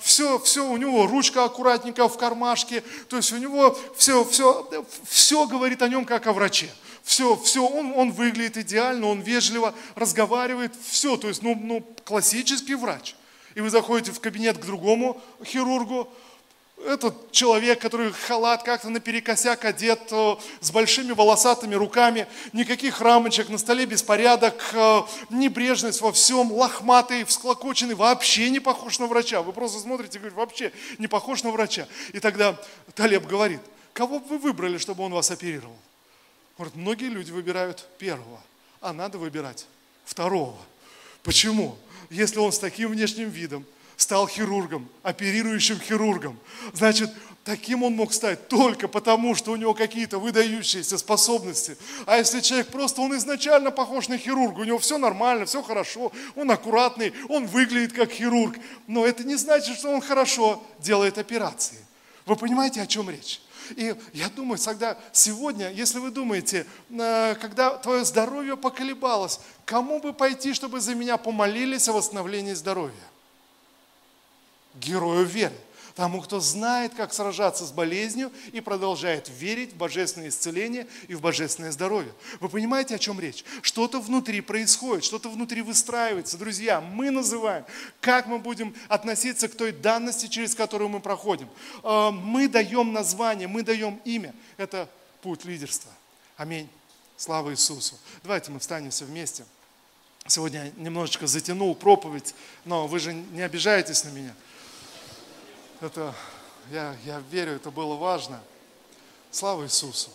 Все, 0.00 0.36
а, 0.36 0.38
все 0.38 0.68
у 0.68 0.76
него, 0.76 1.06
ручка 1.06 1.44
аккуратненько 1.44 2.08
в 2.08 2.18
кармашке. 2.18 2.82
То 3.08 3.16
есть 3.16 3.32
у 3.32 3.38
него 3.38 3.76
все, 3.96 4.24
все, 4.24 4.84
все 5.04 5.46
говорит 5.46 5.82
о 5.82 5.88
нем 5.88 6.04
как 6.04 6.26
о 6.26 6.32
враче. 6.32 6.68
Все, 7.02 7.36
все, 7.36 7.66
он, 7.66 7.92
он 7.96 8.12
выглядит 8.12 8.58
идеально, 8.58 9.06
он 9.06 9.20
вежливо 9.20 9.74
разговаривает, 9.94 10.74
все, 10.90 11.16
то 11.16 11.28
есть, 11.28 11.42
ну, 11.42 11.54
ну, 11.54 11.82
классический 12.04 12.74
врач. 12.74 13.14
И 13.54 13.60
вы 13.60 13.70
заходите 13.70 14.12
в 14.12 14.20
кабинет 14.20 14.58
к 14.58 14.66
другому 14.66 15.18
хирургу, 15.42 16.08
этот 16.86 17.32
человек, 17.32 17.80
который 17.80 18.12
халат 18.12 18.62
как-то 18.62 18.88
наперекосяк 18.88 19.64
одет, 19.64 20.00
э, 20.10 20.36
с 20.60 20.70
большими 20.70 21.12
волосатыми 21.12 21.74
руками, 21.74 22.26
никаких 22.52 23.00
рамочек, 23.00 23.48
на 23.48 23.58
столе 23.58 23.86
беспорядок, 23.86 24.54
э, 24.72 25.02
небрежность 25.30 26.00
во 26.00 26.12
всем, 26.12 26.52
лохматый, 26.52 27.24
всклокоченный, 27.24 27.94
вообще 27.94 28.50
не 28.50 28.60
похож 28.60 28.98
на 28.98 29.06
врача. 29.06 29.42
Вы 29.42 29.52
просто 29.52 29.80
смотрите 29.80 30.18
и 30.18 30.20
говорите, 30.20 30.36
вообще 30.36 30.72
не 30.98 31.08
похож 31.08 31.42
на 31.42 31.50
врача. 31.50 31.86
И 32.12 32.20
тогда 32.20 32.58
Талеб 32.94 33.26
говорит, 33.26 33.60
кого 33.92 34.20
бы 34.20 34.26
вы 34.28 34.38
выбрали, 34.38 34.78
чтобы 34.78 35.04
он 35.04 35.12
вас 35.12 35.30
оперировал? 35.30 35.76
Говорит, 36.56 36.76
многие 36.76 37.08
люди 37.08 37.30
выбирают 37.30 37.86
первого, 37.98 38.40
а 38.80 38.92
надо 38.92 39.18
выбирать 39.18 39.66
второго. 40.04 40.56
Почему? 41.22 41.76
Если 42.10 42.38
он 42.38 42.52
с 42.52 42.58
таким 42.58 42.90
внешним 42.90 43.28
видом, 43.28 43.66
стал 43.98 44.28
хирургом, 44.28 44.88
оперирующим 45.02 45.80
хирургом. 45.80 46.38
Значит, 46.72 47.10
таким 47.42 47.82
он 47.82 47.94
мог 47.94 48.14
стать 48.14 48.46
только 48.46 48.86
потому, 48.86 49.34
что 49.34 49.50
у 49.50 49.56
него 49.56 49.74
какие-то 49.74 50.20
выдающиеся 50.20 50.96
способности. 50.96 51.76
А 52.06 52.16
если 52.16 52.40
человек 52.40 52.68
просто, 52.68 53.00
он 53.00 53.16
изначально 53.16 53.72
похож 53.72 54.08
на 54.08 54.16
хирурга, 54.16 54.60
у 54.60 54.64
него 54.64 54.78
все 54.78 54.98
нормально, 54.98 55.46
все 55.46 55.62
хорошо, 55.62 56.12
он 56.36 56.48
аккуратный, 56.50 57.12
он 57.28 57.46
выглядит 57.46 57.92
как 57.92 58.12
хирург, 58.12 58.56
но 58.86 59.04
это 59.04 59.24
не 59.24 59.34
значит, 59.34 59.76
что 59.76 59.90
он 59.90 60.00
хорошо 60.00 60.62
делает 60.78 61.18
операции. 61.18 61.78
Вы 62.24 62.36
понимаете, 62.36 62.80
о 62.80 62.86
чем 62.86 63.10
речь? 63.10 63.42
И 63.74 63.94
я 64.12 64.28
думаю, 64.28 64.58
тогда 64.58 64.96
сегодня, 65.12 65.72
если 65.72 65.98
вы 65.98 66.12
думаете, 66.12 66.66
э, 66.88 67.34
когда 67.40 67.76
твое 67.78 68.04
здоровье 68.04 68.56
поколебалось, 68.56 69.40
кому 69.64 69.98
бы 69.98 70.12
пойти, 70.12 70.54
чтобы 70.54 70.80
за 70.80 70.94
меня 70.94 71.16
помолились 71.16 71.88
о 71.88 71.92
восстановлении 71.94 72.54
здоровья? 72.54 72.94
Герою 74.78 75.24
веры. 75.24 75.54
Тому, 75.98 76.22
кто 76.22 76.38
знает, 76.38 76.94
как 76.94 77.12
сражаться 77.12 77.66
с 77.66 77.72
болезнью 77.72 78.30
и 78.52 78.60
продолжает 78.60 79.28
верить 79.40 79.72
в 79.72 79.76
божественное 79.76 80.28
исцеление 80.28 80.86
и 81.08 81.16
в 81.16 81.20
божественное 81.20 81.72
здоровье. 81.72 82.12
Вы 82.38 82.48
понимаете, 82.48 82.94
о 82.94 83.00
чем 83.00 83.18
речь? 83.18 83.44
Что-то 83.62 83.98
внутри 83.98 84.40
происходит, 84.40 85.02
что-то 85.02 85.28
внутри 85.28 85.60
выстраивается. 85.60 86.38
Друзья, 86.38 86.80
мы 86.80 87.10
называем, 87.10 87.64
как 88.00 88.28
мы 88.28 88.38
будем 88.38 88.76
относиться 88.86 89.48
к 89.48 89.56
той 89.56 89.72
данности, 89.72 90.28
через 90.28 90.54
которую 90.54 90.88
мы 90.88 91.00
проходим. 91.00 91.48
Э, 91.82 92.12
мы 92.12 92.46
даем 92.46 92.92
название, 92.92 93.48
мы 93.48 93.64
даем 93.64 94.00
имя. 94.04 94.32
Это 94.56 94.88
путь 95.20 95.44
лидерства. 95.44 95.90
Аминь. 96.36 96.68
Слава 97.16 97.50
Иисусу. 97.50 97.96
Давайте 98.22 98.52
мы 98.52 98.60
встанем 98.60 98.90
все 98.90 99.04
вместе. 99.04 99.44
Сегодня 100.28 100.66
я 100.66 100.72
немножечко 100.76 101.26
затянул 101.26 101.74
проповедь, 101.74 102.36
но 102.64 102.86
вы 102.86 103.00
же 103.00 103.12
не 103.14 103.42
обижаетесь 103.42 104.04
на 104.04 104.10
меня 104.10 104.32
это, 105.80 106.14
я, 106.70 106.96
я 107.04 107.20
верю, 107.30 107.52
это 107.52 107.70
было 107.70 107.94
важно. 107.94 108.40
Слава 109.30 109.64
Иисусу. 109.64 110.10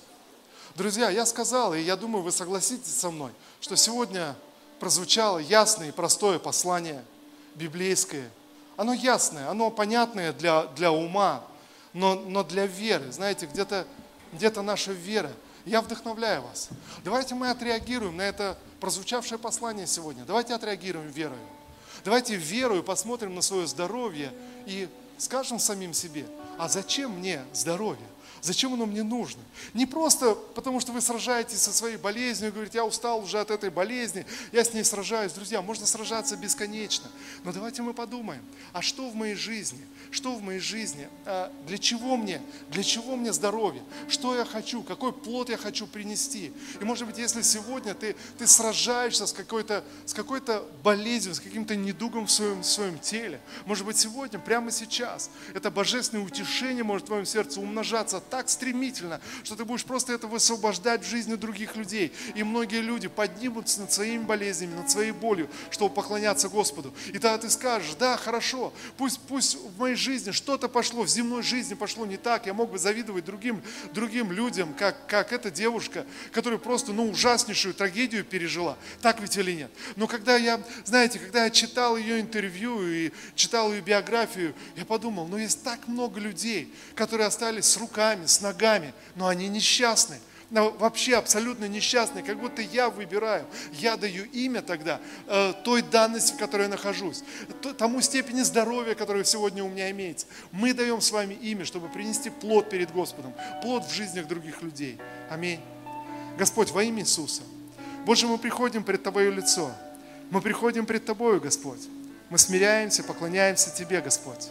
Друзья, 0.75 1.09
я 1.09 1.25
сказал, 1.25 1.73
и 1.73 1.81
я 1.81 1.95
думаю, 1.95 2.23
вы 2.23 2.31
согласитесь 2.31 2.95
со 2.95 3.11
мной, 3.11 3.31
что 3.61 3.75
сегодня 3.75 4.35
прозвучало 4.79 5.37
ясное 5.37 5.89
и 5.89 5.91
простое 5.91 6.39
послание 6.39 7.03
библейское. 7.55 8.29
Оно 8.75 8.93
ясное, 8.93 9.49
оно 9.49 9.69
понятное 9.69 10.33
для, 10.33 10.63
для 10.67 10.91
ума, 10.91 11.43
но, 11.93 12.15
но 12.15 12.43
для 12.43 12.65
веры. 12.65 13.11
Знаете, 13.11 13.45
где-то 13.45 13.85
где 14.33 14.49
наша 14.49 14.91
вера. 14.91 15.31
Я 15.65 15.81
вдохновляю 15.81 16.41
вас. 16.41 16.69
Давайте 17.05 17.35
мы 17.35 17.49
отреагируем 17.49 18.17
на 18.17 18.23
это 18.23 18.57
прозвучавшее 18.81 19.37
послание 19.37 19.87
сегодня. 19.87 20.25
Давайте 20.25 20.53
отреагируем 20.53 21.09
верою. 21.09 21.39
Давайте 22.03 22.35
верою 22.35 22.83
посмотрим 22.83 23.33
на 23.35 23.41
свое 23.41 23.65
здоровье 23.65 24.33
и 24.65 24.89
скажем 25.17 25.59
самим 25.59 25.93
себе, 25.93 26.25
а 26.57 26.67
зачем 26.67 27.11
мне 27.19 27.41
здоровье? 27.53 28.05
Зачем 28.43 28.73
оно 28.73 28.85
мне 28.85 29.03
нужно? 29.03 29.41
Не 29.73 29.85
просто 29.85 30.35
потому, 30.53 30.81
что 30.81 30.91
вы 30.91 30.99
сражаетесь 30.99 31.61
со 31.61 31.71
своей 31.71 31.95
болезнью 31.95 32.49
и 32.49 32.51
говорите, 32.51 32.79
я 32.79 32.85
устал 32.85 33.23
уже 33.23 33.39
от 33.39 33.49
этой 33.49 33.69
болезни, 33.69 34.25
я 34.51 34.65
с 34.65 34.73
ней 34.73 34.83
сражаюсь. 34.83 35.31
Друзья, 35.31 35.61
можно 35.61 35.85
сражаться 35.85 36.35
бесконечно. 36.35 37.09
Но 37.45 37.53
давайте 37.53 37.81
мы 37.83 37.93
подумаем, 37.93 38.43
а 38.73 38.81
что 38.81 39.09
в 39.09 39.15
моей 39.15 39.35
жизни? 39.35 39.79
Что 40.11 40.35
в 40.35 40.43
моей 40.43 40.59
жизни? 40.59 41.07
А 41.25 41.53
для 41.67 41.77
чего 41.77 42.17
мне? 42.17 42.41
Для 42.69 42.83
чего 42.83 43.15
мне 43.15 43.31
здоровье? 43.31 43.81
Что 44.09 44.35
я 44.35 44.43
хочу? 44.43 44.83
Какой 44.83 45.13
плод 45.13 45.49
я 45.49 45.55
хочу 45.55 45.87
принести? 45.87 46.51
И 46.81 46.83
может 46.83 47.07
быть, 47.07 47.17
если 47.17 47.43
сегодня 47.43 47.93
ты, 47.93 48.13
ты 48.37 48.45
сражаешься 48.45 49.25
с 49.25 49.31
какой-то, 49.31 49.85
с 50.05 50.13
какой-то 50.13 50.67
болезнью, 50.83 51.33
с 51.33 51.39
каким-то 51.39 51.77
недугом 51.77 52.27
в 52.27 52.31
своем, 52.31 52.59
в 52.59 52.65
своем 52.65 52.99
теле, 52.99 53.39
может 53.65 53.85
быть, 53.85 53.97
сегодня, 53.97 54.37
прямо 54.37 54.69
сейчас, 54.69 55.29
это 55.53 55.71
божественное 55.71 56.25
утешение 56.25 56.83
может 56.83 57.05
в 57.05 57.07
твоем 57.07 57.25
сердце 57.25 57.61
умножаться 57.61 58.19
так 58.33 58.49
стремительно, 58.49 59.21
что 59.43 59.55
ты 59.55 59.63
будешь 59.63 59.85
просто 59.85 60.11
это 60.11 60.25
высвобождать 60.25 61.05
в 61.05 61.07
жизни 61.07 61.35
других 61.35 61.75
людей. 61.75 62.11
И 62.33 62.41
многие 62.41 62.81
люди 62.81 63.07
поднимутся 63.07 63.81
над 63.81 63.93
своими 63.93 64.23
болезнями, 64.23 64.73
над 64.73 64.89
своей 64.89 65.11
болью, 65.11 65.47
чтобы 65.69 65.93
поклоняться 65.93 66.49
Господу. 66.49 66.95
И 67.09 67.19
тогда 67.19 67.37
ты 67.37 67.51
скажешь, 67.51 67.93
да, 67.93 68.17
хорошо, 68.17 68.73
пусть, 68.97 69.19
пусть 69.27 69.55
в 69.55 69.77
моей 69.77 69.95
жизни 69.95 70.31
что-то 70.31 70.67
пошло, 70.67 71.03
в 71.03 71.09
земной 71.09 71.43
жизни 71.43 71.75
пошло 71.75 72.07
не 72.07 72.17
так, 72.17 72.47
я 72.47 72.55
мог 72.55 72.71
бы 72.71 72.79
завидовать 72.79 73.23
другим, 73.23 73.61
другим 73.93 74.31
людям, 74.31 74.73
как, 74.73 75.05
как 75.05 75.31
эта 75.31 75.51
девушка, 75.51 76.03
которая 76.31 76.57
просто 76.57 76.91
ну, 76.91 77.11
ужаснейшую 77.11 77.75
трагедию 77.75 78.25
пережила. 78.25 78.79
Так 79.03 79.19
ведь 79.21 79.37
или 79.37 79.51
нет? 79.51 79.71
Но 79.95 80.07
когда 80.07 80.37
я, 80.37 80.59
знаете, 80.85 81.19
когда 81.19 81.43
я 81.43 81.51
читал 81.51 81.97
ее 81.97 82.19
интервью 82.19 82.81
и 82.81 83.11
читал 83.35 83.71
ее 83.71 83.81
биографию, 83.81 84.55
я 84.75 84.85
подумал, 84.85 85.27
ну 85.27 85.37
есть 85.37 85.63
так 85.63 85.87
много 85.87 86.19
людей, 86.19 86.73
которые 86.95 87.27
остались 87.27 87.65
с 87.65 87.77
руками, 87.77 88.22
руками, 88.23 88.27
с 88.27 88.41
ногами, 88.41 88.93
но 89.15 89.27
они 89.27 89.47
несчастны. 89.47 90.17
Вообще 90.51 91.15
абсолютно 91.15 91.67
несчастные, 91.67 92.23
как 92.23 92.39
будто 92.39 92.61
я 92.61 92.89
выбираю, 92.89 93.47
я 93.73 93.97
даю 93.97 94.25
имя 94.25 94.61
тогда 94.61 94.99
э, 95.25 95.53
той 95.63 95.81
данности, 95.81 96.33
в 96.33 96.37
которой 96.37 96.63
я 96.63 96.69
нахожусь, 96.69 97.23
тому 97.75 98.01
степени 98.01 98.43
здоровья, 98.43 98.93
которое 98.93 99.23
сегодня 99.23 99.63
у 99.63 99.69
меня 99.69 99.89
имеется. 99.89 100.27
Мы 100.51 100.73
даем 100.73 101.01
с 101.01 101.11
вами 101.11 101.33
имя, 101.33 101.65
чтобы 101.65 101.89
принести 101.89 102.29
плод 102.29 102.69
перед 102.69 102.91
Господом, 102.91 103.33
плод 103.63 103.83
в 103.85 103.91
жизнях 103.91 104.27
других 104.27 104.61
людей. 104.61 104.99
Аминь. 105.31 105.59
Господь, 106.37 106.69
во 106.69 106.83
имя 106.83 107.01
Иисуса. 107.01 107.41
Боже, 108.05 108.27
мы 108.27 108.37
приходим 108.37 108.83
пред 108.83 109.01
Тобое 109.01 109.31
лицо. 109.31 109.71
Мы 110.29 110.39
приходим 110.39 110.85
пред 110.85 111.05
Тобою, 111.05 111.41
Господь. 111.41 111.81
Мы 112.29 112.37
смиряемся, 112.37 113.03
поклоняемся 113.03 113.71
Тебе, 113.71 114.01
Господь. 114.01 114.49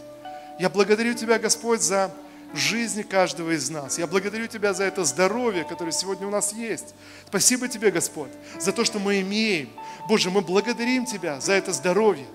Я 0.59 0.69
благодарю 0.69 1.13
Тебя, 1.13 1.39
Господь, 1.39 1.81
за 1.81 2.11
жизни 2.53 3.01
каждого 3.01 3.51
из 3.51 3.69
нас. 3.69 3.97
Я 3.97 4.07
благодарю 4.07 4.47
Тебя 4.47 4.73
за 4.73 4.83
это 4.83 5.03
здоровье, 5.03 5.63
которое 5.63 5.91
сегодня 5.91 6.27
у 6.27 6.29
нас 6.29 6.53
есть. 6.53 6.93
Спасибо 7.27 7.67
Тебе, 7.67 7.91
Господь, 7.91 8.31
за 8.59 8.71
то, 8.71 8.85
что 8.85 8.99
мы 8.99 9.21
имеем. 9.21 9.69
Боже, 10.07 10.29
мы 10.29 10.41
благодарим 10.41 11.05
Тебя 11.05 11.39
за 11.41 11.53
это 11.53 11.73
здоровье. 11.73 12.25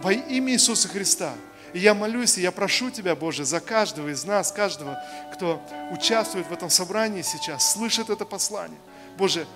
Во 0.00 0.12
имя 0.12 0.52
Иисуса 0.52 0.88
Христа. 0.88 1.34
И 1.72 1.80
я 1.80 1.92
молюсь, 1.92 2.38
и 2.38 2.40
я 2.40 2.52
прошу 2.52 2.90
Тебя, 2.90 3.16
Боже, 3.16 3.44
за 3.44 3.60
каждого 3.60 4.08
из 4.08 4.24
нас, 4.24 4.52
каждого, 4.52 5.02
кто 5.32 5.60
участвует 5.90 6.46
в 6.46 6.52
этом 6.52 6.70
собрании 6.70 7.22
сейчас, 7.22 7.72
слышит 7.72 8.10
это 8.10 8.24
послание. 8.24 8.78
Боже, 9.18 9.46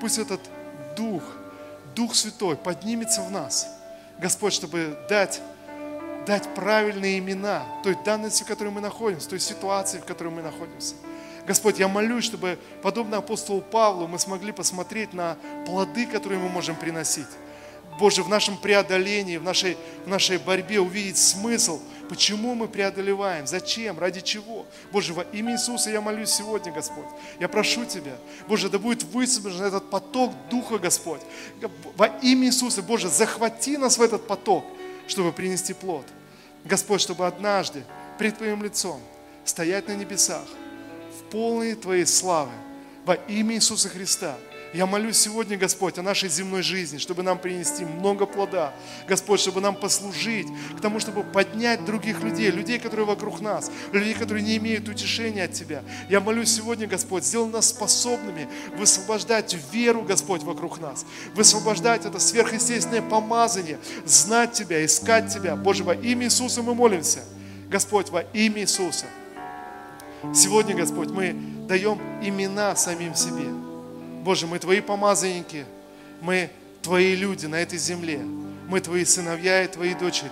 пусть 0.00 0.18
этот 0.18 0.40
Дух, 0.96 1.22
Дух 1.94 2.14
Святой 2.14 2.56
поднимется 2.56 3.20
в 3.20 3.30
нас, 3.30 3.66
Господь, 4.18 4.54
чтобы 4.54 4.98
дать 5.08 5.42
дать 6.26 6.54
правильные 6.54 7.18
имена 7.18 7.64
той 7.82 7.96
данности, 8.04 8.42
в 8.42 8.46
которой 8.46 8.68
мы 8.68 8.80
находимся, 8.80 9.28
той 9.28 9.40
ситуации, 9.40 9.98
в 9.98 10.04
которой 10.04 10.28
мы 10.28 10.42
находимся. 10.42 10.94
Господь, 11.46 11.80
я 11.80 11.88
молюсь, 11.88 12.24
чтобы, 12.24 12.58
подобно 12.82 13.16
апостолу 13.16 13.60
Павлу, 13.60 14.06
мы 14.06 14.18
смогли 14.18 14.52
посмотреть 14.52 15.12
на 15.12 15.36
плоды, 15.66 16.06
которые 16.06 16.40
мы 16.40 16.48
можем 16.48 16.76
приносить. 16.76 17.26
Боже, 17.98 18.22
в 18.22 18.28
нашем 18.28 18.56
преодолении, 18.56 19.36
в 19.36 19.42
нашей, 19.42 19.76
в 20.04 20.08
нашей 20.08 20.38
борьбе 20.38 20.80
увидеть 20.80 21.18
смысл, 21.18 21.80
почему 22.08 22.54
мы 22.54 22.68
преодолеваем, 22.68 23.46
зачем, 23.46 23.98
ради 23.98 24.20
чего. 24.20 24.64
Боже, 24.92 25.12
во 25.12 25.22
имя 25.24 25.54
Иисуса 25.54 25.90
я 25.90 26.00
молюсь 26.00 26.30
сегодня, 26.30 26.72
Господь. 26.72 27.04
Я 27.38 27.48
прошу 27.48 27.84
Тебя, 27.84 28.16
Боже, 28.48 28.70
да 28.70 28.78
будет 28.78 29.02
высвобожден 29.02 29.64
этот 29.64 29.90
поток 29.90 30.32
Духа, 30.48 30.78
Господь. 30.78 31.20
Во 31.96 32.06
имя 32.06 32.46
Иисуса, 32.46 32.82
Боже, 32.82 33.08
захвати 33.08 33.76
нас 33.76 33.98
в 33.98 34.02
этот 34.02 34.26
поток– 34.26 34.64
чтобы 35.06 35.32
принести 35.32 35.72
плод. 35.72 36.06
Господь, 36.64 37.00
чтобы 37.00 37.26
однажды 37.26 37.84
пред 38.18 38.38
Твоим 38.38 38.62
лицом 38.62 39.00
стоять 39.44 39.88
на 39.88 39.96
небесах 39.96 40.46
в 41.18 41.30
полной 41.30 41.74
Твоей 41.74 42.06
славы 42.06 42.52
во 43.04 43.14
имя 43.14 43.56
Иисуса 43.56 43.88
Христа– 43.88 44.36
я 44.72 44.86
молюсь 44.86 45.18
сегодня, 45.18 45.58
Господь, 45.58 45.98
о 45.98 46.02
нашей 46.02 46.30
земной 46.30 46.62
жизни, 46.62 46.96
чтобы 46.96 47.22
нам 47.22 47.38
принести 47.38 47.84
много 47.84 48.24
плода. 48.24 48.72
Господь, 49.06 49.40
чтобы 49.40 49.60
нам 49.60 49.74
послужить 49.76 50.46
к 50.76 50.80
тому, 50.80 50.98
чтобы 50.98 51.24
поднять 51.24 51.84
других 51.84 52.22
людей, 52.22 52.50
людей, 52.50 52.78
которые 52.78 53.04
вокруг 53.04 53.40
нас, 53.40 53.70
людей, 53.92 54.14
которые 54.14 54.42
не 54.42 54.56
имеют 54.56 54.88
утешения 54.88 55.44
от 55.44 55.52
Тебя. 55.52 55.82
Я 56.08 56.20
молюсь 56.20 56.54
сегодня, 56.54 56.86
Господь, 56.86 57.24
сделай 57.24 57.50
нас 57.50 57.68
способными 57.68 58.48
высвобождать 58.76 59.54
веру, 59.72 60.02
Господь, 60.02 60.42
вокруг 60.42 60.80
нас, 60.80 61.04
высвобождать 61.34 62.06
это 62.06 62.18
сверхъестественное 62.18 63.02
помазание, 63.02 63.78
знать 64.06 64.52
Тебя, 64.52 64.84
искать 64.84 65.32
Тебя. 65.32 65.54
Боже, 65.54 65.84
во 65.84 65.94
имя 65.94 66.26
Иисуса 66.26 66.62
мы 66.62 66.74
молимся. 66.74 67.20
Господь, 67.68 68.08
во 68.08 68.20
имя 68.20 68.62
Иисуса. 68.62 69.04
Сегодня, 70.34 70.74
Господь, 70.74 71.10
мы 71.10 71.34
даем 71.68 72.00
имена 72.22 72.74
самим 72.76 73.14
себе. 73.14 73.71
Боже, 74.22 74.46
мы 74.46 74.58
Твои 74.60 74.80
помазанники, 74.80 75.66
мы 76.20 76.48
Твои 76.80 77.16
люди 77.16 77.46
на 77.46 77.56
этой 77.56 77.78
земле, 77.78 78.18
мы 78.68 78.80
Твои 78.80 79.04
сыновья 79.04 79.64
и 79.64 79.68
Твои 79.68 79.94
дочери. 79.94 80.30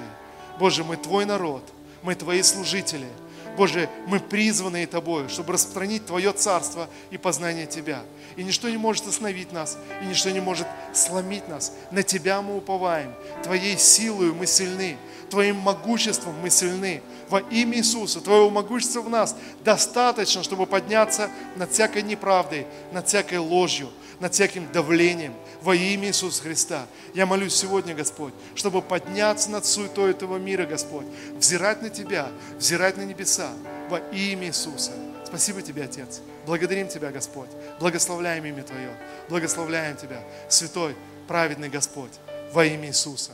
Боже, 0.61 0.85
мы 0.85 0.97
Твой 0.97 1.25
народ, 1.25 1.63
мы 2.03 2.15
Твои 2.15 2.43
служители. 2.43 3.09
Боже, 3.57 3.91
мы 4.07 4.21
призваны 4.21 4.87
Тобою, 4.87 5.29
чтобы 5.29 5.55
распространить 5.55 6.07
Твое 6.07 6.33
царство 6.33 6.89
и 7.11 7.19
познание 7.19 7.67
Тебя. 7.67 8.03
И 8.37 8.45
ничто 8.45 8.69
не 8.69 8.77
может 8.77 9.09
остановить 9.09 9.53
нас, 9.53 9.77
и 10.03 10.07
ничто 10.07 10.31
не 10.31 10.41
может 10.41 10.69
сломить 10.95 11.49
нас. 11.49 11.73
На 11.91 12.05
Тебя 12.05 12.43
мы 12.43 12.57
уповаем. 12.57 13.13
Твоей 13.43 13.77
силой 13.77 14.33
мы 14.33 14.47
сильны, 14.47 14.97
Твоим 15.31 15.57
могуществом 15.57 16.35
мы 16.41 16.49
сильны. 16.49 17.03
Во 17.31 17.39
имя 17.39 17.79
Иисуса, 17.79 18.21
Твоего 18.21 18.51
могущества 18.51 19.03
в 19.03 19.09
нас 19.09 19.37
достаточно, 19.65 20.43
чтобы 20.43 20.67
подняться 20.67 21.31
над 21.55 21.71
всякой 21.71 22.03
неправдой, 22.03 22.67
над 22.93 23.07
всякой 23.07 23.39
ложью, 23.39 23.89
над 24.19 24.35
всяким 24.35 24.71
давлением. 24.73 25.33
Во 25.63 25.75
имя 25.75 26.09
Иисуса 26.09 26.43
Христа. 26.43 26.87
Я 27.15 27.27
молюсь 27.27 27.55
сегодня, 27.55 27.95
Господь, 27.95 28.35
чтобы 28.57 28.83
подняться 28.83 29.49
над 29.51 29.65
суетой 29.65 30.11
этого 30.11 30.39
мира, 30.39 30.67
Господь, 30.67 31.07
взирать 31.39 31.83
на 31.83 31.91
Тебя, 31.91 32.29
взирать 32.59 32.97
на 32.97 33.03
небеса. 33.03 33.51
Во 33.89 33.99
имя 33.99 34.49
Иисуса. 34.49 34.91
Спасибо 35.25 35.63
Тебе, 35.63 35.85
Отец. 35.85 36.23
Благодарим 36.47 36.89
Тебя, 36.89 37.13
Господь. 37.13 37.51
Благословляем 37.79 38.45
имя 38.45 38.65
Твое. 38.65 38.91
Благословляем 39.29 39.97
Тебя, 39.97 40.21
Святой, 40.49 40.97
праведный 41.29 41.69
Господь, 41.69 42.13
во 42.53 42.65
имя 42.65 42.89
Иисуса. 42.89 43.33